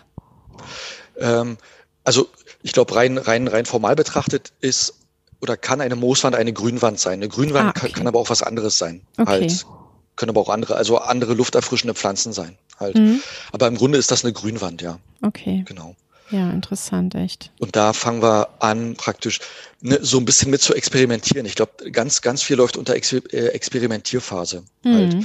Ähm, 1.19 1.59
also 2.05 2.29
ich 2.63 2.73
glaube, 2.73 2.95
rein, 2.95 3.19
rein, 3.19 3.49
rein 3.49 3.67
formal 3.67 3.97
betrachtet 3.97 4.53
ist 4.61 4.95
oder 5.41 5.57
kann 5.57 5.81
eine 5.81 5.97
Mooswand 5.97 6.37
eine 6.37 6.53
Grünwand 6.53 6.99
sein. 6.99 7.15
Eine 7.15 7.29
Grünwand 7.29 7.67
ah, 7.67 7.71
okay. 7.71 7.81
kann, 7.81 7.93
kann, 7.93 8.07
aber 8.07 8.21
auch 8.21 8.31
was 8.31 8.43
anderes 8.43 8.79
sein. 8.79 9.03
Okay. 9.19 9.31
Halt, 9.31 9.67
können 10.15 10.31
aber 10.31 10.41
auch 10.41 10.49
andere, 10.49 10.77
also 10.77 10.97
andere 10.99 11.35
lufterfrischende 11.35 11.95
Pflanzen 11.95 12.33
sein. 12.33 12.57
Halt. 12.79 12.97
Mhm. 12.97 13.21
Aber 13.53 13.67
im 13.67 13.77
Grunde 13.77 13.99
ist 13.99 14.11
das 14.11 14.25
eine 14.25 14.33
Grünwand, 14.33 14.81
ja. 14.81 14.99
Okay. 15.23 15.65
Genau. 15.67 15.95
Ja, 16.31 16.51
interessant, 16.51 17.15
echt. 17.15 17.51
Und 17.59 17.77
da 17.77 17.93
fangen 17.93 18.23
wir 18.23 18.49
an, 18.61 18.95
praktisch 18.95 19.41
ne, 19.81 19.99
so 20.01 20.19
ein 20.19 20.25
bisschen 20.25 20.51
mit 20.51 20.63
zu 20.63 20.75
experimentieren. 20.75 21.47
Ich 21.47 21.55
glaube, 21.55 21.91
ganz, 21.91 22.23
ganz 22.23 22.43
viel 22.43 22.57
läuft 22.57 22.77
unter 22.77 22.95
Exper 22.95 23.19
äh, 23.33 23.49
Experimentierphase. 23.49 24.63
Mhm. 24.83 24.95
Halt 24.95 25.17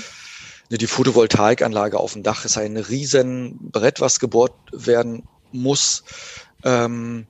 die 0.78 0.88
Photovoltaikanlage 0.88 2.00
auf 2.00 2.14
dem 2.14 2.24
Dach 2.24 2.46
ist 2.46 2.58
ein 2.58 2.78
riesen 2.78 3.58
Brett, 3.72 4.00
was 4.02 4.20
gebohrt 4.20 4.54
werden 4.72 5.24
muss. 5.52 6.04
Ähm, 6.64 7.28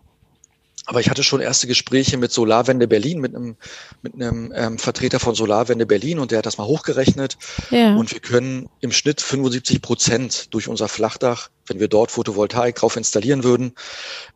aber 0.88 1.00
ich 1.00 1.10
hatte 1.10 1.24
schon 1.24 1.42
erste 1.42 1.68
Gespräche 1.68 2.18
mit 2.18 2.32
Solarwende 2.32 2.88
Berlin, 2.88 3.20
mit 3.20 3.36
einem, 3.36 3.56
mit 4.02 4.16
einem 4.16 4.52
ähm, 4.56 4.80
Vertreter 4.80 5.20
von 5.20 5.36
Solarwende 5.36 5.86
Berlin 5.86 6.18
und 6.18 6.32
der 6.32 6.40
hat 6.40 6.46
das 6.46 6.58
mal 6.58 6.66
hochgerechnet. 6.66 7.38
Ja. 7.70 7.96
Und 7.96 8.12
wir 8.12 8.20
können 8.20 8.68
im 8.80 8.92
Schnitt 8.92 9.22
75 9.22 9.82
Prozent 9.82 10.54
durch 10.54 10.68
unser 10.68 10.88
Flachdach, 10.88 11.50
wenn 11.68 11.80
wir 11.80 11.88
dort 11.88 12.12
Photovoltaik 12.12 12.76
drauf 12.76 12.98
installieren 12.98 13.44
würden, 13.44 13.74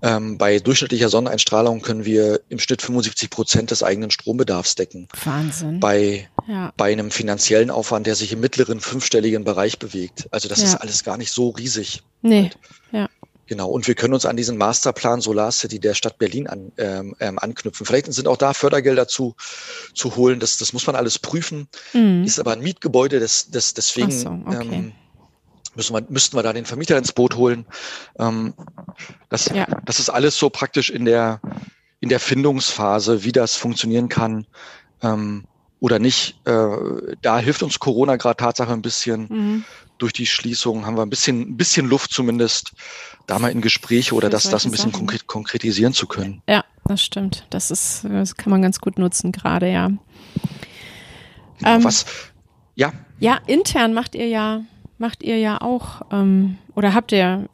ähm, 0.04 0.38
bei 0.38 0.60
durchschnittlicher 0.60 1.10
Sonneneinstrahlung 1.10 1.82
können 1.82 2.06
wir 2.06 2.42
im 2.50 2.60
Schnitt 2.60 2.82
75 2.84 3.32
Prozent 3.32 3.72
des 3.72 3.82
eigenen 3.82 4.12
Strombedarfs 4.12 4.76
decken. 4.76 5.08
Wahnsinn. 5.24 5.80
Bei, 5.80 6.30
ja. 6.48 6.74
bei 6.78 6.92
einem 6.92 7.12
finanziellen 7.12 7.72
Aufwand, 7.72 8.08
der 8.08 8.16
sich 8.16 8.32
im 8.32 8.40
mittleren 8.40 8.80
fünfstelligen 8.80 9.44
Bereich 9.44 9.80
bewegt. 9.80 10.28
Also 10.32 10.48
das 10.48 10.60
ja. 10.60 10.66
ist 10.66 10.76
alles 10.76 11.04
gar 11.04 11.18
nicht 11.18 11.32
so 11.32 11.50
riesig. 11.50 12.04
Nee. 12.22 12.44
Halt. 12.44 12.58
Ja. 12.92 13.10
Genau, 13.48 13.70
und 13.70 13.88
wir 13.88 13.94
können 13.94 14.16
uns 14.16 14.26
an 14.26 14.38
diesen 14.38 14.58
Masterplan 14.58 15.22
Solar 15.22 15.52
City 15.52 15.80
der 15.80 15.94
Stadt 15.94 16.18
Berlin 16.18 16.48
an, 16.48 16.72
ähm, 16.78 17.16
ähm, 17.20 17.38
anknüpfen. 17.38 17.86
Vielleicht 17.86 18.12
sind 18.12 18.28
auch 18.28 18.38
da 18.38 18.54
Fördergelder 18.54 19.08
zu, 19.08 19.36
zu 19.94 20.16
holen. 20.16 20.40
Das, 20.40 20.58
das 20.58 20.74
muss 20.74 20.88
man 20.88 20.96
alles 20.96 21.20
prüfen. 21.20 21.68
Mhm. 21.94 22.24
Ist 22.24 22.40
aber 22.40 22.54
ein 22.54 22.62
Mietgebäude, 22.62 23.20
das, 23.20 23.52
das, 23.52 23.76
deswegen 23.76 24.10
so, 24.10 24.30
okay. 24.48 24.68
ähm, 24.72 24.94
müssen 25.76 25.96
wir, 25.96 26.04
müssten 26.10 26.36
wir 26.36 26.42
da 26.42 26.54
den 26.54 26.66
Vermieter 26.66 26.98
ins 26.98 27.14
Boot 27.14 27.36
holen. 27.36 27.68
Ähm, 28.18 28.56
das, 29.30 29.46
ja. 29.48 29.68
das 29.86 30.00
ist 30.00 30.10
alles 30.10 30.40
so 30.40 30.50
praktisch 30.50 30.90
in 30.90 31.06
der, 31.06 31.40
in 32.00 32.10
der 32.10 32.20
Findungsphase, 32.20 33.24
wie 33.24 33.32
das 33.32 33.56
funktionieren 33.56 34.10
kann. 34.10 34.48
Ähm, 35.04 35.46
oder 35.80 36.00
nicht. 36.00 36.40
Äh, 36.46 37.16
da 37.22 37.40
hilft 37.40 37.64
uns 37.64 37.80
Corona 37.80 38.16
gerade 38.16 38.38
Tatsache 38.38 38.72
ein 38.72 38.82
bisschen. 38.82 39.28
Mhm. 39.30 39.64
Durch 39.98 40.12
die 40.12 40.26
Schließung 40.26 40.86
haben 40.86 40.98
wir 40.98 41.04
ein 41.04 41.10
bisschen, 41.10 41.42
ein 41.42 41.58
bisschen 41.58 41.88
Luft 41.88 42.12
zumindest, 42.12 42.74
da 43.28 43.40
mal 43.40 43.52
in 43.52 43.62
Gespräche 43.62 44.14
oder 44.14 44.30
das, 44.30 44.50
das 44.50 44.66
ein 44.66 44.72
bisschen 44.72 44.92
konkret, 44.92 45.26
konkretisieren 45.26 45.94
zu 45.94 46.06
können. 46.06 46.42
Ja, 46.50 46.66
das 46.84 47.02
stimmt. 47.02 47.46
Das 47.50 47.72
ist, 47.72 48.04
das 48.04 48.36
kann 48.36 48.52
man 48.52 48.62
ganz 48.62 48.80
gut 48.82 48.98
nutzen 49.00 49.32
gerade, 49.32 49.72
ja. 49.72 49.90
Ähm, 51.64 51.84
Was? 51.84 52.06
Ja. 52.76 52.92
Ja, 53.20 53.40
intern 53.48 53.94
macht 53.94 54.16
ihr 54.16 54.28
ja, 54.28 54.64
macht 54.98 55.24
ihr 55.24 55.40
ja 55.40 55.62
auch, 55.62 56.02
ähm, 56.12 56.58
oder 56.76 56.94
habt 56.94 57.14
ihr, 57.14 57.48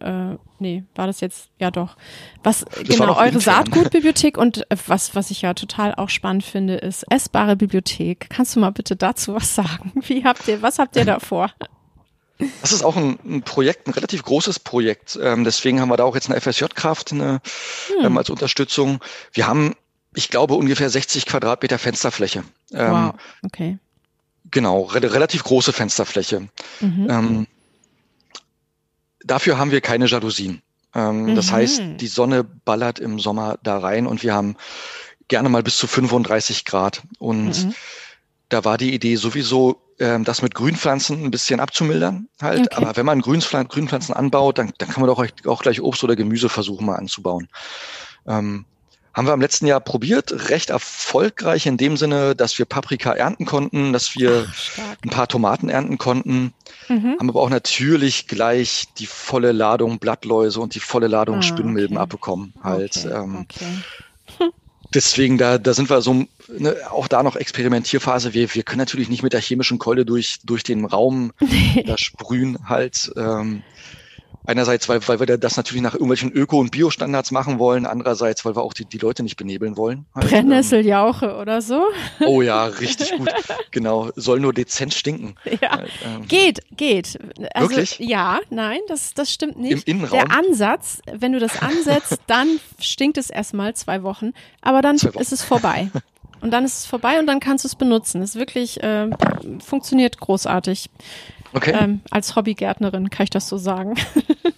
äh, 0.00 0.36
nee, 0.64 0.84
war 0.94 1.06
das 1.06 1.20
jetzt, 1.20 1.50
ja 1.60 1.70
doch. 1.70 1.96
Was, 2.42 2.64
das 2.64 2.82
genau, 2.88 3.16
eure. 3.16 3.38
Saatgutbibliothek 3.38 4.38
und 4.38 4.68
äh, 4.70 4.76
was, 4.86 5.14
was 5.14 5.30
ich 5.30 5.42
ja 5.42 5.52
total 5.52 5.94
auch 5.94 6.08
spannend 6.08 6.42
finde, 6.42 6.76
ist 6.76 7.04
essbare 7.10 7.54
Bibliothek. 7.54 8.28
Kannst 8.30 8.56
du 8.56 8.60
mal 8.60 8.70
bitte 8.70 8.96
dazu 8.96 9.34
was 9.34 9.54
sagen? 9.54 9.92
Wie 10.06 10.24
habt 10.24 10.48
ihr, 10.48 10.62
was 10.62 10.78
habt 10.78 10.96
ihr 10.96 11.04
da 11.04 11.20
vor? 11.20 11.50
Das 12.62 12.72
ist 12.72 12.82
auch 12.82 12.96
ein, 12.96 13.18
ein, 13.24 13.42
Projekt, 13.42 13.86
ein 13.86 13.92
relativ 13.92 14.22
großes 14.22 14.58
Projekt. 14.58 15.18
Ähm, 15.22 15.44
deswegen 15.44 15.80
haben 15.80 15.90
wir 15.90 15.98
da 15.98 16.04
auch 16.04 16.14
jetzt 16.14 16.30
eine 16.30 16.40
FSJ-Kraft 16.40 17.12
eine, 17.12 17.40
hm. 17.98 18.06
ähm, 18.06 18.18
als 18.18 18.30
Unterstützung. 18.30 19.00
Wir 19.32 19.46
haben, 19.46 19.74
ich 20.14 20.30
glaube, 20.30 20.54
ungefähr 20.54 20.88
60 20.88 21.26
Quadratmeter 21.26 21.78
Fensterfläche. 21.78 22.42
Ähm, 22.72 22.90
wow, 22.90 23.14
okay. 23.44 23.78
Genau, 24.50 24.82
re 24.82 25.02
relativ 25.02 25.44
große 25.44 25.72
Fensterfläche. 25.72 26.48
Mhm. 26.80 27.46
Dafür 29.24 29.58
haben 29.58 29.70
wir 29.70 29.80
keine 29.80 30.06
Jalousien. 30.06 30.62
Ähm, 30.94 31.26
mhm. 31.26 31.34
Das 31.34 31.50
heißt, 31.50 31.82
die 31.96 32.06
Sonne 32.06 32.44
ballert 32.44 32.98
im 32.98 33.18
Sommer 33.18 33.58
da 33.62 33.78
rein 33.78 34.06
und 34.06 34.22
wir 34.22 34.34
haben 34.34 34.56
gerne 35.28 35.48
mal 35.48 35.62
bis 35.62 35.76
zu 35.76 35.86
35 35.86 36.64
Grad. 36.64 37.02
Und 37.18 37.64
mhm. 37.64 37.74
da 38.48 38.64
war 38.64 38.78
die 38.78 38.94
Idee 38.94 39.16
sowieso, 39.16 39.80
ähm, 39.98 40.24
das 40.24 40.42
mit 40.42 40.54
Grünpflanzen 40.54 41.24
ein 41.24 41.30
bisschen 41.30 41.60
abzumildern 41.60 42.28
halt. 42.40 42.72
Okay. 42.72 42.76
Aber 42.76 42.96
wenn 42.96 43.06
man 43.06 43.20
Grünpflanzen, 43.20 43.68
Grünpflanzen 43.68 44.14
anbaut, 44.14 44.58
dann, 44.58 44.72
dann 44.78 44.88
kann 44.90 45.00
man 45.00 45.08
doch 45.08 45.24
auch 45.46 45.62
gleich 45.62 45.80
Obst 45.80 46.04
oder 46.04 46.16
Gemüse 46.16 46.48
versuchen 46.48 46.86
mal 46.86 46.96
anzubauen. 46.96 47.48
Ähm, 48.26 48.64
haben 49.14 49.26
wir 49.26 49.32
im 49.34 49.40
letzten 49.40 49.66
Jahr 49.66 49.80
probiert, 49.80 50.50
recht 50.50 50.70
erfolgreich 50.70 51.66
in 51.66 51.76
dem 51.76 51.96
Sinne, 51.96 52.34
dass 52.34 52.58
wir 52.58 52.66
Paprika 52.66 53.12
ernten 53.12 53.46
konnten, 53.46 53.92
dass 53.92 54.16
wir 54.16 54.46
Ach, 54.48 54.96
ein 55.04 55.10
paar 55.10 55.28
Tomaten 55.28 55.68
ernten 55.68 55.98
konnten, 55.98 56.52
mhm. 56.88 57.16
haben 57.18 57.30
aber 57.30 57.40
auch 57.40 57.50
natürlich 57.50 58.26
gleich 58.26 58.86
die 58.98 59.06
volle 59.06 59.52
Ladung 59.52 59.98
Blattläuse 59.98 60.60
und 60.60 60.74
die 60.74 60.80
volle 60.80 61.06
Ladung 61.06 61.38
ah, 61.38 61.42
Spinnmilben 61.42 61.96
okay. 61.96 62.02
abbekommen. 62.02 62.54
Halt. 62.62 63.04
Okay, 63.04 63.14
ähm, 63.14 63.46
okay. 63.46 64.50
deswegen, 64.94 65.38
da, 65.38 65.58
da 65.58 65.74
sind 65.74 65.90
wir 65.90 66.00
so 66.00 66.24
ne, 66.48 66.76
auch 66.90 67.08
da 67.08 67.22
noch 67.22 67.36
Experimentierphase. 67.36 68.34
Wir, 68.34 68.52
wir 68.54 68.62
können 68.62 68.78
natürlich 68.78 69.08
nicht 69.08 69.22
mit 69.22 69.32
der 69.32 69.40
chemischen 69.40 69.78
Keule 69.78 70.04
durch, 70.04 70.38
durch 70.44 70.62
den 70.62 70.84
Raum 70.84 71.32
da 71.86 71.98
sprühen 71.98 72.68
halt. 72.68 73.12
Ähm, 73.16 73.62
Einerseits, 74.46 74.88
weil, 74.88 75.06
weil 75.08 75.20
wir 75.20 75.38
das 75.38 75.56
natürlich 75.56 75.82
nach 75.82 75.94
irgendwelchen 75.94 76.30
Öko- 76.30 76.60
und 76.60 76.70
Biostandards 76.70 77.30
machen 77.30 77.58
wollen. 77.58 77.86
Andererseits, 77.86 78.44
weil 78.44 78.54
wir 78.54 78.62
auch 78.62 78.74
die, 78.74 78.84
die 78.84 78.98
Leute 78.98 79.22
nicht 79.22 79.36
benebeln 79.36 79.76
wollen. 79.76 80.04
Halt. 80.14 80.28
Brennnesseljauche 80.28 81.26
ähm, 81.26 81.40
oder 81.40 81.62
so? 81.62 81.86
Oh 82.26 82.42
ja, 82.42 82.66
richtig 82.66 83.12
gut. 83.16 83.30
genau. 83.70 84.10
Soll 84.16 84.40
nur 84.40 84.52
dezent 84.52 84.92
stinken. 84.94 85.36
Ja. 85.60 85.70
Halt, 85.78 85.90
ähm, 86.04 86.26
geht, 86.26 86.60
geht. 86.76 87.16
Also, 87.54 87.70
wirklich? 87.70 87.98
Ja, 88.00 88.40
nein, 88.50 88.80
das, 88.88 89.14
das 89.14 89.32
stimmt 89.32 89.56
nicht. 89.56 89.86
Im 89.86 89.98
Innenraum? 89.98 90.18
Der 90.18 90.36
Ansatz, 90.36 91.00
wenn 91.10 91.32
du 91.32 91.38
das 91.38 91.62
ansetzt, 91.62 92.18
dann 92.26 92.58
stinkt 92.80 93.18
es 93.18 93.30
erstmal 93.30 93.74
zwei 93.74 94.02
Wochen. 94.02 94.32
Aber 94.62 94.82
dann 94.82 94.96
ist 94.96 95.32
es 95.32 95.42
vorbei. 95.42 95.90
Und 96.40 96.50
dann 96.50 96.64
ist 96.66 96.80
es 96.80 96.86
vorbei 96.86 97.18
und 97.18 97.26
dann 97.26 97.40
kannst 97.40 97.64
du 97.64 97.68
es 97.68 97.74
benutzen. 97.74 98.20
Es 98.20 98.34
wirklich 98.34 98.82
äh, 98.82 99.08
funktioniert 99.64 100.20
großartig. 100.20 100.90
Okay. 101.54 101.72
Ähm, 101.78 102.00
als 102.10 102.34
Hobbygärtnerin 102.34 103.10
kann 103.10 103.24
ich 103.24 103.30
das 103.30 103.48
so 103.48 103.56
sagen. 103.56 103.94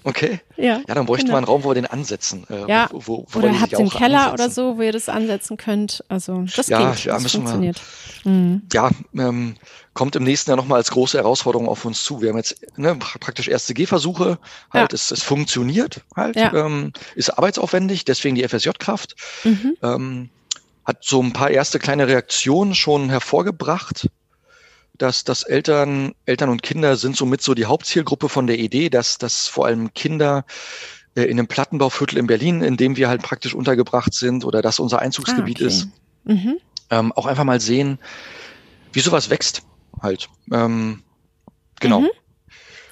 Okay. 0.06 0.38
ja. 0.56 0.82
Ja, 0.86 0.94
dann 0.94 1.04
bräuchten 1.04 1.26
genau. 1.26 1.34
wir 1.34 1.38
einen 1.38 1.46
Raum, 1.46 1.64
wo 1.64 1.70
wir 1.70 1.74
den 1.74 1.86
ansetzen. 1.86 2.46
Äh, 2.48 2.70
ja. 2.70 2.88
Wo, 2.92 3.26
wo, 3.28 3.38
oder 3.40 3.60
habt 3.60 3.72
ihr 3.72 3.80
einen 3.80 3.90
Keller 3.90 4.30
ansetzen. 4.30 4.34
oder 4.34 4.50
so, 4.50 4.78
wo 4.78 4.82
ihr 4.82 4.92
das 4.92 5.08
ansetzen 5.08 5.56
könnt. 5.56 6.04
Also 6.08 6.44
das 6.54 6.68
ja, 6.68 6.92
geht. 6.92 7.04
Ja, 7.06 7.14
das 7.14 7.24
müssen 7.24 7.40
funktioniert. 7.40 7.80
Wir, 8.22 8.30
mhm. 8.30 8.62
Ja, 8.72 8.90
ähm, 9.18 9.56
kommt 9.94 10.14
im 10.14 10.22
nächsten 10.22 10.50
Jahr 10.50 10.56
nochmal 10.56 10.78
als 10.78 10.92
große 10.92 11.18
Herausforderung 11.18 11.68
auf 11.68 11.84
uns 11.84 12.04
zu. 12.04 12.22
Wir 12.22 12.28
haben 12.28 12.36
jetzt 12.36 12.56
ne, 12.76 12.94
praktisch 12.94 13.48
erste 13.48 13.74
Gehversuche. 13.74 14.38
Halt, 14.72 14.92
ja. 14.92 14.94
es, 14.94 15.10
es 15.10 15.24
funktioniert 15.24 16.02
halt. 16.14 16.36
Ja. 16.36 16.54
Ähm, 16.54 16.92
ist 17.16 17.30
arbeitsaufwendig, 17.30 18.04
deswegen 18.04 18.36
die 18.36 18.46
FSJ-Kraft. 18.46 19.16
Mhm. 19.42 19.76
Ähm, 19.82 20.30
hat 20.84 20.98
so 21.02 21.20
ein 21.20 21.32
paar 21.32 21.50
erste 21.50 21.80
kleine 21.80 22.06
Reaktionen 22.06 22.76
schon 22.76 23.10
hervorgebracht 23.10 24.08
dass, 24.98 25.24
dass 25.24 25.42
Eltern, 25.42 26.14
Eltern 26.24 26.48
und 26.48 26.62
Kinder 26.62 26.96
sind 26.96 27.16
somit 27.16 27.42
so 27.42 27.54
die 27.54 27.66
Hauptzielgruppe 27.66 28.28
von 28.28 28.46
der 28.46 28.58
Idee, 28.58 28.90
dass, 28.90 29.18
dass 29.18 29.48
vor 29.48 29.66
allem 29.66 29.92
Kinder 29.94 30.44
äh, 31.14 31.22
in 31.22 31.38
einem 31.38 31.48
Plattenbauviertel 31.48 32.18
in 32.18 32.26
Berlin, 32.26 32.62
in 32.62 32.76
dem 32.76 32.96
wir 32.96 33.08
halt 33.08 33.22
praktisch 33.22 33.54
untergebracht 33.54 34.14
sind 34.14 34.44
oder 34.44 34.62
das 34.62 34.78
unser 34.78 35.00
Einzugsgebiet 35.00 35.58
ah, 35.60 35.64
okay. 35.64 35.66
ist, 35.66 35.88
mhm. 36.24 36.56
ähm, 36.90 37.12
auch 37.12 37.26
einfach 37.26 37.44
mal 37.44 37.60
sehen, 37.60 37.98
wie 38.92 39.00
sowas 39.00 39.30
wächst 39.30 39.62
halt. 40.00 40.28
Ähm, 40.52 41.02
genau. 41.80 42.00
Mhm. 42.00 42.10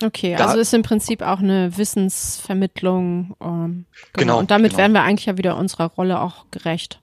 Okay, 0.02 0.34
da, 0.36 0.46
also 0.46 0.58
ist 0.58 0.74
im 0.74 0.82
Prinzip 0.82 1.22
auch 1.22 1.38
eine 1.38 1.76
Wissensvermittlung. 1.76 3.36
Ähm, 3.40 3.86
genau, 4.12 4.12
genau, 4.12 4.38
Und 4.38 4.50
damit 4.50 4.72
genau. 4.72 4.78
werden 4.78 4.92
wir 4.92 5.02
eigentlich 5.02 5.26
ja 5.26 5.38
wieder 5.38 5.56
unserer 5.56 5.86
Rolle 5.86 6.20
auch 6.20 6.46
gerecht. 6.50 7.00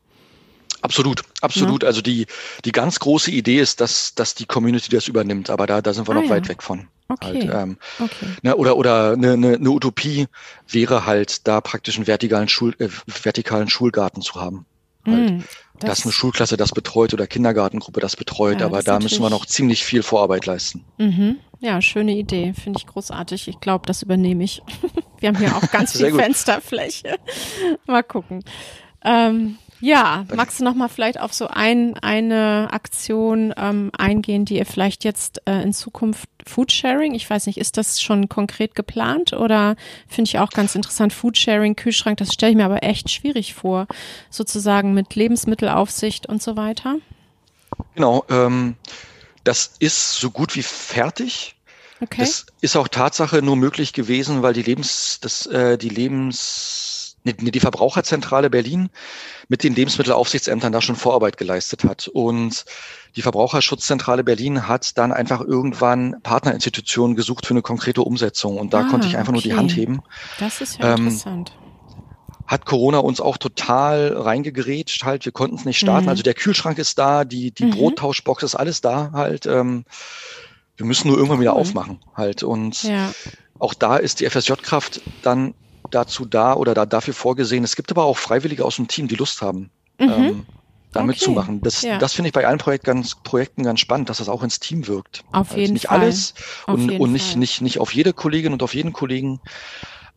Absolut, 0.81 1.21
absolut. 1.41 1.83
Ja. 1.83 1.87
Also 1.89 2.01
die, 2.01 2.25
die 2.65 2.71
ganz 2.71 2.99
große 2.99 3.31
Idee 3.31 3.59
ist, 3.59 3.81
dass, 3.81 4.15
dass 4.15 4.35
die 4.35 4.45
Community 4.45 4.89
das 4.89 5.07
übernimmt, 5.07 5.49
aber 5.49 5.67
da, 5.67 5.81
da 5.81 5.93
sind 5.93 6.07
wir 6.07 6.13
ah, 6.13 6.15
noch 6.15 6.23
ja. 6.23 6.29
weit 6.29 6.47
weg 6.47 6.63
von. 6.63 6.87
Okay. 7.07 7.49
Halt, 7.49 7.63
ähm, 7.63 7.77
okay. 7.99 8.25
Ne, 8.41 8.55
oder 8.55 8.77
oder 8.77 9.11
eine, 9.11 9.33
eine, 9.33 9.55
eine 9.55 9.69
Utopie 9.69 10.27
wäre 10.67 11.05
halt, 11.05 11.47
da 11.47 11.59
praktisch 11.59 11.97
einen 11.97 12.07
vertikalen, 12.07 12.47
Schul, 12.47 12.73
äh, 12.79 12.87
vertikalen 13.05 13.69
Schulgarten 13.69 14.21
zu 14.21 14.35
haben. 14.35 14.65
Halt. 15.05 15.31
Mm, 15.31 15.43
das 15.79 15.89
dass 15.89 16.03
eine 16.03 16.11
Schulklasse 16.13 16.57
das 16.57 16.71
betreut 16.71 17.13
oder 17.13 17.27
Kindergartengruppe 17.27 17.99
das 17.99 18.15
betreut, 18.15 18.59
ja, 18.59 18.67
aber 18.67 18.77
das 18.77 18.85
da 18.85 18.99
müssen 18.99 19.21
wir 19.21 19.29
noch 19.29 19.45
ziemlich 19.45 19.83
viel 19.83 20.03
Vorarbeit 20.03 20.45
leisten. 20.45 20.85
Mhm. 20.97 21.37
Ja, 21.59 21.81
schöne 21.81 22.13
Idee, 22.13 22.53
finde 22.53 22.79
ich 22.79 22.87
großartig. 22.87 23.47
Ich 23.47 23.59
glaube, 23.59 23.85
das 23.85 24.03
übernehme 24.03 24.43
ich. 24.43 24.61
wir 25.19 25.29
haben 25.29 25.37
hier 25.37 25.55
auch 25.55 25.69
ganz 25.71 25.91
viel 25.97 26.13
Fensterfläche. 26.13 27.17
Mal 27.87 28.03
gucken. 28.03 28.43
Ähm, 29.03 29.57
ja, 29.81 30.25
magst 30.33 30.59
du 30.59 30.63
noch 30.63 30.75
mal 30.75 30.87
vielleicht 30.87 31.19
auf 31.19 31.33
so 31.33 31.47
ein, 31.47 31.97
eine 31.97 32.69
Aktion 32.71 33.53
ähm, 33.57 33.91
eingehen, 33.97 34.45
die 34.45 34.57
ihr 34.57 34.65
vielleicht 34.65 35.03
jetzt 35.03 35.41
äh, 35.45 35.61
in 35.61 35.73
Zukunft 35.73 36.29
Foodsharing, 36.47 37.13
ich 37.13 37.29
weiß 37.29 37.47
nicht, 37.47 37.57
ist 37.57 37.77
das 37.77 38.01
schon 38.01 38.29
konkret 38.29 38.75
geplant 38.75 39.33
oder 39.33 39.75
finde 40.07 40.29
ich 40.29 40.39
auch 40.39 40.49
ganz 40.49 40.75
interessant, 40.75 41.13
Foodsharing, 41.13 41.75
Kühlschrank, 41.75 42.17
das 42.17 42.33
stelle 42.33 42.51
ich 42.51 42.57
mir 42.57 42.65
aber 42.65 42.83
echt 42.83 43.09
schwierig 43.09 43.53
vor, 43.53 43.87
sozusagen 44.29 44.93
mit 44.93 45.15
Lebensmittelaufsicht 45.15 46.27
und 46.27 46.41
so 46.41 46.55
weiter? 46.55 46.97
Genau, 47.95 48.23
ähm, 48.29 48.75
das 49.43 49.73
ist 49.79 50.13
so 50.13 50.31
gut 50.31 50.55
wie 50.55 50.63
fertig. 50.63 51.55
Okay. 52.01 52.21
Das 52.21 52.47
ist 52.61 52.75
auch 52.75 52.87
Tatsache 52.87 53.41
nur 53.41 53.55
möglich 53.55 53.93
gewesen, 53.93 54.41
weil 54.41 54.53
die 54.53 54.63
Lebens, 54.63 55.19
das, 55.21 55.45
äh, 55.45 55.77
die 55.77 55.89
Lebens 55.89 56.90
die 57.23 57.59
Verbraucherzentrale 57.59 58.49
Berlin 58.49 58.89
mit 59.47 59.63
den 59.63 59.75
Lebensmittelaufsichtsämtern 59.75 60.71
da 60.71 60.81
schon 60.81 60.95
Vorarbeit 60.95 61.37
geleistet 61.37 61.83
hat. 61.83 62.07
Und 62.07 62.65
die 63.15 63.21
Verbraucherschutzzentrale 63.21 64.23
Berlin 64.23 64.67
hat 64.67 64.97
dann 64.97 65.11
einfach 65.11 65.41
irgendwann 65.41 66.21
Partnerinstitutionen 66.23 67.15
gesucht 67.15 67.45
für 67.45 67.53
eine 67.53 67.61
konkrete 67.61 68.01
Umsetzung. 68.01 68.57
Und 68.57 68.73
da 68.73 68.81
ah, 68.81 68.83
konnte 68.89 69.07
ich 69.07 69.17
einfach 69.17 69.33
okay. 69.33 69.47
nur 69.47 69.53
die 69.55 69.59
Hand 69.59 69.75
heben. 69.75 70.01
Das 70.39 70.61
ist 70.61 70.79
ja 70.79 70.93
ähm, 70.93 71.07
interessant. 71.07 71.57
Hat 72.47 72.65
Corona 72.65 72.97
uns 72.97 73.21
auch 73.21 73.37
total 73.37 74.13
reingegrätscht 74.17 75.03
halt. 75.03 75.25
Wir 75.25 75.31
konnten 75.31 75.55
es 75.55 75.65
nicht 75.65 75.79
starten. 75.79 76.05
Mhm. 76.05 76.09
Also 76.09 76.23
der 76.23 76.33
Kühlschrank 76.33 76.77
ist 76.79 76.97
da, 76.97 77.23
die, 77.23 77.51
die 77.51 77.65
mhm. 77.65 77.71
Brottauschbox 77.71 78.43
ist 78.43 78.55
alles 78.55 78.81
da 78.81 79.11
halt. 79.13 79.45
Ähm, 79.45 79.85
wir 80.75 80.85
müssen 80.85 81.07
nur 81.07 81.17
irgendwann 81.17 81.39
wieder 81.39 81.53
aufmachen 81.53 81.99
halt. 82.15 82.41
Und 82.41 82.83
ja. 82.83 83.11
auch 83.59 83.73
da 83.73 83.97
ist 83.97 84.19
die 84.19 84.29
FSJ-Kraft 84.29 85.01
dann 85.21 85.53
dazu 85.91 86.25
da 86.25 86.53
oder 86.53 86.73
da 86.73 86.85
dafür 86.85 87.13
vorgesehen. 87.13 87.63
Es 87.63 87.75
gibt 87.75 87.91
aber 87.91 88.05
auch 88.05 88.17
Freiwillige 88.17 88.65
aus 88.65 88.77
dem 88.77 88.87
Team, 88.87 89.07
die 89.07 89.15
Lust 89.15 89.41
haben, 89.41 89.69
mhm. 89.99 90.09
ähm, 90.09 90.45
da 90.91 91.01
okay. 91.01 91.07
mitzumachen. 91.07 91.61
Das, 91.61 91.81
ja. 91.81 91.97
das 91.97 92.13
finde 92.13 92.29
ich 92.29 92.33
bei 92.33 92.45
allen 92.45 92.57
Projekt 92.57 92.83
ganz, 92.83 93.15
Projekten 93.15 93.63
ganz 93.63 93.79
spannend, 93.79 94.09
dass 94.09 94.17
das 94.17 94.29
auch 94.29 94.43
ins 94.43 94.59
Team 94.59 94.87
wirkt. 94.87 95.23
Auf 95.31 95.49
also 95.49 95.59
jeden 95.59 95.73
nicht 95.73 95.87
Fall. 95.87 95.99
Nicht 95.99 96.05
alles 96.05 96.33
und, 96.67 96.99
und 96.99 97.11
nicht, 97.11 97.35
nicht, 97.37 97.61
nicht 97.61 97.79
auf 97.79 97.93
jede 97.93 98.13
Kollegin 98.13 98.53
und 98.53 98.63
auf 98.63 98.73
jeden 98.73 98.93
Kollegen. 98.93 99.39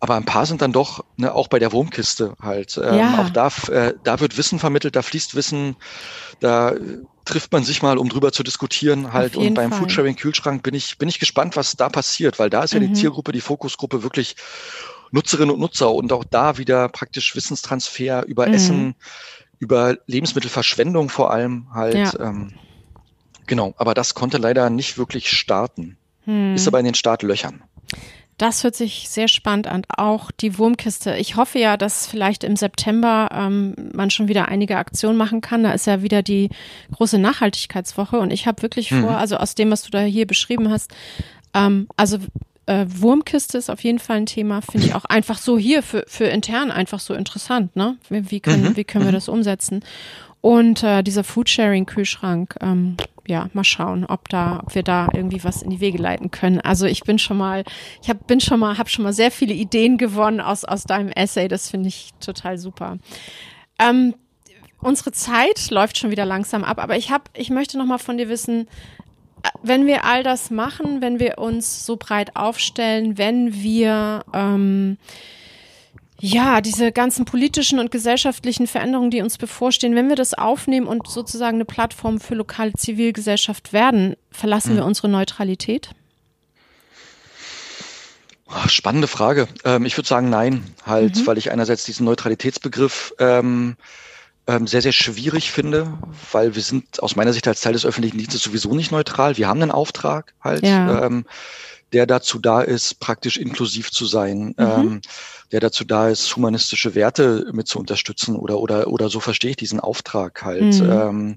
Aber 0.00 0.16
ein 0.16 0.24
paar 0.24 0.44
sind 0.44 0.60
dann 0.60 0.72
doch, 0.72 1.04
ne, 1.16 1.34
auch 1.34 1.48
bei 1.48 1.58
der 1.58 1.72
Wurmkiste 1.72 2.34
halt. 2.42 2.78
Ähm, 2.82 2.98
ja. 2.98 3.20
Auch 3.20 3.30
da, 3.30 3.50
äh, 3.70 3.94
da 4.02 4.20
wird 4.20 4.36
Wissen 4.36 4.58
vermittelt, 4.58 4.96
da 4.96 5.02
fließt 5.02 5.34
Wissen, 5.34 5.76
da 6.40 6.74
trifft 7.24 7.52
man 7.52 7.64
sich 7.64 7.82
mal, 7.82 7.96
um 7.96 8.08
drüber 8.08 8.32
zu 8.32 8.42
diskutieren 8.42 9.12
halt. 9.12 9.36
Und 9.36 9.54
beim 9.54 9.70
Fall. 9.70 9.80
Foodsharing 9.80 10.16
Kühlschrank 10.16 10.62
bin 10.62 10.74
ich, 10.74 10.98
bin 10.98 11.08
ich 11.08 11.20
gespannt, 11.20 11.56
was 11.56 11.76
da 11.76 11.88
passiert, 11.88 12.38
weil 12.38 12.50
da 12.50 12.64
ist 12.64 12.74
ja 12.74 12.80
mhm. 12.80 12.88
die 12.88 12.92
Zielgruppe, 13.00 13.32
die 13.32 13.40
Fokusgruppe 13.40 14.02
wirklich 14.02 14.36
Nutzerinnen 15.14 15.54
und 15.54 15.60
Nutzer 15.60 15.92
und 15.92 16.12
auch 16.12 16.24
da 16.24 16.58
wieder 16.58 16.88
praktisch 16.88 17.34
Wissenstransfer 17.34 18.26
über 18.26 18.46
mhm. 18.46 18.54
Essen, 18.54 18.94
über 19.58 19.96
Lebensmittelverschwendung 20.06 21.08
vor 21.08 21.30
allem 21.30 21.68
halt. 21.72 21.94
Ja. 21.94 22.12
Ähm, 22.20 22.54
Genau, 23.46 23.74
aber 23.76 23.94
das 23.94 24.14
konnte 24.14 24.38
leider 24.38 24.70
nicht 24.70 24.98
wirklich 24.98 25.30
starten. 25.30 25.96
Hm. 26.24 26.54
Ist 26.54 26.66
aber 26.66 26.78
in 26.78 26.86
den 26.86 26.94
Startlöchern. 26.94 27.62
Das 28.38 28.64
hört 28.64 28.74
sich 28.74 29.08
sehr 29.08 29.28
spannend 29.28 29.68
an. 29.68 29.82
Auch 29.96 30.30
die 30.32 30.58
Wurmkiste. 30.58 31.16
Ich 31.16 31.36
hoffe 31.36 31.58
ja, 31.60 31.76
dass 31.76 32.06
vielleicht 32.06 32.42
im 32.42 32.56
September 32.56 33.28
ähm, 33.32 33.74
man 33.92 34.10
schon 34.10 34.26
wieder 34.26 34.48
einige 34.48 34.76
Aktionen 34.76 35.16
machen 35.16 35.40
kann. 35.40 35.62
Da 35.62 35.72
ist 35.72 35.86
ja 35.86 36.02
wieder 36.02 36.22
die 36.22 36.50
große 36.92 37.18
Nachhaltigkeitswoche 37.18 38.18
und 38.18 38.32
ich 38.32 38.46
habe 38.46 38.62
wirklich 38.62 38.88
vor, 38.88 38.98
mhm. 38.98 39.08
also 39.08 39.36
aus 39.36 39.54
dem, 39.54 39.70
was 39.70 39.82
du 39.82 39.90
da 39.90 40.00
hier 40.00 40.26
beschrieben 40.26 40.70
hast, 40.70 40.92
ähm, 41.52 41.86
also 41.96 42.18
äh, 42.66 42.86
Wurmkiste 42.88 43.58
ist 43.58 43.70
auf 43.70 43.82
jeden 43.82 43.98
Fall 43.98 44.18
ein 44.18 44.26
Thema, 44.26 44.60
finde 44.62 44.86
ich 44.86 44.94
auch 44.94 45.04
einfach 45.04 45.38
so 45.38 45.58
hier 45.58 45.82
für, 45.82 46.04
für 46.06 46.24
intern 46.24 46.70
einfach 46.70 47.00
so 47.00 47.14
interessant, 47.14 47.76
ne? 47.76 47.96
Wie, 48.08 48.30
wie 48.30 48.40
können, 48.40 48.62
mhm. 48.62 48.76
wie 48.76 48.84
können 48.84 49.04
wir 49.04 49.10
mhm. 49.10 49.16
das 49.16 49.28
umsetzen? 49.28 49.84
Und 50.40 50.82
äh, 50.82 51.02
dieser 51.02 51.24
Foodsharing-Kühlschrank, 51.24 52.56
ähm, 52.60 52.96
ja, 53.26 53.48
mal 53.54 53.64
schauen, 53.64 54.04
ob 54.04 54.28
da, 54.28 54.60
ob 54.62 54.74
wir 54.74 54.82
da 54.82 55.08
irgendwie 55.14 55.42
was 55.42 55.62
in 55.62 55.70
die 55.70 55.80
Wege 55.80 55.98
leiten 55.98 56.30
können. 56.30 56.60
Also 56.60 56.84
ich 56.86 57.02
bin 57.02 57.18
schon 57.18 57.38
mal, 57.38 57.64
ich 58.02 58.10
hab, 58.10 58.26
bin 58.26 58.40
schon 58.40 58.60
mal, 58.60 58.76
habe 58.76 58.90
schon 58.90 59.04
mal 59.04 59.14
sehr 59.14 59.30
viele 59.30 59.54
Ideen 59.54 59.96
gewonnen 59.96 60.40
aus 60.40 60.64
aus 60.64 60.84
deinem 60.84 61.08
Essay. 61.08 61.48
Das 61.48 61.70
finde 61.70 61.88
ich 61.88 62.10
total 62.20 62.58
super. 62.58 62.98
Ähm, 63.78 64.14
unsere 64.80 65.12
Zeit 65.12 65.70
läuft 65.70 65.96
schon 65.96 66.10
wieder 66.10 66.26
langsam 66.26 66.62
ab, 66.62 66.78
aber 66.78 66.96
ich 66.96 67.10
habe, 67.10 67.24
ich 67.34 67.48
möchte 67.48 67.78
noch 67.78 67.86
mal 67.86 67.98
von 67.98 68.18
dir 68.18 68.28
wissen, 68.28 68.68
wenn 69.62 69.86
wir 69.86 70.04
all 70.04 70.22
das 70.22 70.50
machen, 70.50 71.00
wenn 71.00 71.18
wir 71.18 71.38
uns 71.38 71.84
so 71.86 71.96
breit 71.96 72.36
aufstellen, 72.36 73.18
wenn 73.18 73.54
wir 73.54 74.24
ähm, 74.32 74.98
ja, 76.18 76.60
diese 76.60 76.92
ganzen 76.92 77.24
politischen 77.24 77.78
und 77.78 77.90
gesellschaftlichen 77.90 78.66
Veränderungen, 78.66 79.10
die 79.10 79.20
uns 79.20 79.36
bevorstehen, 79.36 79.94
wenn 79.94 80.08
wir 80.08 80.16
das 80.16 80.32
aufnehmen 80.32 80.86
und 80.86 81.08
sozusagen 81.08 81.56
eine 81.56 81.64
Plattform 81.64 82.20
für 82.20 82.34
lokale 82.34 82.72
Zivilgesellschaft 82.72 83.72
werden, 83.72 84.16
verlassen 84.30 84.72
mhm. 84.72 84.76
wir 84.76 84.84
unsere 84.86 85.08
Neutralität? 85.08 85.90
Spannende 88.68 89.08
Frage. 89.08 89.48
Ähm, 89.64 89.84
ich 89.84 89.96
würde 89.98 90.08
sagen, 90.08 90.30
nein, 90.30 90.64
halt, 90.86 91.16
mhm. 91.16 91.26
weil 91.26 91.38
ich 91.38 91.50
einerseits 91.50 91.84
diesen 91.84 92.04
Neutralitätsbegriff 92.04 93.14
ähm, 93.18 93.76
sehr, 94.66 94.82
sehr 94.82 94.92
schwierig 94.92 95.50
finde, 95.50 95.98
weil 96.32 96.54
wir 96.54 96.62
sind 96.62 97.02
aus 97.02 97.16
meiner 97.16 97.32
Sicht 97.32 97.48
als 97.48 97.60
Teil 97.60 97.72
des 97.72 97.86
öffentlichen 97.86 98.18
Dienstes 98.18 98.42
sowieso 98.42 98.74
nicht 98.74 98.92
neutral. 98.92 99.36
Wir 99.36 99.48
haben 99.48 99.62
einen 99.62 99.70
Auftrag 99.70 100.34
halt. 100.40 100.64
Ja. 100.64 101.06
Ähm, 101.06 101.24
der 101.94 102.06
dazu 102.06 102.40
da 102.40 102.60
ist, 102.60 102.98
praktisch 102.98 103.36
inklusiv 103.36 103.92
zu 103.92 104.04
sein, 104.04 104.48
mhm. 104.48 104.54
ähm, 104.58 105.00
der 105.52 105.60
dazu 105.60 105.84
da 105.84 106.08
ist, 106.08 106.34
humanistische 106.34 106.96
Werte 106.96 107.48
mit 107.52 107.68
zu 107.68 107.78
unterstützen 107.78 108.34
oder 108.34 108.58
oder 108.58 108.88
oder 108.88 109.08
so 109.08 109.20
verstehe 109.20 109.50
ich 109.50 109.56
diesen 109.56 109.78
Auftrag 109.78 110.42
halt, 110.42 110.80
mhm. 110.80 110.90
ähm, 110.90 111.36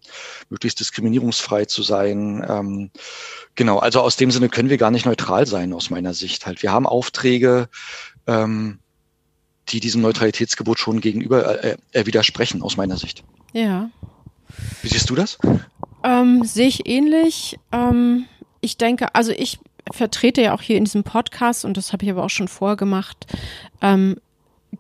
möglichst 0.50 0.80
diskriminierungsfrei 0.80 1.66
zu 1.66 1.84
sein. 1.84 2.44
Ähm, 2.50 2.90
genau, 3.54 3.78
also 3.78 4.02
aus 4.02 4.16
dem 4.16 4.32
Sinne 4.32 4.50
können 4.50 4.70
wir 4.70 4.78
gar 4.78 4.90
nicht 4.90 5.06
neutral 5.06 5.46
sein 5.46 5.74
aus 5.74 5.92
meiner 5.92 6.16
Sicht 6.16 6.48
halt. 6.48 6.64
Wir 6.64 6.72
haben 6.72 6.88
Aufträge, 6.88 7.70
ähm, 8.26 8.80
die 9.70 9.80
diesem 9.80 10.02
Neutralitätsgebot 10.02 10.80
schon 10.80 11.02
gegenüber 11.02 11.64
äh, 11.64 11.78
äh, 11.92 12.06
widersprechen 12.06 12.62
aus 12.62 12.78
meiner 12.78 12.98
Sicht. 12.98 13.24
Ja. 13.54 13.90
Wie 14.82 14.88
siehst 14.88 15.10
du 15.10 15.16
das? 15.16 15.38
Ähm, 16.04 16.44
sehe 16.44 16.68
ich 16.68 16.88
ähnlich. 16.88 17.60
Ähm, 17.72 18.26
ich 18.62 18.78
denke, 18.78 19.14
also 19.16 19.32
ich 19.32 19.60
vertrete 19.92 20.42
ja 20.42 20.54
auch 20.54 20.62
hier 20.62 20.78
in 20.78 20.86
diesem 20.86 21.04
Podcast, 21.04 21.66
und 21.66 21.78
das 21.78 21.94
habe 21.94 22.06
ich 22.06 22.12
aber 22.12 22.24
auch 22.24 22.30
schon 22.30 22.48
vorgemacht, 22.48 23.26
ähm, 23.82 24.18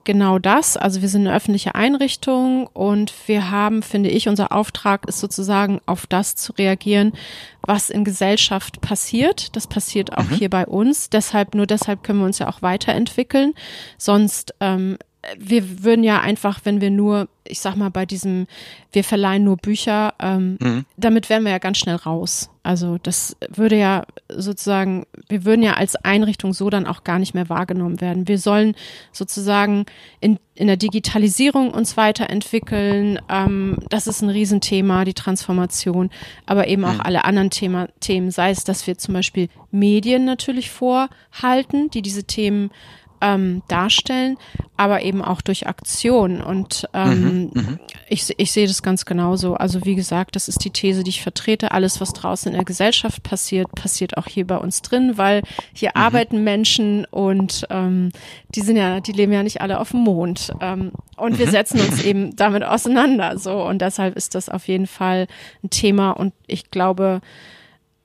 genau 0.04 0.40
das. 0.40 0.78
Also 0.78 1.02
wir 1.02 1.10
sind 1.10 1.28
eine 1.28 1.36
öffentliche 1.36 1.76
Einrichtung 1.76 2.68
und 2.68 3.14
wir 3.28 3.52
haben, 3.52 3.84
finde 3.84 4.10
ich, 4.10 4.28
unser 4.28 4.52
Auftrag 4.52 5.08
ist 5.08 5.20
sozusagen 5.20 5.80
auf 5.86 6.08
das 6.08 6.36
zu 6.36 6.54
reagieren, 6.54 7.14
was 7.62 7.90
in 7.90 8.04
Gesellschaft 8.04 8.82
passiert. 8.82 9.56
Das 9.56 9.68
passiert 9.68 10.18
auch 10.18 10.30
mhm. 10.30 10.36
hier 10.36 10.50
bei 10.50 10.66
uns. 10.66 11.10
Deshalb, 11.10 11.56
nur 11.56 11.68
deshalb 11.68 12.04
können 12.04 12.20
wir 12.20 12.26
uns 12.26 12.40
ja 12.40 12.50
auch 12.50 12.62
weiterentwickeln. 12.62 13.54
Sonst 13.98 14.54
ähm, 14.60 14.98
wir 15.38 15.84
würden 15.84 16.04
ja 16.04 16.22
einfach, 16.22 16.62
wenn 16.64 16.80
wir 16.82 16.92
nur, 16.92 17.28
ich 17.44 17.60
sag 17.60 17.76
mal, 17.76 17.90
bei 17.90 18.06
diesem, 18.06 18.48
wir 18.92 19.04
verleihen 19.04 19.44
nur 19.44 19.58
Bücher, 19.58 20.14
ähm, 20.20 20.58
mhm. 20.62 20.86
damit 20.96 21.30
wären 21.30 21.44
wir 21.44 21.52
ja 21.52 21.58
ganz 21.58 21.78
schnell 21.78 21.96
raus. 21.96 22.50
Also 22.64 22.98
das 23.02 23.36
würde 23.50 23.78
ja 23.78 24.04
sozusagen, 24.30 25.06
wir 25.30 25.46
würden 25.46 25.64
ja 25.64 25.74
als 25.74 25.96
Einrichtung 25.96 26.54
so 26.54 26.70
dann 26.70 26.86
auch 26.86 27.04
gar 27.04 27.20
nicht 27.20 27.34
mehr 27.34 27.50
wahrgenommen 27.50 28.02
werden. 28.02 28.28
Wir 28.28 28.38
sollen 28.38 28.76
sozusagen 29.12 29.86
in, 30.20 30.38
in 30.56 30.68
der 30.68 30.78
Digitalisierung 30.78 31.72
uns 31.72 31.98
weiterentwickeln. 31.98 33.20
Ähm, 33.30 33.78
das 33.90 34.08
ist 34.08 34.22
ein 34.22 34.30
Riesenthema, 34.30 35.06
die 35.06 35.14
Transformation, 35.14 36.10
aber 36.46 36.68
eben 36.68 36.86
auch 36.86 36.96
mhm. 36.96 37.02
alle 37.02 37.26
anderen 37.26 37.50
Thema, 37.50 37.88
Themen, 38.00 38.32
sei 38.32 38.52
es, 38.52 38.64
dass 38.64 38.88
wir 38.88 38.98
zum 38.98 39.14
Beispiel 39.14 39.50
Medien 39.72 40.26
natürlich 40.26 40.70
vorhalten, 40.70 41.90
die 41.90 42.02
diese 42.02 42.26
Themen 42.26 42.72
ähm, 43.22 43.62
darstellen, 43.68 44.38
aber 44.76 45.02
eben 45.02 45.22
auch 45.22 45.42
durch 45.42 45.68
Aktion. 45.68 46.42
Und 46.42 46.88
ähm, 46.94 47.22
mhm, 47.22 47.52
mhm, 47.54 47.80
ich, 48.08 48.34
ich 48.38 48.52
sehe 48.52 48.68
das 48.68 48.84
ganz 48.84 49.06
genauso. 49.06 49.56
Also 49.56 49.86
wie 49.86 49.96
gesagt, 49.96 50.36
das 50.36 50.48
ist 50.48 50.64
die 50.64 50.70
These, 50.70 51.04
die 51.04 51.10
ich 51.10 51.22
vertrete. 51.22 51.72
Alles, 51.72 52.00
was 52.00 52.14
draußen 52.14 52.52
in 52.52 52.56
der 52.56 52.66
Gesellschaft 52.66 53.24
passiert, 53.24 53.74
passiert 53.74 54.18
auch 54.18 54.28
hier 54.28 54.46
bei 54.46 54.58
uns 54.58 54.82
drin, 54.82 55.18
weil 55.18 55.42
hier 55.74 55.92
mhm. 55.96 56.02
arbeiten 56.02 56.44
Menschen 56.44 57.06
und 57.06 57.66
ähm, 57.70 58.12
die 58.54 58.62
sind 58.62 58.78
ja, 58.78 59.00
die 59.00 59.14
leben 59.14 59.34
ja 59.34 59.44
nicht 59.44 59.62
alle 59.62 59.80
auf 59.80 59.92
dem 59.92 60.02
Mond. 60.02 60.54
Ähm, 60.62 60.92
und 61.16 61.40
wir 61.40 61.48
mhm. 61.48 61.52
setzen 61.52 61.80
uns 61.82 62.04
eben 62.06 62.36
damit 62.36 62.64
auseinander. 62.64 63.38
So 63.38 63.64
und 63.64 63.82
deshalb 63.82 64.16
ist 64.16 64.36
das 64.36 64.50
auf 64.50 64.68
jeden 64.68 64.88
Fall 64.88 65.28
ein 65.64 65.70
Thema. 65.70 66.12
Und 66.12 66.34
ich 66.46 66.70
glaube, 66.72 67.22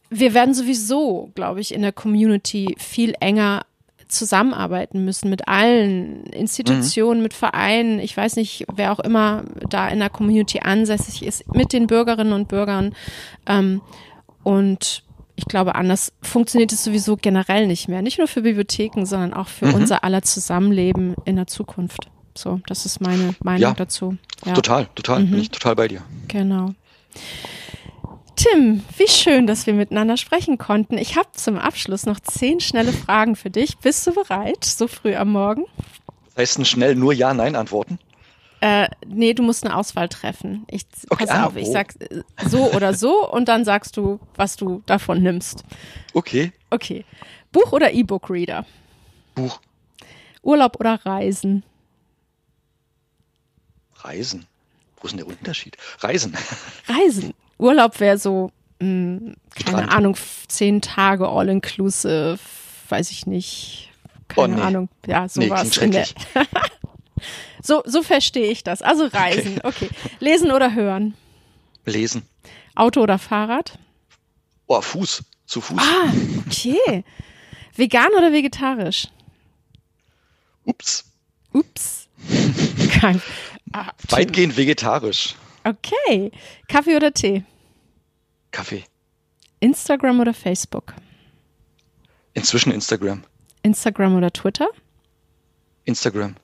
wir 0.09 0.35
werden 0.35 0.55
sowieso, 0.55 1.31
glaube 1.35 1.61
ich, 1.61 1.73
in 1.73 1.83
der 1.83 1.93
Community 1.93 2.75
viel 2.79 3.15
enger 3.21 3.65
zusammenarbeiten 4.13 5.05
müssen 5.05 5.31
mit 5.31 5.49
allen 5.49 6.25
Institutionen, 6.27 7.21
mhm. 7.21 7.25
mit 7.25 7.35
Vereinen, 7.35 7.99
ich 7.99 8.17
weiß 8.17 8.37
nicht, 8.37 8.67
wer 8.75 8.93
auch 8.93 9.01
immer 9.01 9.45
da 9.69 9.89
in 9.89 9.99
der 9.99 10.11
Community 10.11 10.61
ansässig 10.61 11.25
ist, 11.25 11.53
mit 11.55 11.73
den 11.73 11.87
Bürgerinnen 11.87 12.33
und 12.33 12.49
Bürgern. 12.49 12.95
Ähm, 13.47 13.81
und 14.43 15.03
ich 15.35 15.47
glaube, 15.47 15.75
anders 15.75 16.13
funktioniert 16.23 16.73
es 16.73 16.85
sowieso 16.85 17.17
generell 17.17 17.67
nicht 17.67 17.89
mehr. 17.89 18.03
Nicht 18.03 18.19
nur 18.19 18.29
für 18.29 18.43
Bibliotheken, 18.43 19.07
sondern 19.07 19.35
auch 19.35 19.49
für 19.49 19.67
mhm. 19.67 19.75
unser 19.75 20.05
aller 20.05 20.23
Zusammenleben 20.23 21.15
in 21.25 21.37
der 21.37 21.47
Zukunft. 21.47 22.09
So, 22.37 22.61
das 22.67 22.87
ist 22.87 23.01
meine 23.01 23.35
Meinung 23.43 23.61
ja, 23.61 23.75
dazu. 23.75 24.17
Ja. 24.45 24.55
Total, 24.55 24.89
total, 24.95 25.21
mhm. 25.21 25.31
bin 25.31 25.41
ich 25.41 25.51
total 25.51 25.77
bei 25.77 25.89
dir. 25.89 26.03
Genau. 26.29 26.75
Tim, 28.43 28.83
wie 28.97 29.07
schön, 29.07 29.47
dass 29.47 29.69
wir 29.69 29.75
miteinander 29.75 30.17
sprechen 30.17 30.59
konnten. 30.59 30.99
Ich 30.99 31.17
habe 31.17 31.29
zum 31.33 31.59
Abschluss 31.59 32.07
noch 32.07 32.19
zehn 32.19 32.59
schnelle 32.59 32.93
Fragen 32.93 33.37
für 33.37 33.51
dich. 33.51 33.79
Bist 33.79 34.05
du 34.05 34.13
bereit, 34.13 34.65
so 34.65 34.89
früh 34.89 35.15
am 35.15 35.31
Morgen? 35.31 35.65
Das 36.35 36.57
heißt, 36.57 36.67
schnell 36.67 36.97
nur 36.97 37.13
Ja, 37.13 37.35
Nein 37.35 37.55
antworten? 37.55 38.01
Äh, 38.61 38.89
nee, 39.07 39.33
du 39.33 39.45
musst 39.45 39.65
eine 39.65 39.77
Auswahl 39.77 40.09
treffen. 40.09 40.65
Ich, 40.69 40.83
okay, 41.09 41.27
pass 41.27 41.37
ah, 41.37 41.47
auf, 41.47 41.57
ich 41.57 41.69
oh. 41.69 41.73
sag 41.73 41.95
äh, 42.01 42.23
so 42.49 42.73
oder 42.73 42.95
so 42.95 43.29
und 43.33 43.47
dann 43.47 43.65
sagst 43.65 43.97
du, 43.97 44.19
was 44.35 44.57
du 44.57 44.83
davon 44.87 45.23
nimmst. 45.23 45.63
Okay. 46.13 46.53
Okay. 46.71 47.05
Buch 47.53 47.71
oder 47.71 47.93
E-Book-Reader? 47.93 48.67
Buch. 49.37 49.61
Urlaub 50.43 50.81
oder 50.81 50.95
Reisen? 51.07 51.63
Reisen. 53.99 54.47
Wo 54.97 55.07
ist 55.07 55.13
denn 55.13 55.19
der 55.19 55.29
Unterschied? 55.29 55.77
Reisen. 56.01 56.37
Reisen. 56.89 57.35
Urlaub 57.63 58.01
wäre 58.01 58.19
so, 58.19 58.51
mh, 58.81 58.87
hm, 58.87 59.37
keine 59.55 59.79
Strand. 59.79 59.93
Ahnung, 59.93 60.17
zehn 60.49 60.81
Tage 60.83 61.29
all-inclusive, 61.29 62.39
weiß 62.89 63.11
ich 63.11 63.27
nicht. 63.27 63.91
Keine 64.29 64.55
oh, 64.55 64.57
nee. 64.57 64.63
Ahnung. 64.63 64.89
Ja, 65.07 65.29
sowas. 65.29 65.81
Nee, 65.81 66.05
so, 67.63 67.83
so 67.87 68.03
verstehe 68.03 68.51
ich 68.51 68.65
das. 68.65 68.83
Also 68.83 69.07
Reisen, 69.07 69.59
okay. 69.63 69.87
okay. 69.87 69.91
Lesen 70.19 70.51
oder 70.51 70.75
hören? 70.75 71.15
Lesen. 71.85 72.23
Auto 72.75 73.03
oder 73.03 73.19
Fahrrad? 73.19 73.79
Oh, 74.67 74.81
Fuß. 74.81 75.23
Zu 75.47 75.61
Fuß. 75.61 75.79
Ah, 75.79 76.13
okay. 76.47 77.05
Vegan 77.77 78.13
oder 78.17 78.33
vegetarisch? 78.33 79.09
Ups. 80.65 81.05
Ups. 81.53 82.09
Kein, 83.01 83.21
ah, 83.73 83.91
Weitgehend 84.09 84.57
vegetarisch. 84.57 85.35
Okay. 85.65 86.31
Kaffee 86.69 86.97
oder 86.97 87.13
Tee? 87.13 87.45
Kaffee. 88.53 88.85
Instagram 89.61 90.21
oder 90.21 90.35
Facebook? 90.35 90.95
Inzwischen 92.35 92.73
Instagram. 92.73 93.25
Instagram 93.63 94.17
oder 94.17 94.33
Twitter? 94.33 94.69
Instagram. 95.85 96.37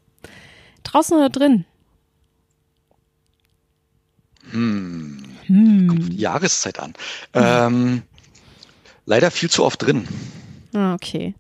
Draußen 0.83 1.17
oder 1.17 1.29
drin? 1.31 1.65
Hm. 4.51 5.23
hm. 5.47 5.89
Kommt 5.89 6.13
die 6.13 6.17
Jahreszeit 6.17 6.79
an. 6.79 6.95
Ähm, 7.35 8.03
leider 9.05 9.31
viel 9.31 9.51
zu 9.51 9.65
oft 9.65 9.83
drin. 9.83 10.09
Ah, 10.75 10.95
okay. 10.95 11.35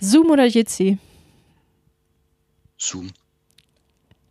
Zoom 0.00 0.30
oder 0.30 0.46
Jitsi? 0.46 0.98
Zoom. 2.78 3.10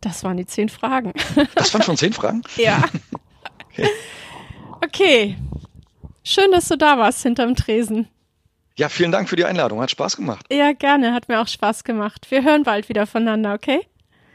Das 0.00 0.24
waren 0.24 0.36
die 0.36 0.46
zehn 0.46 0.68
Fragen. 0.68 1.12
Das 1.54 1.74
waren 1.74 1.82
schon 1.82 1.96
zehn 1.96 2.12
Fragen? 2.12 2.42
ja. 2.56 2.82
Okay. 4.80 5.36
okay. 5.36 5.36
Schön, 6.30 6.52
dass 6.52 6.68
du 6.68 6.76
da 6.76 6.98
warst 6.98 7.22
hinterm 7.22 7.56
Tresen. 7.56 8.06
Ja, 8.76 8.90
vielen 8.90 9.10
Dank 9.10 9.30
für 9.30 9.36
die 9.36 9.46
Einladung. 9.46 9.80
Hat 9.80 9.90
Spaß 9.90 10.18
gemacht. 10.18 10.44
Ja, 10.52 10.72
gerne. 10.72 11.14
Hat 11.14 11.26
mir 11.30 11.40
auch 11.40 11.48
Spaß 11.48 11.84
gemacht. 11.84 12.26
Wir 12.30 12.44
hören 12.44 12.64
bald 12.64 12.90
wieder 12.90 13.06
voneinander, 13.06 13.54
okay? 13.54 13.80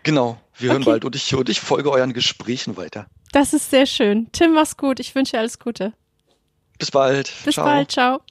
Genau, 0.01 0.39
wir 0.57 0.71
hören 0.71 0.81
okay. 0.81 0.89
bald 0.89 1.05
und 1.05 1.15
ich, 1.15 1.35
und 1.35 1.49
ich 1.49 1.59
folge 1.59 1.91
euren 1.91 2.13
Gesprächen 2.13 2.77
weiter. 2.77 3.05
Das 3.31 3.53
ist 3.53 3.69
sehr 3.69 3.85
schön. 3.85 4.27
Tim, 4.31 4.55
mach's 4.55 4.75
gut. 4.75 4.99
Ich 4.99 5.13
wünsche 5.13 5.33
dir 5.33 5.39
alles 5.41 5.59
Gute. 5.59 5.93
Bis 6.79 6.89
bald. 6.89 7.31
Bis 7.45 7.53
ciao. 7.53 7.63
bald. 7.63 7.91
Ciao. 7.91 8.21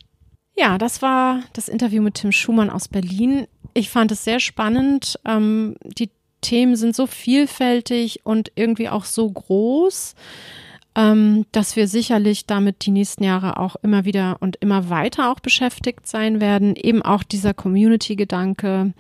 Ja, 0.57 0.77
das 0.77 1.01
war 1.01 1.45
das 1.53 1.69
Interview 1.69 2.03
mit 2.03 2.15
Tim 2.15 2.33
Schumann 2.33 2.69
aus 2.69 2.89
Berlin. 2.89 3.47
Ich 3.75 3.91
fand 3.91 4.11
es 4.11 4.25
sehr 4.25 4.41
spannend. 4.41 5.21
Ähm, 5.25 5.77
die 5.85 6.11
Themen 6.41 6.75
sind 6.75 6.97
so 6.97 7.07
vielfältig 7.07 8.27
und 8.27 8.51
irgendwie 8.57 8.89
auch 8.89 9.05
so 9.05 9.31
groß, 9.31 10.17
ähm, 10.95 11.47
dass 11.53 11.77
wir 11.77 11.89
sicherlich 11.89 12.47
damit 12.47 12.85
die 12.85 12.91
nächsten 12.91 13.25
Jahre 13.25 13.59
auch 13.59 13.77
immer 13.77 14.05
wieder 14.05 14.37
und 14.41 14.57
immer 14.57 14.91
weiter 14.91 15.31
auch 15.31 15.41
beschäftigt 15.41 16.07
sein 16.07 16.41
werden. 16.41 16.77
Eben 16.77 17.03
auch 17.03 17.23
dieser 17.23 17.55
Community-Gedanke. 17.55 18.93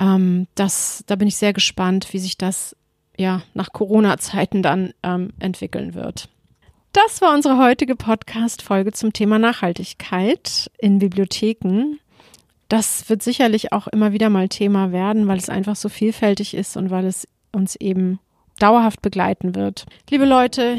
Ähm, 0.00 0.46
das, 0.54 1.04
da 1.06 1.16
bin 1.16 1.28
ich 1.28 1.36
sehr 1.36 1.52
gespannt, 1.52 2.12
wie 2.12 2.18
sich 2.18 2.38
das 2.38 2.76
ja 3.18 3.42
nach 3.54 3.72
Corona-Zeiten 3.72 4.62
dann 4.62 4.94
ähm, 5.02 5.32
entwickeln 5.38 5.94
wird. 5.94 6.28
Das 6.92 7.20
war 7.20 7.34
unsere 7.34 7.58
heutige 7.58 7.96
Podcast-Folge 7.96 8.92
zum 8.92 9.12
Thema 9.12 9.38
Nachhaltigkeit 9.38 10.70
in 10.78 10.98
Bibliotheken. 10.98 11.98
Das 12.68 13.08
wird 13.08 13.22
sicherlich 13.22 13.72
auch 13.72 13.86
immer 13.88 14.12
wieder 14.12 14.30
mal 14.30 14.48
Thema 14.48 14.92
werden, 14.92 15.28
weil 15.28 15.38
es 15.38 15.50
einfach 15.50 15.76
so 15.76 15.88
vielfältig 15.88 16.54
ist 16.54 16.76
und 16.76 16.90
weil 16.90 17.04
es 17.04 17.28
uns 17.52 17.76
eben 17.76 18.18
dauerhaft 18.58 19.02
begleiten 19.02 19.54
wird. 19.54 19.86
Liebe 20.10 20.24
Leute, 20.24 20.78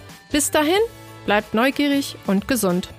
Bis 0.31 0.49
dahin, 0.49 0.79
bleibt 1.25 1.53
neugierig 1.53 2.15
und 2.25 2.47
gesund. 2.47 2.89